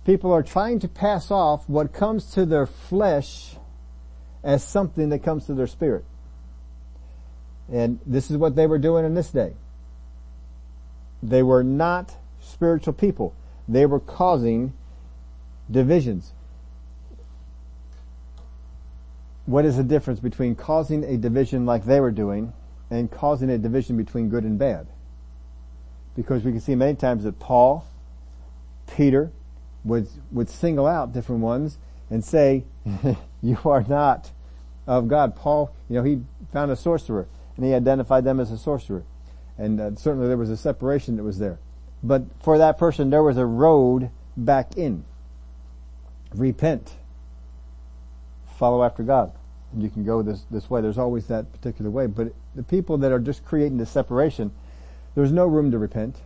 People 0.05 0.31
are 0.31 0.43
trying 0.43 0.79
to 0.79 0.87
pass 0.87 1.31
off 1.31 1.67
what 1.67 1.91
comes 1.91 2.31
to 2.33 2.45
their 2.45 2.67
flesh 2.67 3.55
as 4.43 4.63
something 4.63 5.09
that 5.09 5.19
comes 5.19 5.45
to 5.45 5.53
their 5.53 5.67
spirit. 5.67 6.05
And 7.71 7.99
this 8.05 8.29
is 8.29 8.37
what 8.37 8.55
they 8.55 8.67
were 8.67 8.77
doing 8.77 9.05
in 9.05 9.13
this 9.13 9.31
day. 9.31 9.53
They 11.21 11.41
were 11.41 11.63
not 11.63 12.15
spiritual 12.41 12.93
people. 12.93 13.33
They 13.67 13.85
were 13.85 13.99
causing 13.99 14.73
divisions. 15.71 16.33
What 19.45 19.65
is 19.65 19.77
the 19.77 19.83
difference 19.83 20.19
between 20.19 20.55
causing 20.55 21.03
a 21.03 21.17
division 21.17 21.65
like 21.65 21.85
they 21.85 21.99
were 21.99 22.11
doing 22.11 22.53
and 22.89 23.09
causing 23.09 23.49
a 23.49 23.57
division 23.57 23.97
between 23.97 24.29
good 24.29 24.43
and 24.43 24.59
bad? 24.59 24.87
Because 26.15 26.43
we 26.43 26.51
can 26.51 26.61
see 26.61 26.75
many 26.75 26.95
times 26.95 27.23
that 27.23 27.39
Paul, 27.39 27.87
Peter, 28.95 29.31
would, 29.83 30.07
would 30.31 30.49
single 30.49 30.85
out 30.85 31.13
different 31.13 31.41
ones 31.41 31.77
and 32.09 32.23
say, 32.23 32.63
you 33.41 33.57
are 33.65 33.83
not 33.87 34.31
of 34.87 35.07
God. 35.07 35.35
Paul, 35.35 35.73
you 35.89 35.95
know, 35.95 36.03
he 36.03 36.21
found 36.51 36.71
a 36.71 36.75
sorcerer 36.75 37.27
and 37.55 37.65
he 37.65 37.73
identified 37.73 38.23
them 38.23 38.39
as 38.39 38.51
a 38.51 38.57
sorcerer. 38.57 39.03
And 39.57 39.79
uh, 39.79 39.95
certainly 39.95 40.27
there 40.27 40.37
was 40.37 40.49
a 40.49 40.57
separation 40.57 41.17
that 41.17 41.23
was 41.23 41.39
there. 41.39 41.59
But 42.01 42.23
for 42.41 42.57
that 42.57 42.77
person, 42.77 43.09
there 43.09 43.23
was 43.23 43.37
a 43.37 43.45
road 43.45 44.09
back 44.35 44.77
in. 44.77 45.05
Repent. 46.33 46.93
Follow 48.57 48.83
after 48.83 49.03
God. 49.03 49.31
And 49.71 49.81
you 49.81 49.89
can 49.89 50.03
go 50.03 50.21
this, 50.21 50.43
this 50.51 50.69
way. 50.69 50.81
There's 50.81 50.97
always 50.97 51.27
that 51.27 51.51
particular 51.51 51.89
way. 51.89 52.07
But 52.07 52.33
the 52.55 52.63
people 52.63 52.97
that 52.99 53.11
are 53.11 53.19
just 53.19 53.45
creating 53.45 53.77
the 53.77 53.85
separation, 53.85 54.51
there's 55.15 55.31
no 55.31 55.45
room 55.45 55.71
to 55.71 55.77
repent. 55.77 56.17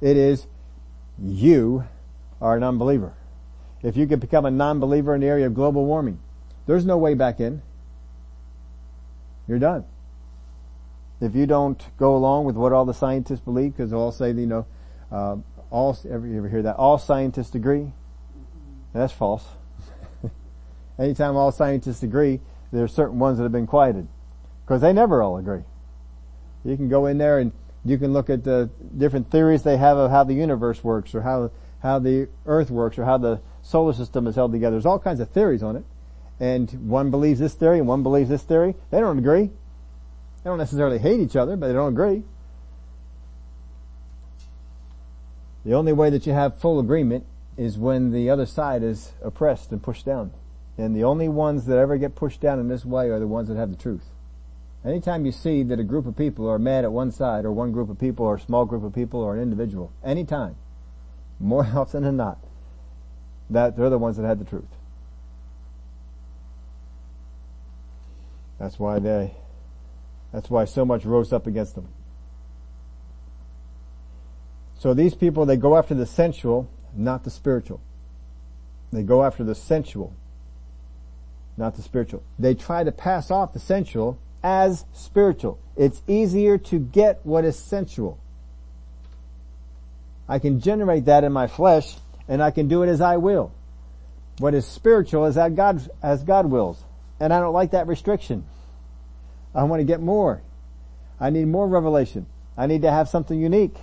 It 0.00 0.16
is 0.16 0.46
you 1.22 1.84
are 2.40 2.56
an 2.56 2.62
unbeliever. 2.62 3.14
If 3.82 3.96
you 3.96 4.06
could 4.06 4.20
become 4.20 4.46
a 4.46 4.50
non-believer 4.50 5.14
in 5.14 5.20
the 5.20 5.26
area 5.26 5.46
of 5.46 5.54
global 5.54 5.84
warming, 5.84 6.18
there's 6.66 6.84
no 6.84 6.96
way 6.96 7.14
back 7.14 7.40
in. 7.40 7.62
You're 9.46 9.58
done 9.58 9.84
if 11.24 11.34
you 11.34 11.46
don't 11.46 11.82
go 11.96 12.16
along 12.16 12.44
with 12.44 12.56
what 12.56 12.72
all 12.72 12.84
the 12.84 12.94
scientists 12.94 13.40
believe, 13.40 13.72
because 13.72 13.90
they'll 13.90 14.00
all 14.00 14.12
say, 14.12 14.28
you 14.28 14.46
know, 14.46 14.66
uh, 15.10 15.36
all 15.70 15.96
ever 16.08 16.26
you 16.26 16.36
ever 16.36 16.48
hear 16.48 16.62
that? 16.62 16.76
All 16.76 16.98
scientists 16.98 17.54
agree. 17.54 17.92
That's 18.92 19.12
false. 19.12 19.44
Anytime 20.98 21.36
all 21.36 21.50
scientists 21.50 22.02
agree, 22.02 22.40
there 22.72 22.84
are 22.84 22.88
certain 22.88 23.18
ones 23.18 23.38
that 23.38 23.44
have 23.44 23.52
been 23.52 23.66
quieted 23.66 24.06
because 24.64 24.82
they 24.82 24.92
never 24.92 25.22
all 25.22 25.38
agree. 25.38 25.62
You 26.64 26.76
can 26.76 26.88
go 26.88 27.06
in 27.06 27.18
there 27.18 27.38
and 27.38 27.52
You 27.86 27.98
can 27.98 28.12
look 28.12 28.30
at 28.30 28.44
the 28.44 28.70
different 28.96 29.30
theories 29.30 29.62
they 29.62 29.76
have 29.76 29.98
of 29.98 30.10
how 30.10 30.24
the 30.24 30.32
universe 30.34 30.82
works 30.82 31.14
or 31.14 31.20
how, 31.20 31.50
how 31.82 31.98
the 31.98 32.28
earth 32.46 32.70
works 32.70 32.98
or 32.98 33.04
how 33.04 33.18
the 33.18 33.40
solar 33.62 33.92
system 33.92 34.26
is 34.26 34.36
held 34.36 34.52
together. 34.52 34.76
There's 34.76 34.86
all 34.86 34.98
kinds 34.98 35.20
of 35.20 35.28
theories 35.30 35.62
on 35.62 35.76
it. 35.76 35.84
And 36.40 36.88
one 36.88 37.10
believes 37.10 37.40
this 37.40 37.54
theory 37.54 37.78
and 37.78 37.88
one 37.88 38.02
believes 38.02 38.28
this 38.28 38.42
theory. 38.42 38.74
They 38.90 39.00
don't 39.00 39.18
agree. 39.18 39.46
They 39.46 40.50
don't 40.50 40.58
necessarily 40.58 40.98
hate 40.98 41.20
each 41.20 41.36
other, 41.36 41.56
but 41.56 41.68
they 41.68 41.72
don't 41.72 41.92
agree. 41.92 42.24
The 45.64 45.74
only 45.74 45.92
way 45.92 46.10
that 46.10 46.26
you 46.26 46.32
have 46.32 46.58
full 46.58 46.78
agreement 46.78 47.24
is 47.56 47.78
when 47.78 48.10
the 48.10 48.28
other 48.28 48.46
side 48.46 48.82
is 48.82 49.12
oppressed 49.22 49.70
and 49.72 49.82
pushed 49.82 50.04
down. 50.04 50.32
And 50.76 50.94
the 50.94 51.04
only 51.04 51.28
ones 51.28 51.66
that 51.66 51.78
ever 51.78 51.96
get 51.96 52.16
pushed 52.16 52.40
down 52.40 52.58
in 52.58 52.68
this 52.68 52.84
way 52.84 53.08
are 53.08 53.20
the 53.20 53.26
ones 53.26 53.48
that 53.48 53.56
have 53.56 53.70
the 53.70 53.76
truth. 53.76 54.04
Anytime 54.84 55.24
you 55.24 55.32
see 55.32 55.62
that 55.62 55.80
a 55.80 55.84
group 55.84 56.04
of 56.04 56.16
people 56.16 56.48
are 56.50 56.58
mad 56.58 56.84
at 56.84 56.92
one 56.92 57.10
side, 57.10 57.46
or 57.46 57.52
one 57.52 57.72
group 57.72 57.88
of 57.88 57.98
people, 57.98 58.26
or 58.26 58.34
a 58.34 58.40
small 58.40 58.66
group 58.66 58.84
of 58.84 58.92
people, 58.92 59.20
or 59.20 59.34
an 59.34 59.40
individual, 59.40 59.92
anytime, 60.04 60.56
more 61.40 61.66
often 61.74 62.02
than 62.02 62.16
not, 62.16 62.38
that 63.48 63.76
they're 63.76 63.88
the 63.88 63.98
ones 63.98 64.16
that 64.18 64.26
had 64.26 64.38
the 64.38 64.44
truth. 64.44 64.68
That's 68.58 68.78
why 68.78 68.98
they, 68.98 69.34
that's 70.32 70.48
why 70.48 70.64
so 70.64 70.84
much 70.84 71.04
rose 71.04 71.32
up 71.32 71.46
against 71.46 71.74
them. 71.74 71.88
So 74.78 74.94
these 74.94 75.14
people, 75.14 75.46
they 75.46 75.56
go 75.56 75.76
after 75.76 75.94
the 75.94 76.06
sensual, 76.06 76.68
not 76.94 77.24
the 77.24 77.30
spiritual. 77.30 77.80
They 78.92 79.02
go 79.02 79.24
after 79.24 79.42
the 79.42 79.54
sensual, 79.54 80.14
not 81.56 81.76
the 81.76 81.82
spiritual. 81.82 82.22
They 82.38 82.54
try 82.54 82.84
to 82.84 82.92
pass 82.92 83.30
off 83.30 83.52
the 83.52 83.58
sensual 83.58 84.18
as 84.42 84.84
spiritual. 84.92 85.58
It's 85.76 86.02
easier 86.06 86.58
to 86.58 86.78
get 86.78 87.20
what 87.24 87.44
is 87.44 87.58
sensual. 87.58 88.18
I 90.28 90.38
can 90.38 90.60
generate 90.60 91.06
that 91.06 91.24
in 91.24 91.32
my 91.32 91.46
flesh 91.46 91.96
and 92.28 92.42
I 92.42 92.50
can 92.50 92.68
do 92.68 92.82
it 92.82 92.88
as 92.88 93.00
I 93.00 93.16
will. 93.16 93.52
What 94.38 94.54
is 94.54 94.66
spiritual 94.66 95.26
is 95.26 95.36
that 95.36 95.54
God, 95.54 95.88
as 96.02 96.22
God 96.24 96.46
wills. 96.46 96.82
And 97.20 97.32
I 97.32 97.40
don't 97.40 97.52
like 97.52 97.70
that 97.72 97.86
restriction. 97.86 98.44
I 99.54 99.62
want 99.64 99.80
to 99.80 99.84
get 99.84 100.00
more. 100.00 100.42
I 101.20 101.30
need 101.30 101.46
more 101.46 101.68
revelation. 101.68 102.26
I 102.56 102.66
need 102.66 102.82
to 102.82 102.90
have 102.90 103.08
something 103.08 103.38
unique. 103.38 103.76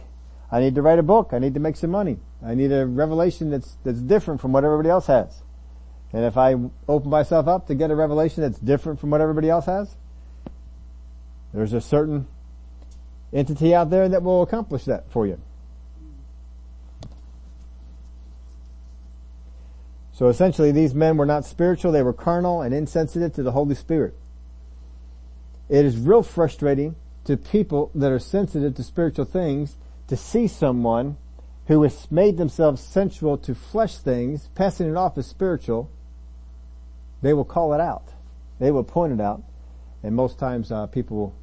I 0.51 0.59
need 0.59 0.75
to 0.75 0.81
write 0.81 0.99
a 0.99 1.03
book. 1.03 1.29
I 1.31 1.39
need 1.39 1.53
to 1.53 1.59
make 1.59 1.77
some 1.77 1.91
money. 1.91 2.19
I 2.45 2.55
need 2.55 2.71
a 2.71 2.85
revelation 2.85 3.49
that's, 3.49 3.77
that's 3.83 3.99
different 3.99 4.41
from 4.41 4.51
what 4.51 4.65
everybody 4.65 4.89
else 4.89 5.07
has. 5.07 5.41
And 6.13 6.25
if 6.25 6.37
I 6.37 6.55
open 6.89 7.09
myself 7.09 7.47
up 7.47 7.67
to 7.67 7.75
get 7.75 7.89
a 7.89 7.95
revelation 7.95 8.43
that's 8.43 8.59
different 8.59 8.99
from 8.99 9.11
what 9.11 9.21
everybody 9.21 9.49
else 9.49 9.65
has, 9.65 9.95
there's 11.53 11.73
a 11.73 11.81
certain 11.81 12.27
entity 13.31 13.73
out 13.73 13.89
there 13.89 14.09
that 14.09 14.23
will 14.23 14.41
accomplish 14.41 14.85
that 14.85 15.09
for 15.09 15.25
you. 15.25 15.39
So 20.21 20.27
essentially 20.27 20.71
these 20.71 20.93
men 20.93 21.17
were 21.17 21.25
not 21.25 21.45
spiritual, 21.45 21.91
they 21.91 22.03
were 22.03 22.13
carnal 22.13 22.61
and 22.61 22.75
insensitive 22.75 23.33
to 23.33 23.41
the 23.41 23.53
Holy 23.53 23.73
Spirit. 23.73 24.13
It 25.67 25.83
is 25.83 25.97
real 25.97 26.21
frustrating 26.21 26.95
to 27.23 27.37
people 27.37 27.89
that 27.95 28.11
are 28.11 28.19
sensitive 28.19 28.75
to 28.75 28.83
spiritual 28.83 29.25
things 29.25 29.77
to 30.05 30.15
see 30.15 30.45
someone 30.45 31.17
who 31.65 31.81
has 31.81 32.05
made 32.11 32.37
themselves 32.37 32.83
sensual 32.83 33.35
to 33.39 33.55
flesh 33.55 33.97
things, 33.97 34.49
passing 34.53 34.87
it 34.87 34.95
off 34.95 35.17
as 35.17 35.25
spiritual, 35.25 35.89
they 37.23 37.33
will 37.33 37.43
call 37.43 37.73
it 37.73 37.81
out. 37.81 38.09
They 38.59 38.69
will 38.69 38.83
point 38.83 39.13
it 39.13 39.21
out. 39.21 39.41
And 40.03 40.15
most 40.15 40.37
times, 40.37 40.71
uh, 40.71 40.85
people, 40.85 41.33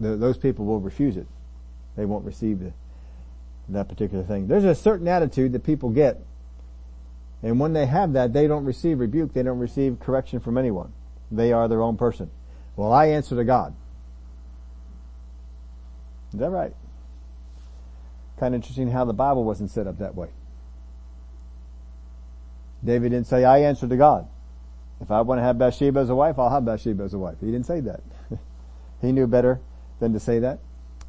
those 0.00 0.38
people 0.38 0.64
will 0.64 0.80
refuse 0.80 1.16
it. 1.16 1.28
They 1.94 2.04
won't 2.04 2.24
receive 2.24 2.58
the, 2.58 2.72
that 3.68 3.88
particular 3.88 4.24
thing. 4.24 4.48
There's 4.48 4.64
a 4.64 4.74
certain 4.74 5.06
attitude 5.06 5.52
that 5.52 5.62
people 5.62 5.90
get 5.90 6.20
and 7.46 7.60
when 7.60 7.74
they 7.74 7.86
have 7.86 8.14
that, 8.14 8.32
they 8.32 8.48
don't 8.48 8.64
receive 8.64 8.98
rebuke. 8.98 9.32
They 9.32 9.44
don't 9.44 9.60
receive 9.60 10.00
correction 10.00 10.40
from 10.40 10.58
anyone. 10.58 10.92
They 11.30 11.52
are 11.52 11.68
their 11.68 11.80
own 11.80 11.96
person. 11.96 12.28
Well, 12.74 12.92
I 12.92 13.06
answer 13.06 13.36
to 13.36 13.44
God. 13.44 13.72
Is 16.32 16.40
that 16.40 16.50
right? 16.50 16.74
Kind 18.40 18.52
of 18.52 18.58
interesting 18.58 18.90
how 18.90 19.04
the 19.04 19.12
Bible 19.12 19.44
wasn't 19.44 19.70
set 19.70 19.86
up 19.86 19.98
that 19.98 20.16
way. 20.16 20.30
David 22.84 23.10
didn't 23.10 23.28
say, 23.28 23.44
I 23.44 23.58
answer 23.58 23.86
to 23.86 23.96
God. 23.96 24.26
If 25.00 25.12
I 25.12 25.20
want 25.20 25.38
to 25.38 25.44
have 25.44 25.56
Bathsheba 25.56 26.00
as 26.00 26.10
a 26.10 26.16
wife, 26.16 26.40
I'll 26.40 26.50
have 26.50 26.64
Bathsheba 26.64 27.04
as 27.04 27.14
a 27.14 27.18
wife. 27.18 27.36
He 27.38 27.46
didn't 27.46 27.66
say 27.66 27.78
that. 27.78 28.00
he 29.00 29.12
knew 29.12 29.28
better 29.28 29.60
than 30.00 30.12
to 30.14 30.18
say 30.18 30.40
that. 30.40 30.58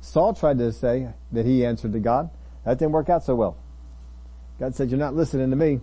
Saul 0.01 0.35
tried 0.35 0.59
to 0.59 0.71
say 0.71 1.07
that 1.31 1.47
he 1.47 1.65
answered 1.65 1.93
to 1.93 1.99
God. 1.99 2.29
That 2.63 2.77
didn't 2.77 2.91
work 2.91 3.09
out 3.09 3.23
so 3.23 3.33
well. 3.33 3.57
God 4.59 4.75
said, 4.75 4.91
you're 4.91 4.99
not 4.99 5.15
listening 5.15 5.49
to 5.49 5.55
me. 5.55 5.79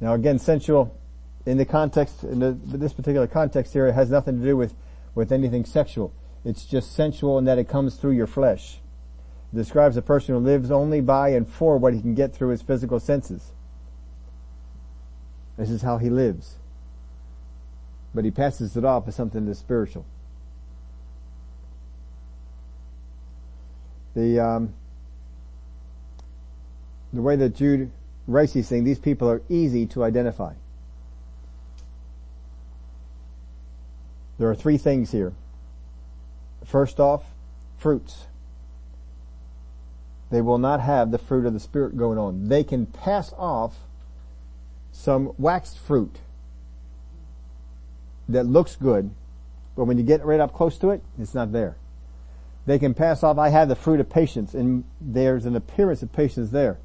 Now 0.00 0.14
again, 0.14 0.38
sensual 0.38 0.98
in 1.48 1.56
the 1.56 1.64
context, 1.64 2.24
in 2.24 2.40
the, 2.40 2.52
this 2.52 2.92
particular 2.92 3.26
context 3.26 3.72
here, 3.72 3.86
it 3.86 3.94
has 3.94 4.10
nothing 4.10 4.38
to 4.38 4.44
do 4.44 4.54
with, 4.54 4.74
with 5.14 5.32
anything 5.32 5.64
sexual. 5.64 6.12
It's 6.44 6.66
just 6.66 6.92
sensual 6.92 7.38
in 7.38 7.46
that 7.46 7.58
it 7.58 7.68
comes 7.68 7.96
through 7.96 8.12
your 8.12 8.26
flesh. 8.26 8.80
It 9.52 9.56
describes 9.56 9.96
a 9.96 10.02
person 10.02 10.34
who 10.34 10.40
lives 10.42 10.70
only 10.70 11.00
by 11.00 11.30
and 11.30 11.48
for 11.48 11.78
what 11.78 11.94
he 11.94 12.02
can 12.02 12.14
get 12.14 12.34
through 12.34 12.50
his 12.50 12.60
physical 12.60 13.00
senses. 13.00 13.52
This 15.56 15.70
is 15.70 15.80
how 15.80 15.96
he 15.96 16.10
lives. 16.10 16.56
But 18.14 18.24
he 18.24 18.30
passes 18.30 18.76
it 18.76 18.84
off 18.84 19.08
as 19.08 19.14
something 19.14 19.46
that's 19.46 19.58
spiritual. 19.58 20.04
The, 24.14 24.38
um, 24.38 24.74
the 27.12 27.22
way 27.22 27.36
that 27.36 27.54
Jude 27.54 27.90
Racy's 28.28 28.68
saying 28.68 28.84
these 28.84 28.98
people 28.98 29.28
are 29.28 29.42
easy 29.48 29.86
to 29.86 30.04
identify. 30.04 30.52
There 34.38 34.48
are 34.48 34.54
three 34.54 34.78
things 34.78 35.10
here. 35.10 35.32
First 36.64 37.00
off, 37.00 37.24
fruits. 37.78 38.26
They 40.30 40.42
will 40.42 40.58
not 40.58 40.80
have 40.80 41.10
the 41.10 41.18
fruit 41.18 41.46
of 41.46 41.54
the 41.54 41.60
Spirit 41.60 41.96
going 41.96 42.18
on. 42.18 42.48
They 42.48 42.62
can 42.62 42.84
pass 42.84 43.32
off 43.38 43.76
some 44.92 45.32
waxed 45.38 45.78
fruit 45.78 46.18
that 48.28 48.44
looks 48.44 48.76
good, 48.76 49.10
but 49.74 49.86
when 49.86 49.96
you 49.96 50.04
get 50.04 50.24
right 50.24 50.38
up 50.38 50.52
close 50.52 50.76
to 50.78 50.90
it, 50.90 51.02
it's 51.18 51.34
not 51.34 51.52
there. 51.52 51.76
They 52.66 52.78
can 52.78 52.92
pass 52.92 53.22
off, 53.22 53.38
I 53.38 53.48
have 53.48 53.68
the 53.68 53.74
fruit 53.74 54.00
of 54.00 54.10
patience, 54.10 54.52
and 54.52 54.84
there's 55.00 55.46
an 55.46 55.56
appearance 55.56 56.02
of 56.02 56.12
patience 56.12 56.50
there. 56.50 56.78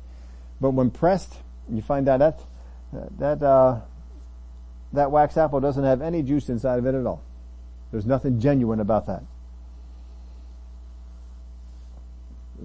But 0.64 0.72
when 0.72 0.92
pressed, 0.92 1.34
you 1.70 1.82
find 1.82 2.08
out 2.08 2.20
that 2.20 2.40
that 3.20 3.44
uh, 3.44 3.82
that 4.94 5.12
wax 5.12 5.36
apple 5.36 5.60
doesn't 5.60 5.84
have 5.84 6.02
any 6.02 6.24
juice 6.24 6.48
inside 6.48 6.80
of 6.80 6.86
it 6.86 6.96
at 6.96 7.06
all. 7.06 7.22
There's 7.92 8.06
nothing 8.06 8.40
genuine 8.40 8.80
about 8.80 9.06
that. 9.08 9.24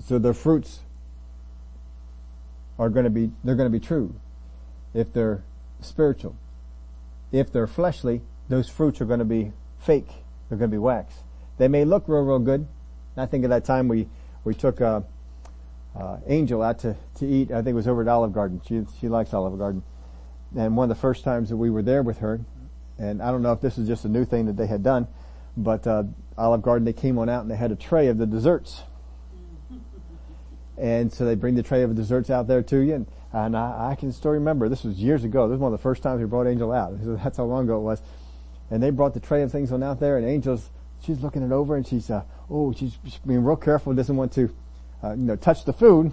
So 0.07 0.21
the 0.21 0.33
fruits 0.33 0.79
are 2.79 2.89
going 2.89 3.03
to 3.03 3.11
be 3.11 3.33
they're 3.43 3.57
going 3.57 3.71
to 3.71 3.77
be 3.77 3.85
true 3.85 4.15
if 4.95 5.13
they're 5.13 5.43
spiritual. 5.81 6.37
If 7.33 7.53
they're 7.53 7.67
fleshly, 7.67 8.21
those 8.49 8.69
fruits 8.69 9.01
are 9.01 9.07
going 9.07 9.19
to 9.19 9.25
be 9.25 9.51
fake. 9.81 10.11
They're 10.49 10.59
going 10.59 10.71
to 10.71 10.75
be 10.77 10.79
wax. 10.79 11.15
They 11.57 11.67
may 11.67 11.85
look 11.85 12.05
real, 12.07 12.23
real 12.23 12.39
good. 12.39 12.69
I 13.17 13.27
think 13.27 13.43
at 13.43 13.51
that 13.51 13.65
time 13.65 13.89
we 13.89 14.07
we 14.45 14.55
took. 14.55 14.81
Uh, 14.81 15.01
uh, 15.99 16.19
Angel 16.27 16.63
out 16.63 16.79
to, 16.81 16.97
to 17.17 17.27
eat. 17.27 17.51
I 17.51 17.57
think 17.57 17.69
it 17.69 17.75
was 17.75 17.89
over 17.89 18.03
at 18.03 18.09
Olive 18.09 18.33
Garden. 18.33 18.61
She, 18.67 18.85
she 19.01 19.09
likes 19.09 19.35
Olive 19.35 19.59
Garden. 19.59 19.83
And 20.57 20.77
one 20.77 20.91
of 20.91 20.97
the 20.97 21.01
first 21.01 21.25
times 21.25 21.49
that 21.49 21.57
we 21.57 21.71
were 21.71 21.83
there 21.83 22.03
with 22.03 22.19
her, 22.19 22.41
and 22.99 23.21
I 23.21 23.31
don't 23.31 23.43
know 23.43 23.53
if 23.53 23.61
this 23.61 23.79
is 23.79 23.87
just 23.87 24.05
a 24.05 24.09
new 24.09 24.25
thing 24.25 24.47
that 24.47 24.57
they 24.57 24.67
had 24.67 24.83
done, 24.83 25.09
but, 25.57 25.87
uh, 25.87 26.05
Olive 26.37 26.63
Garden, 26.63 26.85
they 26.85 26.93
came 26.93 27.19
on 27.19 27.29
out 27.29 27.43
and 27.43 27.51
they 27.51 27.57
had 27.57 27.73
a 27.73 27.77
tray 27.77 28.07
of 28.07 28.19
the 28.19 28.27
desserts. 28.27 28.83
And 30.81 31.13
so 31.13 31.25
they 31.25 31.35
bring 31.35 31.57
the 31.57 31.65
tray 31.65 31.83
of 31.83 31.93
desserts 31.97 32.31
out 32.31 32.47
there 32.47 32.63
to 32.63 32.79
you. 32.79 32.95
And, 32.95 33.07
and 33.33 33.57
I, 33.57 33.89
I, 33.91 33.95
can 33.97 34.13
still 34.13 34.31
remember, 34.31 34.69
this 34.69 34.85
was 34.85 34.95
years 34.99 35.25
ago. 35.25 35.49
This 35.49 35.55
was 35.55 35.61
one 35.61 35.73
of 35.73 35.77
the 35.77 35.83
first 35.83 36.05
times 36.05 36.21
we 36.21 36.27
brought 36.27 36.47
Angel 36.47 36.71
out. 36.71 36.93
That's 37.03 37.39
how 37.39 37.47
long 37.47 37.65
ago 37.65 37.79
it 37.79 37.83
was. 37.83 38.01
And 38.71 38.81
they 38.81 38.91
brought 38.91 39.13
the 39.13 39.19
tray 39.19 39.43
of 39.43 39.51
things 39.51 39.73
on 39.73 39.83
out 39.83 39.99
there 39.99 40.17
and 40.19 40.25
Angel's, 40.25 40.71
she's 41.03 41.21
looking 41.21 41.43
it 41.43 41.51
over 41.51 41.75
and 41.75 41.85
she's, 41.85 42.11
uh, 42.11 42.23
oh, 42.49 42.73
she's, 42.73 42.97
she's 43.03 43.19
being 43.27 43.43
real 43.43 43.57
careful, 43.57 43.93
doesn't 43.93 44.15
want 44.15 44.31
to, 44.35 44.55
uh, 45.03 45.11
you 45.11 45.25
know, 45.25 45.37
touch 45.37 45.65
the 45.65 45.73
food. 45.73 46.13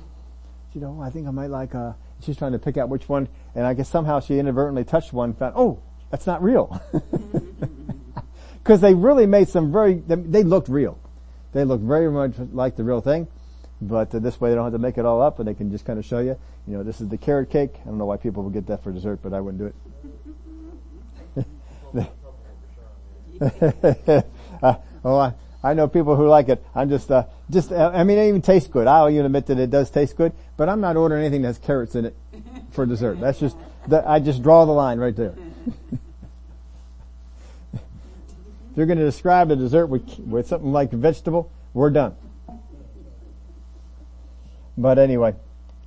You 0.73 0.81
know, 0.81 1.01
I 1.01 1.09
think 1.09 1.27
I 1.27 1.31
might 1.31 1.49
like, 1.49 1.73
uh, 1.73 1.93
she's 2.21 2.37
trying 2.37 2.51
to 2.51 2.59
pick 2.59 2.77
out 2.77 2.89
which 2.89 3.07
one, 3.07 3.27
and 3.53 3.65
I 3.65 3.73
guess 3.73 3.89
somehow 3.89 4.19
she 4.19 4.39
inadvertently 4.39 4.83
touched 4.83 5.13
one 5.13 5.29
and 5.29 5.37
found, 5.37 5.53
oh, 5.55 5.79
that's 6.11 6.27
not 6.27 6.43
real. 6.43 6.81
Cause 8.63 8.81
they 8.81 8.93
really 8.95 9.27
made 9.27 9.47
some 9.47 9.71
very, 9.71 9.93
they 9.93 10.43
looked 10.43 10.69
real. 10.69 10.99
They 11.53 11.63
looked 11.63 11.83
very 11.83 12.11
much 12.11 12.33
like 12.51 12.75
the 12.75 12.83
real 12.83 12.99
thing, 12.99 13.27
but 13.79 14.13
uh, 14.13 14.19
this 14.19 14.41
way 14.41 14.49
they 14.49 14.55
don't 14.55 14.65
have 14.65 14.73
to 14.73 14.79
make 14.79 14.97
it 14.97 15.05
all 15.05 15.21
up 15.21 15.39
and 15.39 15.47
they 15.47 15.53
can 15.53 15.71
just 15.71 15.85
kind 15.85 15.99
of 15.99 16.05
show 16.05 16.19
you, 16.19 16.37
you 16.67 16.75
know, 16.75 16.83
this 16.83 16.99
is 16.99 17.07
the 17.07 17.17
carrot 17.17 17.51
cake. 17.51 17.75
I 17.81 17.85
don't 17.85 17.97
know 17.97 18.05
why 18.05 18.17
people 18.17 18.43
would 18.43 18.53
get 18.53 18.67
that 18.67 18.83
for 18.83 18.91
dessert, 18.91 19.19
but 19.21 19.33
I 19.33 19.39
wouldn't 19.39 19.59
do 19.59 19.67
it. 19.67 19.75
uh, 24.61 24.75
oh, 25.03 25.17
I, 25.17 25.33
I 25.65 25.73
know 25.73 25.87
people 25.87 26.15
who 26.15 26.27
like 26.27 26.47
it. 26.49 26.63
I'm 26.75 26.89
just, 26.89 27.09
uh, 27.09 27.25
just, 27.49 27.71
uh, 27.71 27.91
I 27.91 28.03
mean, 28.03 28.19
it 28.19 28.27
even 28.27 28.43
tastes 28.43 28.69
good. 28.69 28.85
I'll 28.85 29.09
even 29.09 29.25
admit 29.25 29.47
that 29.47 29.57
it 29.57 29.71
does 29.71 29.89
taste 29.89 30.15
good, 30.15 30.31
but 30.57 30.69
I'm 30.69 30.79
not 30.79 30.95
ordering 30.95 31.23
anything 31.23 31.41
that 31.41 31.47
has 31.47 31.57
carrots 31.57 31.95
in 31.95 32.05
it 32.05 32.15
for 32.69 32.85
dessert. 32.85 33.19
That's 33.19 33.39
just, 33.39 33.57
that, 33.87 34.07
I 34.07 34.19
just 34.19 34.43
draw 34.43 34.65
the 34.65 34.73
line 34.73 34.99
right 34.99 35.15
there. 35.15 35.33
if 37.73 37.81
you're 38.75 38.85
going 38.85 38.99
to 38.99 39.05
describe 39.05 39.49
a 39.49 39.55
dessert 39.55 39.87
with, 39.87 40.19
with 40.19 40.47
something 40.47 40.71
like 40.71 40.93
a 40.93 40.97
vegetable, 40.97 41.51
we're 41.73 41.89
done. 41.89 42.15
But 44.77 44.99
anyway, 44.99 45.33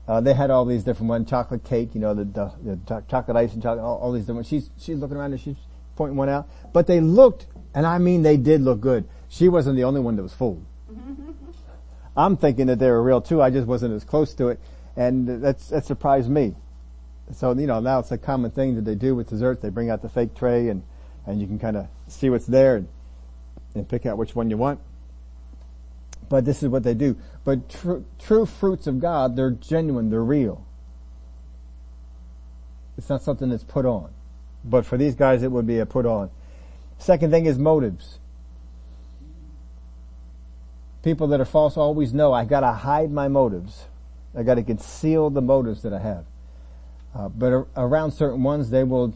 uh, 0.09 0.21
they 0.21 0.35
had 0.35 0.51
all 0.51 0.65
these 0.65 0.83
different 0.83 1.09
ones, 1.09 1.31
chocolate 1.31 1.63
cake, 1.63 1.91
you 1.95 2.01
know, 2.01 2.15
the, 2.15 2.25
the, 2.25 2.53
the 2.65 3.05
chocolate 3.09 3.37
ice 3.37 3.53
and 3.53 3.63
chocolate, 3.63 3.85
all, 3.85 3.99
all, 3.99 4.11
these 4.11 4.23
different. 4.23 4.39
ones. 4.39 4.49
She's 4.49 4.71
she's 4.77 4.97
looking 4.97 5.19
around 5.19 5.33
and 5.33 5.41
she's 5.41 5.57
pointing 5.95 6.17
one 6.17 6.29
out, 6.29 6.49
but 6.73 6.89
they 6.89 6.99
looked, 6.99 7.47
and 7.75 7.87
I 7.87 7.99
mean 7.99 8.23
they 8.23 8.37
did 8.37 8.63
look 8.63 8.81
good. 8.81 9.07
She 9.29 9.49
wasn't 9.49 9.77
the 9.77 9.85
only 9.85 10.01
one 10.01 10.17
that 10.17 10.23
was 10.23 10.33
fooled. 10.33 10.65
I'm 12.17 12.37
thinking 12.37 12.67
that 12.67 12.79
they 12.79 12.91
were 12.91 13.03
real 13.03 13.21
too. 13.21 13.41
I 13.41 13.51
just 13.51 13.67
wasn't 13.67 13.95
as 13.95 14.05
close 14.05 14.35
to 14.35 14.49
it, 14.49 14.61
and 14.97 15.43
that's 15.43 15.69
that 15.69 15.85
surprised 15.85 16.29
me. 16.29 16.57
So 17.33 17.53
you 17.53 17.67
know 17.67 17.81
now 17.81 18.01
it's 18.01 18.11
a 18.11 18.19
common 18.19 18.51
thing 18.51 18.75
that 18.75 18.85
they 18.85 18.95
do 18.95 19.15
with 19.15 19.29
desserts. 19.29 19.63
They 19.63 19.69
bring 19.69 19.91
out 19.91 20.03
the 20.03 20.09
fake 20.09 20.35
tray 20.35 20.69
and 20.69 20.83
and 21.27 21.41
you 21.41 21.47
can 21.47 21.59
kind 21.59 21.77
of 21.77 21.89
see 22.09 22.31
what's 22.31 22.47
there 22.47 22.77
and, 22.77 22.89
and 23.75 23.89
pick 23.89 24.07
out 24.07 24.17
which 24.17 24.35
one 24.35 24.51
you 24.51 24.57
want. 24.57 24.81
But 26.29 26.45
this 26.45 26.63
is 26.63 26.69
what 26.69 26.83
they 26.83 26.95
do. 26.95 27.17
But 27.45 27.69
tr- 27.69 27.99
true 28.19 28.47
fruits 28.47 28.87
of 28.87 28.99
God, 28.99 29.37
they're 29.37 29.51
genuine, 29.51 30.11
they're 30.11 30.25
real. 30.25 30.65
It's 32.97 33.09
not 33.09 33.23
something 33.23 33.51
that's 33.51 33.65
put 33.65 33.87
on. 33.87 34.11
But 34.65 34.85
for 34.85 34.99
these 34.99 35.15
guys, 35.15 35.43
it 35.43 35.53
would 35.53 35.67
be 35.67 35.79
a 35.79 35.87
put 35.87 36.05
on. 36.05 36.31
Second 36.99 37.31
thing 37.31 37.47
is 37.47 37.59
motives. 37.59 38.19
People 41.03 41.27
that 41.29 41.41
are 41.41 41.45
false 41.45 41.77
always 41.77 42.13
know 42.13 42.33
I 42.33 42.45
gotta 42.45 42.73
hide 42.73 43.11
my 43.11 43.29
motives. 43.29 43.87
I 44.37 44.43
gotta 44.43 44.63
conceal 44.63 45.31
the 45.31 45.41
motives 45.41 45.83
that 45.83 45.93
I 45.93 46.01
have. 46.01 46.25
Uh, 47.15 47.29
but 47.29 47.67
around 47.77 48.13
certain 48.13 48.43
ones, 48.43 48.71
they 48.71 48.85
will 48.85 49.15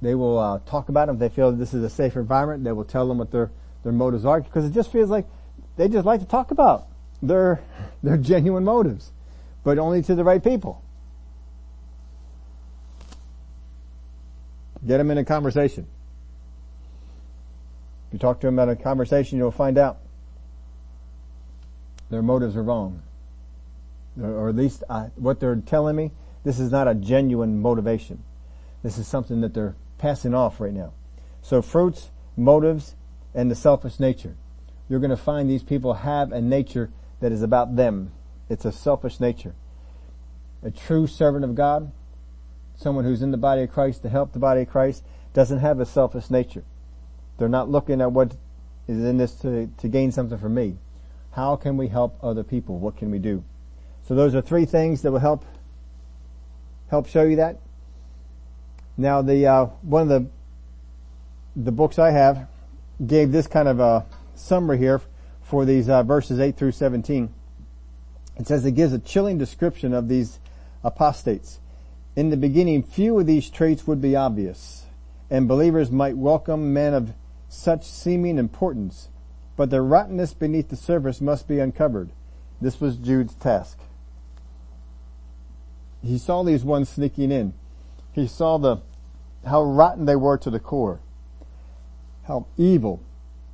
they 0.00 0.14
will 0.14 0.38
uh, 0.38 0.58
talk 0.66 0.88
about 0.88 1.06
them. 1.06 1.16
If 1.16 1.20
they 1.20 1.28
feel 1.28 1.52
this 1.52 1.74
is 1.74 1.82
a 1.82 1.90
safe 1.90 2.16
environment, 2.16 2.64
they 2.64 2.72
will 2.72 2.84
tell 2.84 3.08
them 3.08 3.18
what 3.18 3.30
their 3.30 3.50
their 3.82 3.92
motives 3.92 4.24
are 4.24 4.40
because 4.40 4.64
it 4.64 4.72
just 4.72 4.92
feels 4.92 5.10
like 5.10 5.26
they 5.76 5.88
just 5.88 6.06
like 6.06 6.20
to 6.20 6.26
talk 6.26 6.50
about 6.50 6.86
their, 7.22 7.62
their 8.02 8.16
genuine 8.16 8.64
motives, 8.64 9.12
but 9.64 9.78
only 9.78 10.02
to 10.02 10.14
the 10.14 10.24
right 10.24 10.42
people. 10.42 10.82
Get 14.86 14.98
them 14.98 15.10
in 15.10 15.18
a 15.18 15.24
conversation. 15.24 15.86
If 18.08 18.14
you 18.14 18.18
talk 18.18 18.40
to 18.40 18.48
them 18.48 18.58
about 18.58 18.68
a 18.68 18.76
conversation, 18.76 19.38
you'll 19.38 19.52
find 19.52 19.78
out 19.78 19.98
their 22.12 22.22
motives 22.22 22.56
are 22.56 22.62
wrong. 22.62 23.02
Or 24.20 24.48
at 24.48 24.56
least 24.56 24.84
uh, 24.88 25.08
what 25.16 25.40
they're 25.40 25.56
telling 25.56 25.96
me, 25.96 26.12
this 26.44 26.58
is 26.58 26.70
not 26.70 26.86
a 26.86 26.94
genuine 26.94 27.60
motivation. 27.60 28.22
This 28.82 28.98
is 28.98 29.08
something 29.08 29.40
that 29.40 29.54
they're 29.54 29.74
passing 29.98 30.34
off 30.34 30.60
right 30.60 30.72
now. 30.72 30.92
So 31.40 31.62
fruits, 31.62 32.10
motives, 32.36 32.94
and 33.34 33.50
the 33.50 33.54
selfish 33.54 33.98
nature 33.98 34.36
you're 34.92 35.00
going 35.00 35.08
to 35.08 35.16
find 35.16 35.48
these 35.48 35.62
people 35.62 35.94
have 35.94 36.32
a 36.32 36.40
nature 36.42 36.90
that 37.20 37.32
is 37.32 37.40
about 37.40 37.76
them. 37.76 38.12
It's 38.50 38.66
a 38.66 38.72
selfish 38.72 39.20
nature. 39.20 39.54
A 40.62 40.70
true 40.70 41.06
servant 41.06 41.46
of 41.46 41.54
God, 41.54 41.90
someone 42.76 43.06
who's 43.06 43.22
in 43.22 43.30
the 43.30 43.38
body 43.38 43.62
of 43.62 43.72
Christ 43.72 44.02
to 44.02 44.10
help 44.10 44.34
the 44.34 44.38
body 44.38 44.60
of 44.60 44.68
Christ, 44.68 45.02
doesn't 45.32 45.60
have 45.60 45.80
a 45.80 45.86
selfish 45.86 46.28
nature. 46.28 46.62
They're 47.38 47.48
not 47.48 47.70
looking 47.70 48.02
at 48.02 48.12
what 48.12 48.36
is 48.86 49.02
in 49.02 49.16
this 49.16 49.32
to, 49.36 49.68
to 49.78 49.88
gain 49.88 50.12
something 50.12 50.36
for 50.36 50.50
me. 50.50 50.76
How 51.32 51.56
can 51.56 51.76
we 51.76 51.88
help 51.88 52.18
other 52.22 52.44
people? 52.44 52.78
What 52.78 52.96
can 52.96 53.10
we 53.10 53.18
do? 53.18 53.42
So 54.06 54.14
those 54.14 54.34
are 54.34 54.42
three 54.42 54.64
things 54.64 55.02
that 55.02 55.12
will 55.12 55.18
help 55.18 55.44
help 56.88 57.06
show 57.08 57.22
you 57.22 57.36
that. 57.36 57.58
Now 58.96 59.22
the 59.22 59.46
uh, 59.46 59.64
one 59.82 60.02
of 60.02 60.08
the 60.08 60.26
the 61.56 61.72
books 61.72 61.98
I 61.98 62.10
have 62.10 62.48
gave 63.04 63.32
this 63.32 63.46
kind 63.46 63.68
of 63.68 63.80
a 63.80 64.06
summary 64.34 64.78
here 64.78 65.00
for 65.42 65.64
these 65.64 65.88
uh, 65.88 66.02
verses 66.02 66.40
8 66.40 66.56
through 66.56 66.72
17. 66.72 67.32
It 68.38 68.46
says 68.46 68.64
it 68.64 68.72
gives 68.72 68.92
a 68.92 68.98
chilling 68.98 69.38
description 69.38 69.92
of 69.92 70.08
these 70.08 70.38
apostates. 70.82 71.60
In 72.16 72.30
the 72.30 72.36
beginning, 72.36 72.82
few 72.82 73.18
of 73.18 73.26
these 73.26 73.50
traits 73.50 73.86
would 73.86 74.00
be 74.00 74.16
obvious, 74.16 74.86
and 75.30 75.48
believers 75.48 75.90
might 75.90 76.16
welcome 76.16 76.72
men 76.72 76.94
of 76.94 77.12
such 77.48 77.84
seeming 77.84 78.38
importance, 78.38 79.08
but 79.56 79.70
the 79.70 79.82
rottenness 79.82 80.34
beneath 80.34 80.68
the 80.68 80.76
surface 80.76 81.20
must 81.20 81.46
be 81.46 81.58
uncovered. 81.58 82.10
This 82.60 82.80
was 82.80 82.96
Jude's 82.96 83.34
task. 83.34 83.78
He 86.02 86.18
saw 86.18 86.42
these 86.42 86.64
ones 86.64 86.88
sneaking 86.88 87.30
in. 87.30 87.54
He 88.12 88.26
saw 88.26 88.58
the, 88.58 88.78
how 89.46 89.62
rotten 89.62 90.04
they 90.04 90.16
were 90.16 90.38
to 90.38 90.50
the 90.50 90.60
core. 90.60 91.00
How 92.24 92.46
evil 92.56 93.02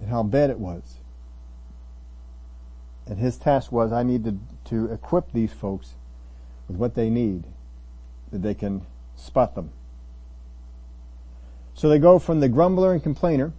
and 0.00 0.10
how 0.10 0.22
bad 0.22 0.50
it 0.50 0.58
was. 0.58 0.98
And 3.06 3.18
his 3.18 3.36
task 3.36 3.72
was, 3.72 3.92
I 3.92 4.02
needed 4.02 4.38
to 4.66 4.92
equip 4.92 5.32
these 5.32 5.52
folks 5.52 5.94
with 6.68 6.76
what 6.76 6.94
they 6.94 7.08
need, 7.08 7.44
that 8.30 8.42
they 8.42 8.54
can 8.54 8.82
spot 9.16 9.54
them. 9.54 9.70
So 11.74 11.88
they 11.88 11.98
go 11.98 12.18
from 12.18 12.40
the 12.40 12.48
grumbler 12.48 12.92
and 12.92 13.02
complainer 13.02 13.52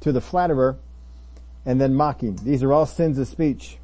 to 0.00 0.12
the 0.12 0.20
flatterer 0.20 0.76
and 1.64 1.80
then 1.80 1.94
mocking. 1.94 2.36
These 2.42 2.62
are 2.62 2.72
all 2.72 2.86
sins 2.86 3.18
of 3.18 3.28
speech. 3.28 3.78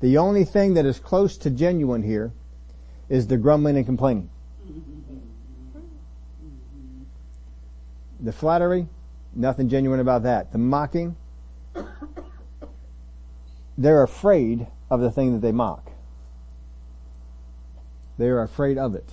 The 0.00 0.16
only 0.16 0.44
thing 0.44 0.74
that 0.74 0.86
is 0.86 0.98
close 0.98 1.36
to 1.38 1.50
genuine 1.50 2.02
here 2.02 2.32
is 3.08 3.26
the 3.26 3.36
grumbling 3.36 3.76
and 3.76 3.84
complaining. 3.84 4.30
The 8.18 8.32
flattery, 8.32 8.86
Nothing 9.34 9.68
genuine 9.68 10.00
about 10.00 10.24
that. 10.24 10.52
The 10.52 10.58
mocking, 10.58 11.16
they're 13.78 14.02
afraid 14.02 14.66
of 14.90 15.00
the 15.00 15.10
thing 15.10 15.32
that 15.32 15.40
they 15.40 15.52
mock. 15.52 15.92
They 18.18 18.26
are 18.26 18.42
afraid 18.42 18.76
of 18.76 18.94
it. 18.94 19.08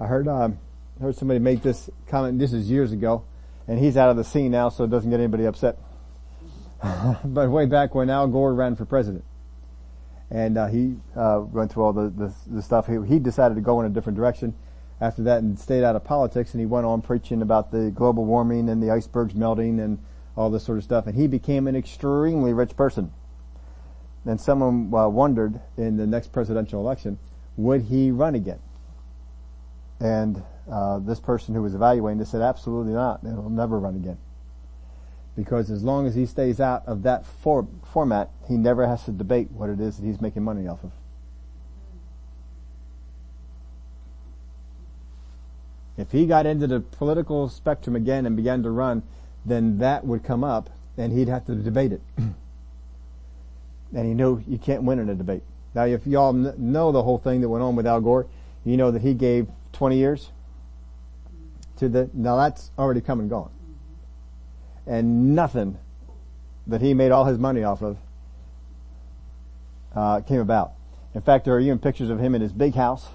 I 0.00 0.06
heard 0.06 0.26
um, 0.26 0.58
heard 1.00 1.16
somebody 1.16 1.38
make 1.38 1.62
this 1.62 1.88
comment. 2.08 2.38
This 2.38 2.52
is 2.52 2.68
years 2.68 2.90
ago, 2.92 3.24
and 3.66 3.78
he's 3.78 3.96
out 3.96 4.10
of 4.10 4.16
the 4.16 4.24
scene 4.24 4.50
now, 4.50 4.68
so 4.68 4.84
it 4.84 4.90
doesn't 4.90 5.10
get 5.10 5.20
anybody 5.20 5.44
upset. 5.44 5.78
but 7.24 7.50
way 7.50 7.66
back 7.66 7.94
when 7.94 8.10
Al 8.10 8.28
Gore 8.28 8.54
ran 8.54 8.76
for 8.76 8.84
president, 8.84 9.24
and 10.30 10.58
uh, 10.58 10.66
he 10.66 10.96
uh, 11.16 11.40
went 11.50 11.72
through 11.72 11.84
all 11.84 11.92
the, 11.92 12.10
the, 12.10 12.34
the 12.46 12.62
stuff, 12.62 12.86
he, 12.86 12.98
he 13.06 13.18
decided 13.18 13.54
to 13.54 13.60
go 13.60 13.80
in 13.80 13.86
a 13.86 13.90
different 13.90 14.16
direction 14.16 14.54
after 15.00 15.22
that 15.24 15.38
and 15.38 15.58
stayed 15.58 15.84
out 15.84 15.96
of 15.96 16.04
politics 16.04 16.52
and 16.52 16.60
he 16.60 16.66
went 16.66 16.86
on 16.86 17.02
preaching 17.02 17.42
about 17.42 17.70
the 17.70 17.90
global 17.90 18.24
warming 18.24 18.68
and 18.68 18.82
the 18.82 18.90
icebergs 18.90 19.34
melting 19.34 19.80
and 19.80 19.98
all 20.36 20.50
this 20.50 20.64
sort 20.64 20.78
of 20.78 20.84
stuff 20.84 21.06
and 21.06 21.16
he 21.16 21.26
became 21.26 21.66
an 21.66 21.76
extremely 21.76 22.52
rich 22.52 22.76
person. 22.76 23.12
And 24.24 24.40
someone 24.40 24.92
uh, 24.94 25.08
wondered 25.08 25.60
in 25.76 25.96
the 25.96 26.06
next 26.06 26.32
presidential 26.32 26.80
election, 26.80 27.18
would 27.56 27.82
he 27.82 28.10
run 28.10 28.34
again? 28.34 28.60
And 30.00 30.42
uh, 30.70 30.98
this 30.98 31.20
person 31.20 31.54
who 31.54 31.62
was 31.62 31.74
evaluating 31.74 32.18
this 32.18 32.30
said, 32.30 32.40
absolutely 32.40 32.92
not. 32.92 33.20
It'll 33.24 33.50
never 33.50 33.78
run 33.78 33.96
again. 33.96 34.18
Because 35.36 35.70
as 35.70 35.82
long 35.82 36.06
as 36.06 36.14
he 36.14 36.26
stays 36.26 36.60
out 36.60 36.86
of 36.86 37.02
that 37.02 37.26
for- 37.26 37.66
format, 37.92 38.30
he 38.48 38.56
never 38.56 38.86
has 38.86 39.04
to 39.04 39.10
debate 39.10 39.50
what 39.50 39.68
it 39.68 39.80
is 39.80 39.96
that 39.96 40.06
he's 40.06 40.20
making 40.20 40.42
money 40.42 40.66
off 40.66 40.84
of. 40.84 40.92
If 45.96 46.12
he 46.12 46.26
got 46.26 46.46
into 46.46 46.66
the 46.66 46.80
political 46.80 47.48
spectrum 47.48 47.94
again 47.94 48.26
and 48.26 48.36
began 48.36 48.62
to 48.62 48.70
run, 48.70 49.02
then 49.44 49.78
that 49.78 50.04
would 50.04 50.24
come 50.24 50.42
up 50.42 50.70
and 50.96 51.12
he'd 51.12 51.28
have 51.28 51.44
to 51.46 51.54
debate 51.54 51.92
it. 51.92 52.00
and 52.16 52.34
he 54.06 54.14
knew 54.14 54.42
you 54.48 54.58
can't 54.58 54.82
win 54.82 54.98
in 54.98 55.08
a 55.08 55.14
debate. 55.14 55.42
Now 55.74 55.84
if 55.84 56.06
y'all 56.06 56.32
know 56.32 56.90
the 56.90 57.02
whole 57.02 57.18
thing 57.18 57.40
that 57.42 57.48
went 57.48 57.62
on 57.62 57.76
with 57.76 57.86
Al 57.86 58.00
Gore, 58.00 58.26
you 58.64 58.76
know 58.76 58.90
that 58.90 59.02
he 59.02 59.14
gave 59.14 59.46
20 59.72 59.96
years 59.96 60.30
to 61.84 61.88
the, 61.88 62.10
now 62.12 62.36
that's 62.36 62.70
already 62.78 63.00
come 63.00 63.20
and 63.20 63.30
gone. 63.30 63.50
And 64.86 65.34
nothing 65.34 65.78
that 66.66 66.80
he 66.80 66.94
made 66.94 67.10
all 67.10 67.24
his 67.24 67.38
money 67.38 67.62
off 67.62 67.82
of, 67.82 67.98
uh, 69.94 70.20
came 70.22 70.40
about. 70.40 70.72
In 71.14 71.20
fact, 71.20 71.44
there 71.44 71.54
are 71.54 71.60
even 71.60 71.78
pictures 71.78 72.10
of 72.10 72.18
him 72.18 72.34
in 72.34 72.40
his 72.40 72.52
big 72.52 72.74
house, 72.74 73.08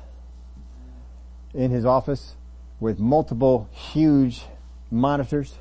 in 1.54 1.72
his 1.72 1.86
office, 1.86 2.36
with 2.80 3.00
multiple 3.00 3.68
huge 3.72 4.44
monitors 4.90 5.58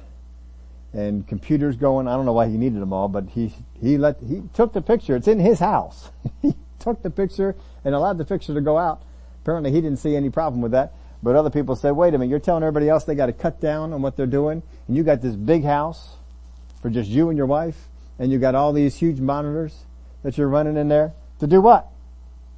and 0.93 1.27
computers 1.27 1.77
going. 1.77 2.07
I 2.07 2.15
don't 2.15 2.27
know 2.27 2.33
why 2.33 2.49
he 2.49 2.57
needed 2.57 2.81
them 2.81 2.93
all, 2.93 3.09
but 3.09 3.31
he, 3.31 3.55
he 3.81 3.99
let, 3.99 4.19
he 4.21 4.43
took 4.55 4.73
the 4.73 4.81
picture. 4.81 5.17
It's 5.17 5.29
in 5.29 5.41
his 5.41 5.59
house. 5.59 6.11
he 6.43 6.55
took 6.79 7.03
the 7.03 7.11
picture 7.11 7.57
and 7.85 7.95
allowed 7.95 8.19
the 8.19 8.25
picture 8.25 8.55
to 8.55 8.61
go 8.61 8.79
out. 8.79 9.03
Apparently 9.43 9.73
he 9.73 9.81
didn't 9.81 9.99
see 9.99 10.15
any 10.15 10.31
problem 10.31 10.61
with 10.63 10.73
that, 10.73 10.93
But 11.23 11.35
other 11.35 11.51
people 11.51 11.75
say, 11.75 11.91
wait 11.91 12.15
a 12.15 12.19
minute, 12.19 12.31
you're 12.31 12.39
telling 12.39 12.63
everybody 12.63 12.89
else 12.89 13.05
they 13.05 13.15
got 13.15 13.27
to 13.27 13.33
cut 13.33 13.61
down 13.61 13.93
on 13.93 14.03
what 14.03 14.17
they're 14.17 14.27
doing, 14.27 14.63
and 14.87 14.97
you 14.97 15.03
got 15.03 15.21
this 15.21 15.35
big 15.35 15.65
house 15.65 16.17
for 16.81 16.91
just 16.91 17.11
you 17.11 17.29
and 17.29 17.37
your 17.37 17.47
wife, 17.47 17.89
and 18.19 18.31
you 18.31 18.39
got 18.39 18.55
all 18.55 18.73
these 18.73 18.97
huge 18.97 19.21
monitors 19.21 19.85
that 20.23 20.39
you're 20.39 20.49
running 20.49 20.77
in 20.77 20.89
there 20.89 21.13
to 21.41 21.47
do 21.47 21.61
what? 21.61 21.89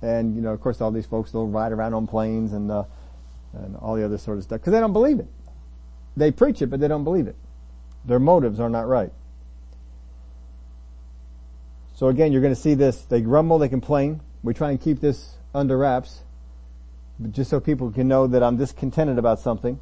And 0.03 0.35
you 0.35 0.43
know, 0.43 0.53
of 0.53 0.61
course, 0.61 0.81
all 0.81 0.91
these 0.91 1.07
folks 1.07 1.33
they'll 1.33 1.47
ride 1.47 1.73
around 1.73 1.95
on 1.95 2.07
planes 2.07 2.53
and 2.53 2.71
uh, 2.71 2.85
and 3.53 3.77
all 3.77 3.97
the 3.97 4.05
other 4.05 4.19
sort 4.19 4.39
of 4.39 4.45
stuff 4.45 4.61
because 4.61 4.73
they 4.73 4.81
don't 4.81 4.93
believe 4.93 5.21
it. 5.21 5.29
They 6.17 6.31
preach 6.31 6.63
it, 6.63 6.69
but 6.69 6.81
they 6.81 6.89
don't 6.89 7.05
believe 7.05 7.27
it. 7.27 7.37
Their 8.05 8.19
motives 8.19 8.61
are 8.61 8.71
not 8.71 8.89
right. 8.89 9.13
So 11.95 12.09
again, 12.09 12.33
you're 12.33 12.41
going 12.41 12.55
to 12.55 12.61
see 12.61 12.75
this. 12.75 13.03
They 13.05 13.21
grumble, 13.21 13.59
they 13.59 13.69
complain. 13.69 14.23
We 14.43 14.55
try 14.55 14.71
and 14.71 14.81
keep 14.81 15.01
this 15.01 15.35
under 15.55 15.77
wraps, 15.77 16.23
just 17.31 17.51
so 17.51 17.61
people 17.61 17.91
can 17.91 18.09
know 18.09 18.27
that 18.27 18.43
I'm 18.43 18.57
discontented 18.57 19.19
about 19.19 19.41
something. 19.41 19.79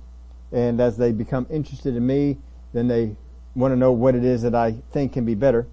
And 0.50 0.80
as 0.80 0.96
they 0.96 1.12
become 1.12 1.46
interested 1.50 1.94
in 1.94 2.06
me, 2.06 2.38
then 2.72 2.88
they 2.88 3.16
want 3.54 3.72
to 3.72 3.76
know 3.76 3.92
what 3.92 4.14
it 4.14 4.24
is 4.24 4.42
that 4.42 4.54
I 4.54 4.72
think 4.90 5.12
can 5.12 5.24
be 5.24 5.34
better. 5.34 5.66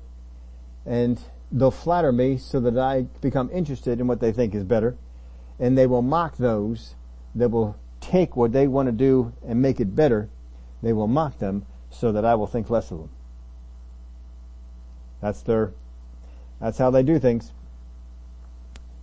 And 0.85 1.19
they'll 1.51 1.71
flatter 1.71 2.11
me 2.11 2.37
so 2.37 2.59
that 2.59 2.77
I 2.77 3.03
become 3.21 3.49
interested 3.51 3.99
in 3.99 4.07
what 4.07 4.19
they 4.19 4.31
think 4.31 4.53
is 4.53 4.63
better. 4.63 4.95
And 5.59 5.77
they 5.77 5.87
will 5.87 6.01
mock 6.01 6.37
those 6.37 6.95
that 7.33 7.49
will 7.49 7.77
take 8.01 8.35
what 8.35 8.51
they 8.51 8.67
want 8.67 8.87
to 8.87 8.91
do 8.91 9.33
and 9.45 9.61
make 9.61 9.79
it 9.79 9.95
better. 9.95 10.29
They 10.83 10.93
will 10.93 11.07
mock 11.07 11.39
them 11.39 11.65
so 11.89 12.11
that 12.11 12.25
I 12.25 12.35
will 12.35 12.47
think 12.47 12.69
less 12.69 12.91
of 12.91 12.99
them. 12.99 13.09
That's 15.21 15.41
their 15.41 15.73
that's 16.59 16.77
how 16.77 16.89
they 16.89 17.03
do 17.03 17.19
things. 17.19 17.51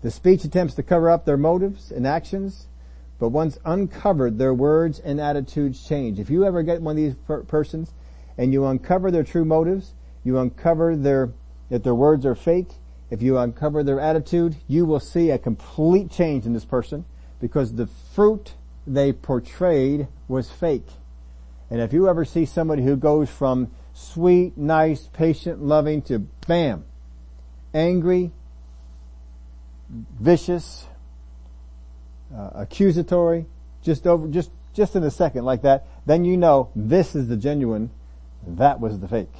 The 0.02 0.10
speech 0.10 0.44
attempts 0.44 0.74
to 0.74 0.82
cover 0.82 1.08
up 1.08 1.24
their 1.24 1.36
motives 1.36 1.90
and 1.92 2.06
actions, 2.06 2.66
but 3.18 3.28
once 3.28 3.58
uncovered, 3.64 4.38
their 4.38 4.52
words 4.52 4.98
and 4.98 5.20
attitudes 5.20 5.86
change. 5.86 6.18
If 6.18 6.28
you 6.28 6.44
ever 6.44 6.62
get 6.64 6.82
one 6.82 6.92
of 6.92 6.96
these 6.96 7.14
per- 7.14 7.44
persons 7.44 7.94
and 8.36 8.52
you 8.52 8.66
uncover 8.66 9.10
their 9.12 9.22
true 9.22 9.44
motives, 9.44 9.94
you 10.24 10.38
uncover 10.38 10.96
their, 10.96 11.32
that 11.70 11.84
their 11.84 11.94
words 11.94 12.26
are 12.26 12.34
fake, 12.34 12.70
if 13.10 13.22
you 13.22 13.38
uncover 13.38 13.84
their 13.84 14.00
attitude, 14.00 14.56
you 14.66 14.86
will 14.86 14.98
see 14.98 15.30
a 15.30 15.38
complete 15.38 16.10
change 16.10 16.46
in 16.46 16.52
this 16.52 16.64
person 16.64 17.04
because 17.40 17.74
the 17.74 17.86
fruit 17.86 18.54
they 18.86 19.12
portrayed 19.12 20.08
was 20.26 20.50
fake. 20.50 20.88
And 21.70 21.80
if 21.80 21.92
you 21.92 22.08
ever 22.08 22.24
see 22.24 22.44
somebody 22.44 22.82
who 22.82 22.96
goes 22.96 23.30
from 23.30 23.70
sweet, 23.92 24.56
nice, 24.56 25.08
patient, 25.12 25.62
loving 25.62 26.02
to 26.02 26.20
bam, 26.46 26.84
angry, 27.72 28.32
vicious, 30.20 30.86
uh, 32.34 32.50
accusatory, 32.54 33.46
just 33.82 34.06
over, 34.06 34.26
just, 34.28 34.50
just 34.74 34.96
in 34.96 35.02
a 35.02 35.10
second 35.10 35.44
like 35.44 35.62
that, 35.62 35.86
then 36.06 36.24
you 36.24 36.36
know 36.36 36.70
this 36.74 37.14
is 37.14 37.28
the 37.28 37.36
genuine, 37.36 37.90
that 38.46 38.80
was 38.80 39.00
the 39.00 39.08
fake. 39.08 39.34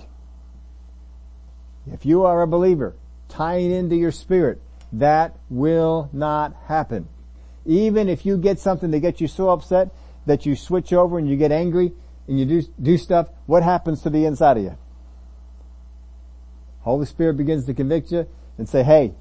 If 1.90 2.07
you 2.07 2.24
are 2.24 2.42
a 2.42 2.46
believer, 2.46 2.94
tying 3.28 3.72
into 3.72 3.96
your 3.96 4.12
spirit, 4.12 4.61
that 4.92 5.34
will 5.48 6.11
not 6.12 6.55
happen. 6.66 7.09
Even 7.64 8.09
if 8.09 8.26
you 8.26 8.36
get 8.36 8.59
something 8.59 8.90
that 8.90 9.00
gets 9.00 9.20
you 9.20 9.28
so 9.28 9.50
upset 9.50 9.90
that 10.26 10.44
you 10.44 10.55
switch 10.55 10.92
over 10.92 11.18
and 11.18 11.28
you 11.28 11.36
get 11.36 11.50
angry 11.50 11.92
and 12.28 12.38
you 12.38 12.44
do, 12.44 12.62
do 12.80 12.98
stuff, 12.98 13.28
what 13.46 13.62
happens 13.62 14.03
to 14.03 14.11
the 14.11 14.26
inside 14.26 14.59
of 14.59 14.64
you? 14.64 14.78
Holy 16.80 17.07
Spirit 17.07 17.36
begins 17.36 17.64
to 17.66 17.74
convict 17.74 18.12
you 18.12 18.26
and 18.59 18.68
say, 18.68 18.82
hey, 18.82 19.14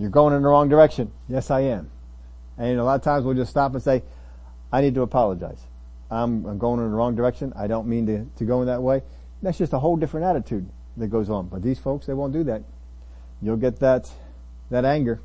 you're 0.00 0.10
going 0.10 0.34
in 0.34 0.40
the 0.40 0.48
wrong 0.48 0.70
direction. 0.70 1.12
Yes, 1.28 1.50
I 1.50 1.60
am. 1.60 1.90
And 2.56 2.78
a 2.78 2.84
lot 2.84 2.94
of 2.94 3.02
times 3.02 3.24
we'll 3.24 3.34
just 3.34 3.50
stop 3.50 3.74
and 3.74 3.82
say, 3.82 4.02
I 4.72 4.80
need 4.80 4.94
to 4.94 5.02
apologize. 5.02 5.60
I'm, 6.10 6.46
I'm 6.46 6.58
going 6.58 6.80
in 6.80 6.90
the 6.90 6.96
wrong 6.96 7.14
direction. 7.14 7.52
I 7.54 7.66
don't 7.66 7.86
mean 7.86 8.06
to, 8.06 8.24
to 8.38 8.44
go 8.44 8.62
in 8.62 8.66
that 8.66 8.82
way. 8.82 9.02
That's 9.42 9.58
just 9.58 9.74
a 9.74 9.78
whole 9.78 9.96
different 9.96 10.26
attitude 10.26 10.68
that 10.96 11.08
goes 11.08 11.28
on. 11.28 11.48
But 11.48 11.62
these 11.62 11.78
folks, 11.78 12.06
they 12.06 12.14
won't 12.14 12.32
do 12.32 12.44
that. 12.44 12.62
You'll 13.42 13.58
get 13.58 13.78
that, 13.80 14.10
that 14.70 14.86
anger. 14.86 15.20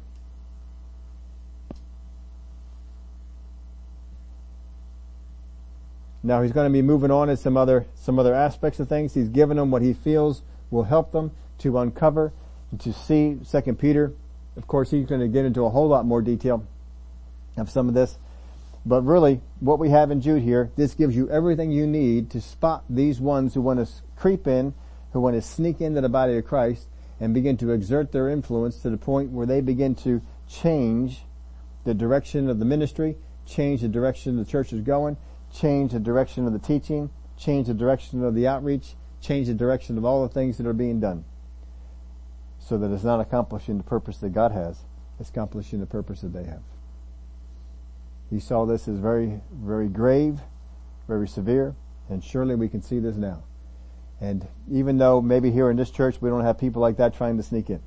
Now 6.21 6.41
he's 6.41 6.51
going 6.51 6.69
to 6.69 6.73
be 6.73 6.81
moving 6.81 7.11
on 7.11 7.29
in 7.29 7.37
some 7.37 7.55
other, 7.55 7.85
some 7.95 8.19
other 8.19 8.33
aspects 8.33 8.79
of 8.81 8.89
things. 8.89 9.13
He's 9.13 9.29
given 9.29 9.55
them 9.55 9.71
what 9.71 9.81
he 9.81 9.93
feels 9.93 10.41
will 10.69 10.83
help 10.83 11.13
them 11.13 11.31
to 11.59 11.77
uncover 11.77 12.33
and 12.71 12.81
to 12.81 12.91
see 12.91 13.37
Second 13.43 13.79
Peter. 13.79 14.11
Of 14.57 14.67
course, 14.67 14.91
he's 14.91 15.05
going 15.05 15.21
to 15.21 15.27
get 15.27 15.45
into 15.45 15.65
a 15.65 15.69
whole 15.69 15.87
lot 15.87 16.05
more 16.05 16.21
detail 16.21 16.65
of 17.57 17.69
some 17.69 17.87
of 17.87 17.93
this. 17.93 18.17
But 18.85 19.01
really, 19.01 19.41
what 19.59 19.79
we 19.79 19.89
have 19.89 20.11
in 20.11 20.21
Jude 20.21 20.43
here, 20.43 20.71
this 20.75 20.93
gives 20.93 21.15
you 21.15 21.29
everything 21.29 21.71
you 21.71 21.87
need 21.87 22.29
to 22.31 22.41
spot 22.41 22.83
these 22.89 23.19
ones 23.19 23.53
who 23.53 23.61
want 23.61 23.85
to 23.85 23.91
creep 24.15 24.47
in, 24.47 24.73
who 25.11 25.19
want 25.19 25.35
to 25.35 25.41
sneak 25.41 25.81
into 25.81 26.01
the 26.01 26.09
body 26.09 26.37
of 26.37 26.45
Christ 26.45 26.87
and 27.19 27.33
begin 27.33 27.57
to 27.57 27.71
exert 27.71 28.11
their 28.11 28.29
influence 28.29 28.77
to 28.81 28.89
the 28.89 28.97
point 28.97 29.31
where 29.31 29.47
they 29.47 29.61
begin 29.61 29.95
to 29.95 30.21
change 30.47 31.23
the 31.83 31.93
direction 31.93 32.49
of 32.49 32.59
the 32.59 32.65
ministry, 32.65 33.17
change 33.45 33.81
the 33.81 33.87
direction 33.87 34.37
the 34.37 34.45
church 34.45 34.71
is 34.71 34.81
going, 34.81 35.17
change 35.53 35.91
the 35.91 35.99
direction 35.99 36.45
of 36.45 36.53
the 36.53 36.59
teaching, 36.59 37.09
change 37.37 37.67
the 37.67 37.73
direction 37.73 38.23
of 38.23 38.35
the 38.35 38.47
outreach, 38.47 38.95
change 39.21 39.47
the 39.47 39.53
direction 39.53 39.97
of 39.97 40.05
all 40.05 40.21
the 40.21 40.33
things 40.33 40.57
that 40.57 40.67
are 40.67 40.73
being 40.73 40.99
done 40.99 41.25
so 42.67 42.79
that 42.79 42.91
it's 42.91 43.03
not 43.03 43.19
accomplishing 43.19 43.77
the 43.77 43.83
purpose 43.83 44.17
that 44.17 44.29
God 44.29 44.51
has, 44.51 44.79
it's 45.19 45.29
accomplishing 45.29 45.79
the 45.79 45.85
purpose 45.85 46.21
that 46.21 46.33
they 46.33 46.43
have. 46.45 46.63
He 48.31 48.39
saw 48.39 48.65
this 48.65 48.87
as 48.87 48.97
very, 48.97 49.39
very 49.53 49.87
grave, 49.87 50.39
very 51.07 51.27
severe, 51.27 51.75
and 52.09 52.23
surely 52.23 52.55
we 52.55 52.67
can 52.67 52.81
see 52.81 52.97
this 52.97 53.15
now. 53.15 53.43
And 54.19 54.47
even 54.71 54.97
though 54.97 55.21
maybe 55.21 55.51
here 55.51 55.69
in 55.69 55.77
this 55.77 55.91
church 55.91 56.19
we 56.21 56.29
don't 56.29 56.43
have 56.43 56.57
people 56.57 56.81
like 56.81 56.97
that 56.97 57.15
trying 57.15 57.37
to 57.37 57.43
sneak 57.43 57.69
in, 57.69 57.81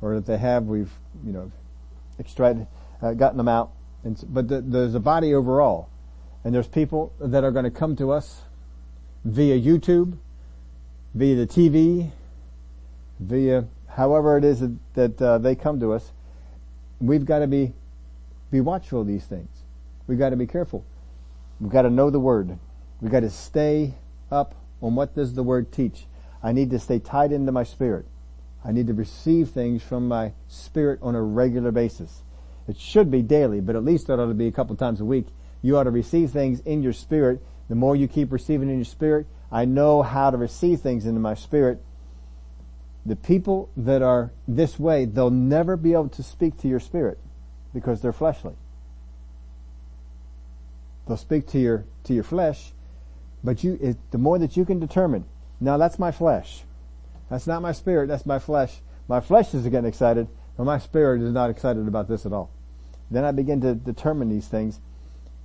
or 0.00 0.14
if 0.14 0.26
they 0.26 0.38
have, 0.38 0.64
we've, 0.64 0.92
you 1.26 1.32
know, 1.32 1.50
extracted, 2.20 2.68
uh, 3.02 3.14
gotten 3.14 3.36
them 3.36 3.48
out. 3.48 3.72
And, 4.04 4.22
but 4.28 4.46
the, 4.46 4.60
there's 4.60 4.94
a 4.94 5.00
body 5.00 5.34
overall, 5.34 5.88
and 6.44 6.54
there's 6.54 6.68
people 6.68 7.12
that 7.18 7.42
are 7.42 7.50
going 7.50 7.64
to 7.64 7.70
come 7.70 7.96
to 7.96 8.12
us 8.12 8.42
via 9.24 9.58
YouTube, 9.58 10.18
via 11.14 11.34
the 11.34 11.46
TV, 11.48 12.12
via 13.18 13.64
however 13.96 14.36
it 14.36 14.44
is 14.44 14.60
that, 14.60 14.76
that 14.94 15.22
uh, 15.22 15.38
they 15.38 15.54
come 15.54 15.80
to 15.80 15.92
us, 15.92 16.12
we've 17.00 17.24
got 17.24 17.40
to 17.40 17.46
be 17.46 17.72
be 18.50 18.60
watchful 18.60 19.00
of 19.00 19.06
these 19.08 19.24
things. 19.24 19.48
We've 20.06 20.18
got 20.18 20.30
to 20.30 20.36
be 20.36 20.46
careful. 20.46 20.84
We've 21.58 21.72
got 21.72 21.82
to 21.82 21.90
know 21.90 22.10
the 22.10 22.20
word. 22.20 22.56
We've 23.00 23.10
got 23.10 23.20
to 23.20 23.30
stay 23.30 23.94
up 24.30 24.54
on 24.80 24.94
what 24.94 25.14
does 25.14 25.34
the 25.34 25.42
word 25.42 25.72
teach. 25.72 26.06
I 26.42 26.52
need 26.52 26.70
to 26.70 26.78
stay 26.78 27.00
tied 27.00 27.32
into 27.32 27.50
my 27.50 27.64
spirit. 27.64 28.06
I 28.64 28.70
need 28.70 28.86
to 28.86 28.94
receive 28.94 29.50
things 29.50 29.82
from 29.82 30.06
my 30.06 30.32
spirit 30.46 31.00
on 31.02 31.14
a 31.14 31.22
regular 31.22 31.72
basis. 31.72 32.22
It 32.68 32.78
should 32.78 33.10
be 33.10 33.22
daily, 33.22 33.60
but 33.60 33.76
at 33.76 33.84
least 33.84 34.08
it 34.08 34.20
ought 34.20 34.26
to 34.26 34.34
be 34.34 34.46
a 34.46 34.52
couple 34.52 34.76
times 34.76 35.00
a 35.00 35.04
week. 35.04 35.26
You 35.60 35.76
ought 35.76 35.84
to 35.84 35.90
receive 35.90 36.30
things 36.30 36.60
in 36.60 36.82
your 36.82 36.92
spirit. 36.92 37.42
The 37.68 37.74
more 37.74 37.96
you 37.96 38.06
keep 38.06 38.30
receiving 38.30 38.68
in 38.68 38.76
your 38.76 38.84
spirit, 38.84 39.26
I 39.50 39.64
know 39.64 40.02
how 40.02 40.30
to 40.30 40.36
receive 40.36 40.80
things 40.80 41.06
into 41.06 41.20
my 41.20 41.34
spirit 41.34 41.82
the 43.06 43.16
people 43.16 43.70
that 43.76 44.02
are 44.02 44.32
this 44.48 44.78
way, 44.78 45.04
they'll 45.04 45.30
never 45.30 45.76
be 45.76 45.92
able 45.92 46.08
to 46.10 46.22
speak 46.22 46.56
to 46.58 46.68
your 46.68 46.80
spirit 46.80 47.18
because 47.72 48.00
they're 48.00 48.12
fleshly. 48.12 48.54
They'll 51.06 51.16
speak 51.18 51.46
to 51.48 51.58
your, 51.58 51.84
to 52.04 52.14
your 52.14 52.24
flesh, 52.24 52.72
but 53.42 53.62
you, 53.62 53.78
it, 53.82 53.96
the 54.10 54.18
more 54.18 54.38
that 54.38 54.56
you 54.56 54.64
can 54.64 54.80
determine, 54.80 55.26
now 55.60 55.76
that's 55.76 55.98
my 55.98 56.10
flesh. 56.10 56.62
That's 57.28 57.46
not 57.46 57.60
my 57.60 57.72
spirit, 57.72 58.08
that's 58.08 58.24
my 58.24 58.38
flesh. 58.38 58.80
My 59.06 59.20
flesh 59.20 59.52
is 59.52 59.64
getting 59.64 59.84
excited, 59.84 60.28
but 60.56 60.64
my 60.64 60.78
spirit 60.78 61.20
is 61.20 61.32
not 61.32 61.50
excited 61.50 61.86
about 61.86 62.08
this 62.08 62.24
at 62.24 62.32
all. 62.32 62.50
Then 63.10 63.24
I 63.24 63.32
begin 63.32 63.60
to 63.60 63.74
determine 63.74 64.30
these 64.30 64.48
things, 64.48 64.80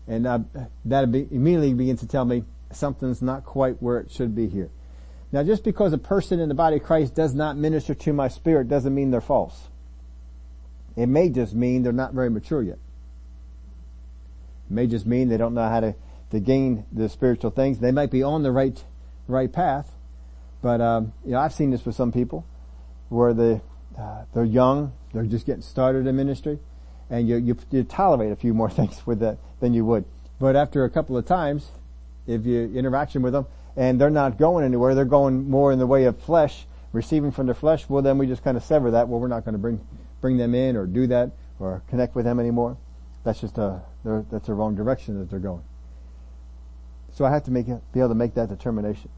and 0.07 0.25
I, 0.25 0.39
that 0.85 1.03
immediately 1.03 1.73
begins 1.73 1.99
to 1.99 2.07
tell 2.07 2.23
me 2.23 2.45
something's 2.71 3.21
not 3.21 3.43
quite 3.43 3.81
where 3.81 3.99
it 3.99 4.11
should 4.11 4.33
be 4.33 4.47
here. 4.47 4.69
Now 5.31 5.43
just 5.43 5.63
because 5.63 5.93
a 5.93 5.97
person 5.97 6.39
in 6.39 6.49
the 6.49 6.55
body 6.55 6.77
of 6.77 6.83
Christ 6.83 7.15
does 7.15 7.35
not 7.35 7.57
minister 7.57 7.93
to 7.93 8.13
my 8.13 8.27
spirit 8.27 8.67
doesn't 8.67 8.93
mean 8.93 9.11
they're 9.11 9.21
false. 9.21 9.67
It 10.95 11.07
may 11.07 11.29
just 11.29 11.53
mean 11.53 11.83
they're 11.83 11.93
not 11.93 12.13
very 12.13 12.29
mature 12.29 12.61
yet. 12.61 12.79
It 14.69 14.73
may 14.73 14.87
just 14.87 15.05
mean 15.05 15.29
they 15.29 15.37
don't 15.37 15.53
know 15.53 15.69
how 15.69 15.79
to, 15.79 15.95
to 16.31 16.39
gain 16.39 16.85
the 16.91 17.09
spiritual 17.09 17.51
things. 17.51 17.79
They 17.79 17.91
might 17.91 18.11
be 18.11 18.23
on 18.23 18.43
the 18.43 18.51
right, 18.51 18.83
right 19.27 19.51
path, 19.51 19.91
but, 20.61 20.81
um, 20.81 21.13
you 21.23 21.31
know, 21.31 21.39
I've 21.39 21.53
seen 21.53 21.71
this 21.71 21.85
with 21.85 21.95
some 21.95 22.11
people 22.11 22.45
where 23.09 23.33
they, 23.33 23.61
uh, 23.97 24.23
they're 24.33 24.43
young, 24.43 24.93
they're 25.13 25.23
just 25.23 25.45
getting 25.45 25.61
started 25.61 26.05
in 26.05 26.15
ministry, 26.15 26.59
and 27.09 27.27
you, 27.27 27.37
you, 27.37 27.57
you 27.71 27.83
tolerate 27.83 28.31
a 28.31 28.35
few 28.35 28.53
more 28.53 28.69
things 28.69 29.05
with 29.05 29.19
that 29.19 29.37
than 29.59 29.73
you 29.73 29.85
would. 29.85 30.05
But 30.39 30.55
after 30.55 30.83
a 30.83 30.89
couple 30.89 31.17
of 31.17 31.25
times, 31.25 31.69
if 32.27 32.45
you 32.45 32.71
interaction 32.75 33.21
with 33.21 33.33
them, 33.33 33.47
and 33.75 33.99
they're 33.99 34.09
not 34.09 34.37
going 34.37 34.65
anywhere. 34.65 34.95
They're 34.95 35.05
going 35.05 35.49
more 35.49 35.71
in 35.71 35.79
the 35.79 35.87
way 35.87 36.05
of 36.05 36.19
flesh, 36.19 36.65
receiving 36.91 37.31
from 37.31 37.45
their 37.45 37.55
flesh. 37.55 37.87
Well, 37.87 38.01
then 38.01 38.17
we 38.17 38.27
just 38.27 38.43
kind 38.43 38.57
of 38.57 38.63
sever 38.63 38.91
that. 38.91 39.07
Well, 39.07 39.19
we're 39.19 39.27
not 39.27 39.45
going 39.45 39.53
to 39.53 39.59
bring 39.59 39.85
bring 40.21 40.37
them 40.37 40.53
in 40.53 40.75
or 40.75 40.85
do 40.85 41.07
that 41.07 41.31
or 41.59 41.81
connect 41.89 42.15
with 42.15 42.25
them 42.25 42.39
anymore. 42.39 42.77
That's 43.23 43.39
just 43.39 43.57
a 43.57 43.81
that's 44.03 44.47
the 44.47 44.53
wrong 44.53 44.75
direction 44.75 45.19
that 45.19 45.29
they're 45.29 45.39
going. 45.39 45.63
So 47.13 47.25
I 47.25 47.31
have 47.31 47.43
to 47.45 47.51
make 47.51 47.67
be 47.67 47.99
able 47.99 48.09
to 48.09 48.15
make 48.15 48.33
that 48.35 48.49
determination. 48.49 49.09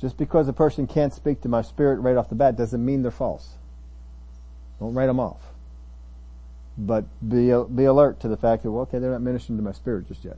Just 0.00 0.16
because 0.16 0.48
a 0.48 0.52
person 0.52 0.86
can't 0.86 1.12
speak 1.12 1.40
to 1.42 1.48
my 1.48 1.62
spirit 1.62 2.00
right 2.00 2.16
off 2.16 2.28
the 2.28 2.34
bat 2.34 2.56
doesn't 2.56 2.84
mean 2.84 3.02
they're 3.02 3.10
false. 3.10 3.54
Don't 4.80 4.94
write 4.94 5.06
them 5.06 5.20
off. 5.20 5.40
But 6.76 7.04
be, 7.26 7.54
be 7.74 7.84
alert 7.84 8.20
to 8.20 8.28
the 8.28 8.36
fact 8.36 8.64
that, 8.64 8.72
well, 8.72 8.82
okay, 8.82 8.98
they're 8.98 9.12
not 9.12 9.22
ministering 9.22 9.56
to 9.58 9.62
my 9.62 9.72
spirit 9.72 10.08
just 10.08 10.24
yet. 10.24 10.36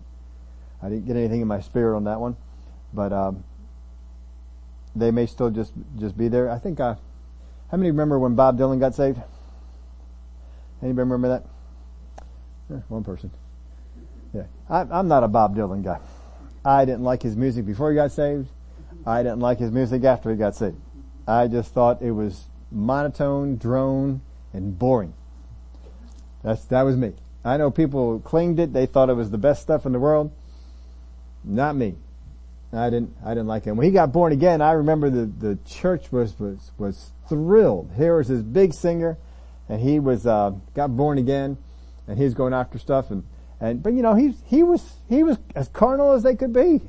I 0.82 0.88
didn't 0.90 1.06
get 1.06 1.16
anything 1.16 1.40
in 1.40 1.48
my 1.48 1.60
spirit 1.60 1.96
on 1.96 2.04
that 2.04 2.20
one, 2.20 2.36
but, 2.92 3.12
um, 3.12 3.44
they 4.94 5.10
may 5.10 5.26
still 5.26 5.50
just, 5.50 5.72
just 5.98 6.16
be 6.16 6.28
there. 6.28 6.50
I 6.50 6.58
think, 6.58 6.80
uh, 6.80 6.94
how 7.70 7.76
many 7.76 7.90
remember 7.90 8.18
when 8.18 8.34
Bob 8.34 8.58
Dylan 8.58 8.80
got 8.80 8.94
saved? 8.94 9.20
Anybody 10.82 11.00
remember 11.00 11.28
that? 11.28 11.44
Yeah, 12.70 12.80
one 12.88 13.04
person. 13.04 13.30
Yeah. 14.32 14.44
I, 14.68 14.80
I'm 14.80 15.08
not 15.08 15.24
a 15.24 15.28
Bob 15.28 15.56
Dylan 15.56 15.82
guy. 15.82 15.98
I 16.64 16.84
didn't 16.84 17.04
like 17.04 17.22
his 17.22 17.36
music 17.36 17.64
before 17.66 17.90
he 17.90 17.96
got 17.96 18.12
saved. 18.12 18.48
I 19.06 19.22
didn't 19.22 19.40
like 19.40 19.58
his 19.58 19.70
music 19.70 20.04
after 20.04 20.30
he 20.30 20.36
got 20.36 20.56
saved. 20.56 20.76
I 21.28 21.46
just 21.48 21.72
thought 21.72 22.02
it 22.02 22.12
was 22.12 22.46
monotone, 22.70 23.56
drone, 23.56 24.20
and 24.52 24.78
boring. 24.78 25.14
That's, 26.42 26.64
that 26.66 26.82
was 26.82 26.96
me. 26.96 27.12
I 27.44 27.56
know 27.56 27.70
people 27.70 28.20
claimed 28.20 28.58
it. 28.58 28.72
They 28.72 28.86
thought 28.86 29.10
it 29.10 29.14
was 29.14 29.30
the 29.30 29.38
best 29.38 29.62
stuff 29.62 29.86
in 29.86 29.92
the 29.92 29.98
world. 30.00 30.32
Not 31.44 31.76
me. 31.76 31.94
I 32.72 32.90
didn't, 32.90 33.16
I 33.24 33.30
didn't 33.30 33.46
like 33.46 33.64
him. 33.64 33.76
When 33.76 33.86
he 33.86 33.92
got 33.92 34.12
born 34.12 34.32
again, 34.32 34.60
I 34.60 34.72
remember 34.72 35.08
the, 35.08 35.26
the 35.26 35.58
church 35.64 36.10
was, 36.10 36.38
was, 36.38 36.72
was 36.78 37.12
thrilled. 37.28 37.92
Here 37.96 38.16
was 38.16 38.28
this 38.28 38.42
big 38.42 38.74
singer 38.74 39.18
and 39.68 39.80
he 39.80 40.00
was, 40.00 40.26
uh, 40.26 40.52
got 40.74 40.96
born 40.96 41.18
again 41.18 41.58
and 42.08 42.18
he 42.18 42.24
was 42.24 42.34
going 42.34 42.52
after 42.52 42.78
stuff 42.78 43.10
and, 43.10 43.24
and, 43.60 43.82
but 43.82 43.92
you 43.92 44.02
know, 44.02 44.14
he, 44.14 44.34
he 44.46 44.62
was, 44.62 44.82
he 45.08 45.22
was 45.22 45.38
as 45.54 45.68
carnal 45.68 46.12
as 46.12 46.22
they 46.22 46.34
could 46.34 46.52
be. 46.52 46.82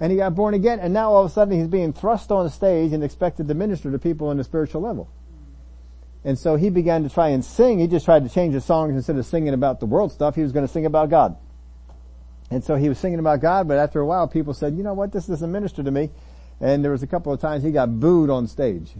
And 0.00 0.10
he 0.10 0.18
got 0.18 0.34
born 0.34 0.54
again 0.54 0.80
and 0.80 0.92
now 0.92 1.12
all 1.12 1.24
of 1.24 1.30
a 1.30 1.32
sudden 1.32 1.58
he's 1.58 1.68
being 1.68 1.92
thrust 1.92 2.32
on 2.32 2.50
stage 2.50 2.92
and 2.92 3.04
expected 3.04 3.48
to 3.48 3.54
minister 3.54 3.90
to 3.92 3.98
people 3.98 4.28
on 4.28 4.38
a 4.40 4.44
spiritual 4.44 4.82
level. 4.82 5.08
And 6.24 6.38
so 6.38 6.56
he 6.56 6.70
began 6.70 7.02
to 7.02 7.10
try 7.10 7.28
and 7.28 7.44
sing. 7.44 7.78
He 7.78 7.86
just 7.86 8.06
tried 8.06 8.24
to 8.24 8.30
change 8.30 8.54
the 8.54 8.60
songs 8.60 8.94
instead 8.94 9.16
of 9.16 9.26
singing 9.26 9.52
about 9.52 9.78
the 9.78 9.86
world 9.86 10.10
stuff. 10.10 10.34
He 10.34 10.42
was 10.42 10.52
going 10.52 10.66
to 10.66 10.72
sing 10.72 10.86
about 10.86 11.10
God. 11.10 11.36
And 12.50 12.62
so 12.62 12.76
he 12.76 12.88
was 12.88 12.98
singing 12.98 13.18
about 13.18 13.40
God, 13.40 13.66
but 13.66 13.78
after 13.78 14.00
a 14.00 14.06
while 14.06 14.28
people 14.28 14.54
said, 14.54 14.76
you 14.76 14.82
know 14.82 14.94
what, 14.94 15.12
this 15.12 15.26
doesn't 15.26 15.50
minister 15.50 15.82
to 15.82 15.90
me. 15.90 16.10
And 16.60 16.84
there 16.84 16.92
was 16.92 17.02
a 17.02 17.06
couple 17.06 17.32
of 17.32 17.40
times 17.40 17.64
he 17.64 17.72
got 17.72 17.98
booed 17.98 18.30
on 18.30 18.46
stage 18.46 18.92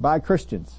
by 0.00 0.18
Christians 0.18 0.76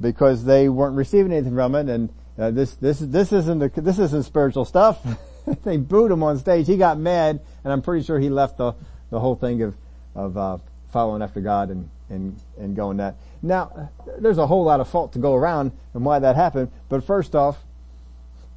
because 0.00 0.44
they 0.44 0.68
weren't 0.68 0.96
receiving 0.96 1.32
anything 1.32 1.54
from 1.54 1.74
it. 1.74 1.88
And 1.88 2.12
uh, 2.38 2.50
this 2.50 2.74
this 2.76 2.98
this 2.98 3.32
isn't 3.32 3.74
this 3.74 3.98
isn't 3.98 4.22
spiritual 4.24 4.64
stuff. 4.64 4.98
they 5.64 5.76
booed 5.76 6.10
him 6.10 6.22
on 6.22 6.38
stage. 6.38 6.66
He 6.66 6.76
got 6.76 6.98
mad, 6.98 7.40
and 7.64 7.72
I'm 7.72 7.82
pretty 7.82 8.04
sure 8.04 8.18
he 8.18 8.30
left 8.30 8.58
the 8.58 8.74
the 9.10 9.20
whole 9.20 9.34
thing 9.34 9.62
of 9.62 9.76
of 10.14 10.36
uh, 10.36 10.58
following 10.92 11.22
after 11.22 11.40
God 11.40 11.70
and 11.70 11.90
and 12.08 12.38
and 12.58 12.74
going 12.74 12.98
that. 12.98 13.16
Now, 13.42 13.90
there's 14.18 14.38
a 14.38 14.46
whole 14.46 14.64
lot 14.64 14.80
of 14.80 14.88
fault 14.88 15.12
to 15.14 15.18
go 15.18 15.34
around 15.34 15.72
and 15.94 16.04
why 16.04 16.18
that 16.18 16.36
happened. 16.36 16.70
But 16.88 17.04
first 17.04 17.34
off, 17.34 17.58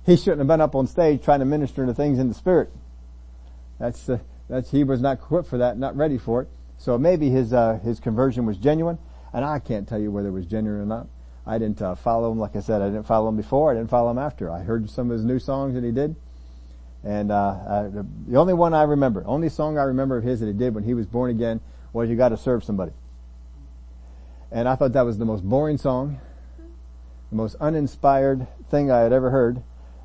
he 0.05 0.17
shouldn't 0.17 0.39
have 0.39 0.47
been 0.47 0.61
up 0.61 0.75
on 0.75 0.87
stage 0.87 1.23
trying 1.23 1.39
to 1.39 1.45
minister 1.45 1.85
to 1.85 1.93
things 1.93 2.19
in 2.19 2.27
the 2.27 2.33
spirit. 2.33 2.69
That's 3.79 4.09
uh, 4.09 4.19
that's 4.49 4.71
he 4.71 4.83
was 4.83 5.01
not 5.01 5.17
equipped 5.17 5.47
for 5.47 5.57
that, 5.57 5.77
not 5.77 5.95
ready 5.95 6.17
for 6.17 6.41
it. 6.41 6.49
So 6.77 6.97
maybe 6.97 7.29
his 7.29 7.53
uh, 7.53 7.79
his 7.83 7.99
conversion 7.99 8.45
was 8.45 8.57
genuine, 8.57 8.97
and 9.31 9.45
I 9.45 9.59
can't 9.59 9.87
tell 9.87 9.99
you 9.99 10.11
whether 10.11 10.27
it 10.27 10.33
was 10.33 10.45
genuine 10.45 10.81
or 10.81 10.85
not. 10.85 11.07
I 11.45 11.57
didn't 11.57 11.81
uh, 11.81 11.95
follow 11.95 12.31
him, 12.31 12.39
like 12.39 12.55
I 12.55 12.61
said, 12.61 12.81
I 12.81 12.87
didn't 12.87 13.05
follow 13.05 13.27
him 13.27 13.35
before, 13.35 13.71
I 13.71 13.75
didn't 13.75 13.89
follow 13.89 14.11
him 14.11 14.17
after. 14.17 14.49
I 14.49 14.59
heard 14.59 14.89
some 14.89 15.11
of 15.11 15.17
his 15.17 15.25
new 15.25 15.39
songs 15.39 15.73
that 15.73 15.83
he 15.83 15.91
did, 15.91 16.15
and 17.03 17.31
uh, 17.31 17.55
I, 17.67 17.89
the 18.27 18.37
only 18.37 18.53
one 18.53 18.73
I 18.73 18.83
remember, 18.83 19.23
only 19.25 19.49
song 19.49 19.77
I 19.77 19.83
remember 19.83 20.17
of 20.17 20.23
his 20.23 20.39
that 20.39 20.47
he 20.47 20.53
did 20.53 20.73
when 20.73 20.83
he 20.83 20.93
was 20.93 21.05
born 21.05 21.31
again 21.31 21.59
was 21.91 22.09
"You 22.09 22.15
Got 22.15 22.29
to 22.29 22.37
Serve 22.37 22.63
Somebody," 22.63 22.93
and 24.51 24.69
I 24.69 24.75
thought 24.75 24.93
that 24.93 25.05
was 25.05 25.17
the 25.17 25.25
most 25.25 25.43
boring 25.43 25.77
song, 25.77 26.19
the 27.29 27.35
most 27.35 27.55
uninspired 27.59 28.47
thing 28.69 28.89
I 28.89 28.99
had 28.99 29.11
ever 29.11 29.29
heard, 29.29 29.61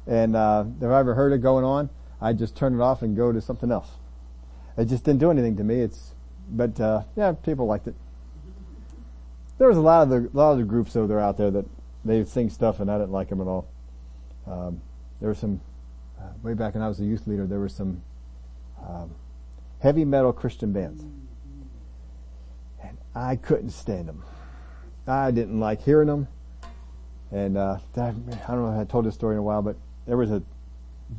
and 0.08 0.34
uh, 0.34 0.64
if 0.80 0.88
I 0.88 0.98
ever 0.98 1.14
heard 1.14 1.32
it 1.32 1.38
going 1.38 1.64
on, 1.64 1.90
I'd 2.20 2.38
just 2.38 2.56
turn 2.56 2.74
it 2.74 2.82
off 2.82 3.02
and 3.02 3.16
go 3.16 3.30
to 3.30 3.40
something 3.40 3.70
else. 3.70 3.90
It 4.76 4.86
just 4.86 5.04
didn't 5.04 5.20
do 5.20 5.30
anything 5.30 5.56
to 5.56 5.64
me. 5.64 5.80
It's, 5.80 6.14
but 6.50 6.80
uh, 6.80 7.02
yeah, 7.14 7.32
people 7.32 7.66
liked 7.66 7.86
it 7.86 7.94
there 9.58 9.68
was 9.68 9.76
a 9.76 9.82
lot 9.82 10.02
of 10.02 10.08
the 10.08 10.30
lot 10.32 10.52
of 10.52 10.58
the 10.58 10.64
groups 10.64 10.92
though 10.92 11.06
they're 11.06 11.20
out 11.20 11.36
there 11.36 11.50
that 11.50 11.66
they 12.04 12.24
sing 12.24 12.48
stuff 12.48 12.80
and 12.80 12.90
I 12.90 12.96
didn't 12.96 13.12
like 13.12 13.28
them 13.28 13.40
at 13.40 13.46
all. 13.46 13.68
Um, 14.46 14.80
there 15.20 15.28
were 15.28 15.34
some 15.34 15.60
uh, 16.18 16.28
way 16.42 16.54
back 16.54 16.74
when 16.74 16.82
I 16.82 16.88
was 16.88 17.00
a 17.00 17.04
youth 17.04 17.26
leader. 17.26 17.46
There 17.46 17.58
were 17.58 17.68
some 17.68 18.02
um, 18.86 19.14
heavy 19.80 20.04
metal 20.04 20.32
Christian 20.32 20.72
bands, 20.72 21.04
and 22.82 22.96
I 23.14 23.36
couldn't 23.36 23.70
stand 23.70 24.08
them. 24.08 24.24
I 25.06 25.32
didn't 25.32 25.58
like 25.58 25.82
hearing 25.82 26.06
them, 26.06 26.28
and 27.32 27.58
uh, 27.58 27.78
I 27.96 28.12
don't 28.12 28.26
know 28.48 28.72
if 28.72 28.80
I 28.80 28.84
told 28.84 29.06
this 29.06 29.14
story 29.14 29.34
in 29.34 29.40
a 29.40 29.42
while, 29.42 29.60
but 29.60 29.76
there 30.08 30.16
was 30.16 30.32
a 30.32 30.42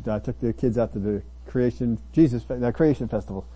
I 0.07 0.19
took 0.19 0.39
the 0.41 0.51
kids 0.51 0.77
out 0.77 0.91
to 0.93 0.99
the 0.99 1.21
creation 1.47 1.99
Jesus 2.11 2.43
the 2.43 2.73
creation 2.73 3.07
festival 3.07 3.47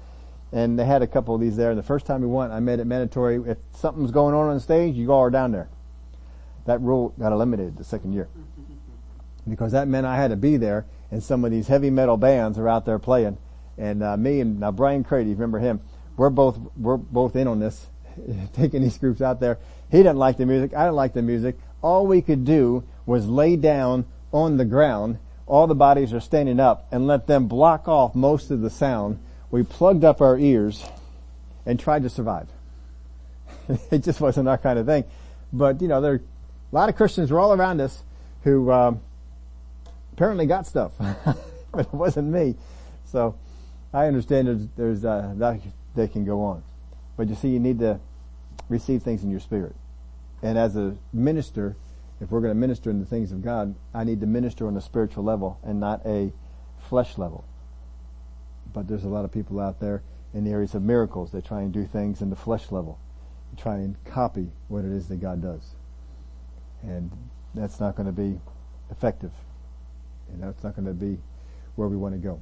and 0.53 0.77
they 0.77 0.85
had 0.85 1.01
a 1.01 1.07
couple 1.07 1.33
of 1.33 1.41
these 1.41 1.57
there. 1.57 1.71
And 1.71 1.79
the 1.79 1.83
first 1.83 2.05
time 2.05 2.21
we 2.21 2.27
went, 2.27 2.53
I 2.53 2.59
made 2.59 2.79
it 2.79 2.85
mandatory. 2.85 3.41
If 3.49 3.57
something's 3.73 4.11
going 4.11 4.35
on 4.35 4.49
on 4.49 4.53
the 4.53 4.59
stage, 4.59 4.95
you 4.95 5.11
all 5.11 5.21
are 5.21 5.31
down 5.31 5.51
there. 5.51 5.67
That 6.65 6.79
rule 6.79 7.09
got 7.19 7.31
eliminated 7.31 7.75
the 7.75 7.83
second 7.83 8.13
year. 8.13 8.29
Because 9.45 9.73
that 9.73 9.89
meant 9.89 10.05
I 10.07 10.15
had 10.15 10.29
to 10.29 10.37
be 10.37 10.55
there 10.55 10.85
and 11.11 11.21
some 11.21 11.43
of 11.43 11.51
these 11.51 11.67
heavy 11.67 11.89
metal 11.89 12.15
bands 12.15 12.57
are 12.57 12.69
out 12.69 12.85
there 12.85 12.97
playing. 12.97 13.37
And, 13.77 14.01
uh, 14.01 14.15
me 14.15 14.39
and, 14.39 14.61
now 14.61 14.71
Brian 14.71 15.03
Crady, 15.03 15.33
remember 15.33 15.59
him? 15.59 15.81
We're 16.15 16.29
both, 16.29 16.57
we're 16.77 16.95
both 16.95 17.35
in 17.35 17.49
on 17.49 17.59
this, 17.59 17.87
taking 18.53 18.81
these 18.81 18.97
groups 18.97 19.21
out 19.21 19.41
there. 19.41 19.59
He 19.91 19.97
didn't 19.97 20.15
like 20.15 20.37
the 20.37 20.45
music. 20.45 20.73
I 20.73 20.85
didn't 20.85 20.95
like 20.95 21.13
the 21.13 21.21
music. 21.21 21.57
All 21.81 22.07
we 22.07 22.21
could 22.21 22.45
do 22.45 22.85
was 23.05 23.27
lay 23.27 23.57
down 23.57 24.05
on 24.33 24.57
the 24.57 24.65
ground. 24.65 25.19
All 25.45 25.67
the 25.67 25.75
bodies 25.75 26.13
are 26.13 26.19
standing 26.19 26.59
up 26.59 26.87
and 26.91 27.07
let 27.07 27.27
them 27.27 27.47
block 27.47 27.87
off 27.87 28.15
most 28.15 28.51
of 28.51 28.61
the 28.61 28.69
sound 28.69 29.19
we 29.51 29.61
plugged 29.61 30.03
up 30.03 30.19
our 30.19 30.37
ears 30.37 30.83
and 31.65 31.79
tried 31.79 32.01
to 32.03 32.09
survive. 32.09 32.47
it 33.91 33.99
just 33.99 34.19
wasn't 34.19 34.47
our 34.47 34.57
kind 34.57 34.79
of 34.79 34.87
thing. 34.87 35.03
But, 35.53 35.79
you 35.79 35.87
know, 35.87 36.01
there 36.01 36.13
are 36.13 36.15
a 36.15 36.75
lot 36.75 36.89
of 36.89 36.95
Christians 36.95 37.29
were 37.29 37.39
all 37.39 37.53
around 37.53 37.79
us 37.79 38.01
who, 38.43 38.71
um, 38.71 38.99
apparently 40.11 40.47
got 40.47 40.65
stuff, 40.65 40.93
but 41.71 41.81
it 41.81 41.93
wasn't 41.93 42.29
me. 42.29 42.55
So 43.05 43.35
I 43.93 44.07
understand 44.07 44.47
there's, 44.47 44.67
there's, 44.75 45.05
uh, 45.05 45.33
that, 45.37 45.59
they 45.95 46.07
can 46.07 46.25
go 46.25 46.41
on. 46.41 46.63
But 47.15 47.29
you 47.29 47.35
see, 47.35 47.49
you 47.49 47.59
need 47.59 47.77
to 47.77 47.99
receive 48.69 49.03
things 49.03 49.23
in 49.23 49.29
your 49.29 49.39
spirit. 49.39 49.75
And 50.41 50.57
as 50.57 50.75
a 50.75 50.95
minister, 51.13 51.75
if 52.23 52.31
we're 52.31 52.41
going 52.41 52.51
to 52.53 52.59
minister 52.59 52.89
in 52.89 52.99
the 52.99 53.05
things 53.05 53.31
of 53.31 53.43
God, 53.43 53.75
I 53.93 54.03
need 54.03 54.21
to 54.21 54.27
minister 54.27 54.67
on 54.67 54.77
a 54.77 54.81
spiritual 54.81 55.23
level 55.23 55.59
and 55.63 55.79
not 55.79 56.05
a 56.05 56.33
flesh 56.79 57.17
level 57.17 57.45
but 58.73 58.87
there's 58.87 59.03
a 59.03 59.09
lot 59.09 59.23
of 59.23 59.31
people 59.31 59.59
out 59.59 59.79
there 59.79 60.01
in 60.33 60.43
the 60.43 60.51
areas 60.51 60.73
of 60.73 60.81
miracles 60.81 61.31
that 61.31 61.45
try 61.45 61.61
and 61.61 61.71
do 61.71 61.85
things 61.85 62.21
in 62.21 62.29
the 62.29 62.35
flesh 62.35 62.71
level, 62.71 62.99
try 63.55 63.75
and 63.75 64.03
copy 64.03 64.49
what 64.67 64.83
it 64.83 64.91
is 64.91 65.07
that 65.07 65.21
God 65.21 65.41
does. 65.41 65.75
And 66.81 67.11
that's 67.53 67.79
not 67.79 67.95
going 67.95 68.07
to 68.07 68.11
be 68.11 68.39
effective. 68.89 69.31
Know, 70.35 70.49
it's 70.49 70.63
not 70.63 70.75
going 70.75 70.87
to 70.87 70.93
be 70.93 71.19
where 71.75 71.87
we 71.87 71.95
want 71.95 72.15
to 72.15 72.19
go. 72.19 72.41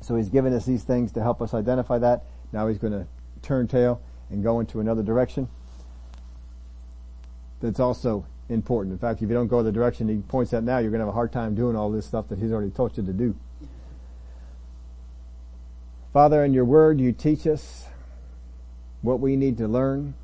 So 0.00 0.14
he's 0.14 0.28
given 0.28 0.54
us 0.54 0.64
these 0.64 0.84
things 0.84 1.10
to 1.12 1.22
help 1.22 1.42
us 1.42 1.52
identify 1.52 1.98
that. 1.98 2.24
Now 2.52 2.68
he's 2.68 2.78
going 2.78 2.92
to 2.92 3.06
turn 3.42 3.66
tail 3.66 4.00
and 4.30 4.44
go 4.44 4.60
into 4.60 4.78
another 4.78 5.02
direction. 5.02 5.48
That's 7.60 7.80
also 7.80 8.24
important. 8.50 8.92
In 8.92 8.98
fact, 8.98 9.22
if 9.22 9.28
you 9.28 9.34
don't 9.34 9.48
go 9.48 9.62
the 9.62 9.72
direction 9.72 10.08
he 10.08 10.16
points 10.16 10.52
out 10.52 10.64
now, 10.64 10.78
you're 10.78 10.90
going 10.90 11.00
to 11.00 11.06
have 11.06 11.14
a 11.14 11.16
hard 11.16 11.32
time 11.32 11.54
doing 11.54 11.76
all 11.76 11.90
this 11.90 12.06
stuff 12.06 12.28
that 12.28 12.38
he's 12.38 12.52
already 12.52 12.70
taught 12.70 12.96
you 12.96 13.02
to 13.04 13.12
do. 13.12 13.34
Father, 16.12 16.44
in 16.44 16.52
your 16.52 16.64
word, 16.64 17.00
you 17.00 17.12
teach 17.12 17.46
us 17.46 17.86
what 19.02 19.20
we 19.20 19.36
need 19.36 19.56
to 19.58 19.68
learn, 19.68 20.14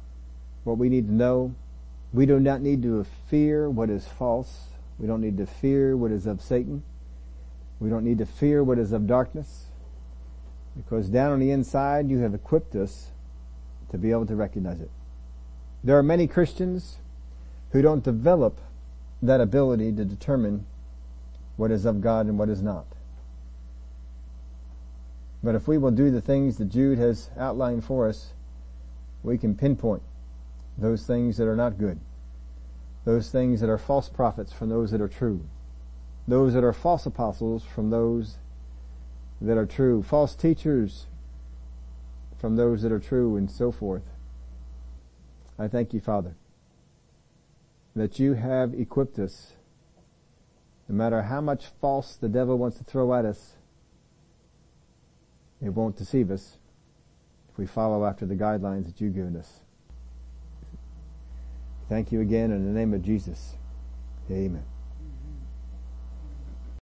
what 0.64 0.78
we 0.78 0.88
need 0.88 1.06
to 1.06 1.14
know. 1.14 1.54
We 2.12 2.26
do 2.26 2.40
not 2.40 2.60
need 2.60 2.82
to 2.82 3.06
fear 3.28 3.70
what 3.70 3.88
is 3.88 4.06
false. 4.06 4.66
We 4.98 5.06
don't 5.06 5.20
need 5.20 5.36
to 5.38 5.46
fear 5.46 5.96
what 5.96 6.10
is 6.10 6.26
of 6.26 6.42
Satan. 6.42 6.82
We 7.78 7.88
don't 7.88 8.04
need 8.04 8.18
to 8.18 8.26
fear 8.26 8.64
what 8.64 8.78
is 8.78 8.92
of 8.92 9.06
darkness 9.06 9.66
because 10.76 11.08
down 11.08 11.32
on 11.32 11.40
the 11.40 11.50
inside 11.50 12.10
you 12.10 12.18
have 12.18 12.34
equipped 12.34 12.74
us 12.74 13.10
to 13.90 13.98
be 13.98 14.10
able 14.10 14.26
to 14.26 14.36
recognize 14.36 14.80
it. 14.80 14.90
There 15.84 15.96
are 15.96 16.02
many 16.02 16.26
Christians 16.26 16.96
who 17.76 17.82
don't 17.82 18.04
develop 18.04 18.58
that 19.20 19.38
ability 19.38 19.92
to 19.92 20.02
determine 20.02 20.64
what 21.58 21.70
is 21.70 21.84
of 21.84 22.00
God 22.00 22.24
and 22.24 22.38
what 22.38 22.48
is 22.48 22.62
not. 22.62 22.86
But 25.44 25.54
if 25.54 25.68
we 25.68 25.76
will 25.76 25.90
do 25.90 26.10
the 26.10 26.22
things 26.22 26.56
that 26.56 26.70
Jude 26.70 26.96
has 26.96 27.28
outlined 27.36 27.84
for 27.84 28.08
us, 28.08 28.32
we 29.22 29.36
can 29.36 29.54
pinpoint 29.54 30.02
those 30.78 31.06
things 31.06 31.36
that 31.36 31.46
are 31.46 31.54
not 31.54 31.76
good, 31.76 32.00
those 33.04 33.28
things 33.28 33.60
that 33.60 33.68
are 33.68 33.76
false 33.76 34.08
prophets 34.08 34.54
from 34.54 34.70
those 34.70 34.90
that 34.90 35.02
are 35.02 35.06
true. 35.06 35.44
those 36.28 36.54
that 36.54 36.64
are 36.64 36.72
false 36.72 37.06
apostles 37.06 37.64
from 37.64 37.90
those 37.90 38.38
that 39.40 39.56
are 39.56 39.66
true, 39.66 40.02
false 40.02 40.34
teachers 40.34 41.06
from 42.38 42.56
those 42.56 42.82
that 42.82 42.92
are 42.92 42.98
true 42.98 43.36
and 43.36 43.50
so 43.50 43.70
forth. 43.70 44.02
I 45.58 45.68
thank 45.68 45.94
you, 45.94 46.00
Father, 46.00 46.34
that 47.96 48.18
you 48.18 48.34
have 48.34 48.74
equipped 48.74 49.18
us, 49.18 49.54
no 50.88 50.94
matter 50.94 51.22
how 51.22 51.40
much 51.40 51.64
false 51.80 52.14
the 52.14 52.28
devil 52.28 52.58
wants 52.58 52.76
to 52.76 52.84
throw 52.84 53.14
at 53.14 53.24
us, 53.24 53.54
it 55.62 55.70
won't 55.70 55.96
deceive 55.96 56.30
us 56.30 56.58
if 57.50 57.58
we 57.58 57.66
follow 57.66 58.04
after 58.04 58.26
the 58.26 58.34
guidelines 58.34 58.84
that 58.84 59.00
you've 59.00 59.14
given 59.14 59.34
us. 59.34 59.60
Thank 61.88 62.12
you 62.12 62.20
again 62.20 62.52
in 62.52 62.66
the 62.66 62.78
name 62.78 62.92
of 62.92 63.02
Jesus. 63.02 63.54
Amen. 64.30 64.75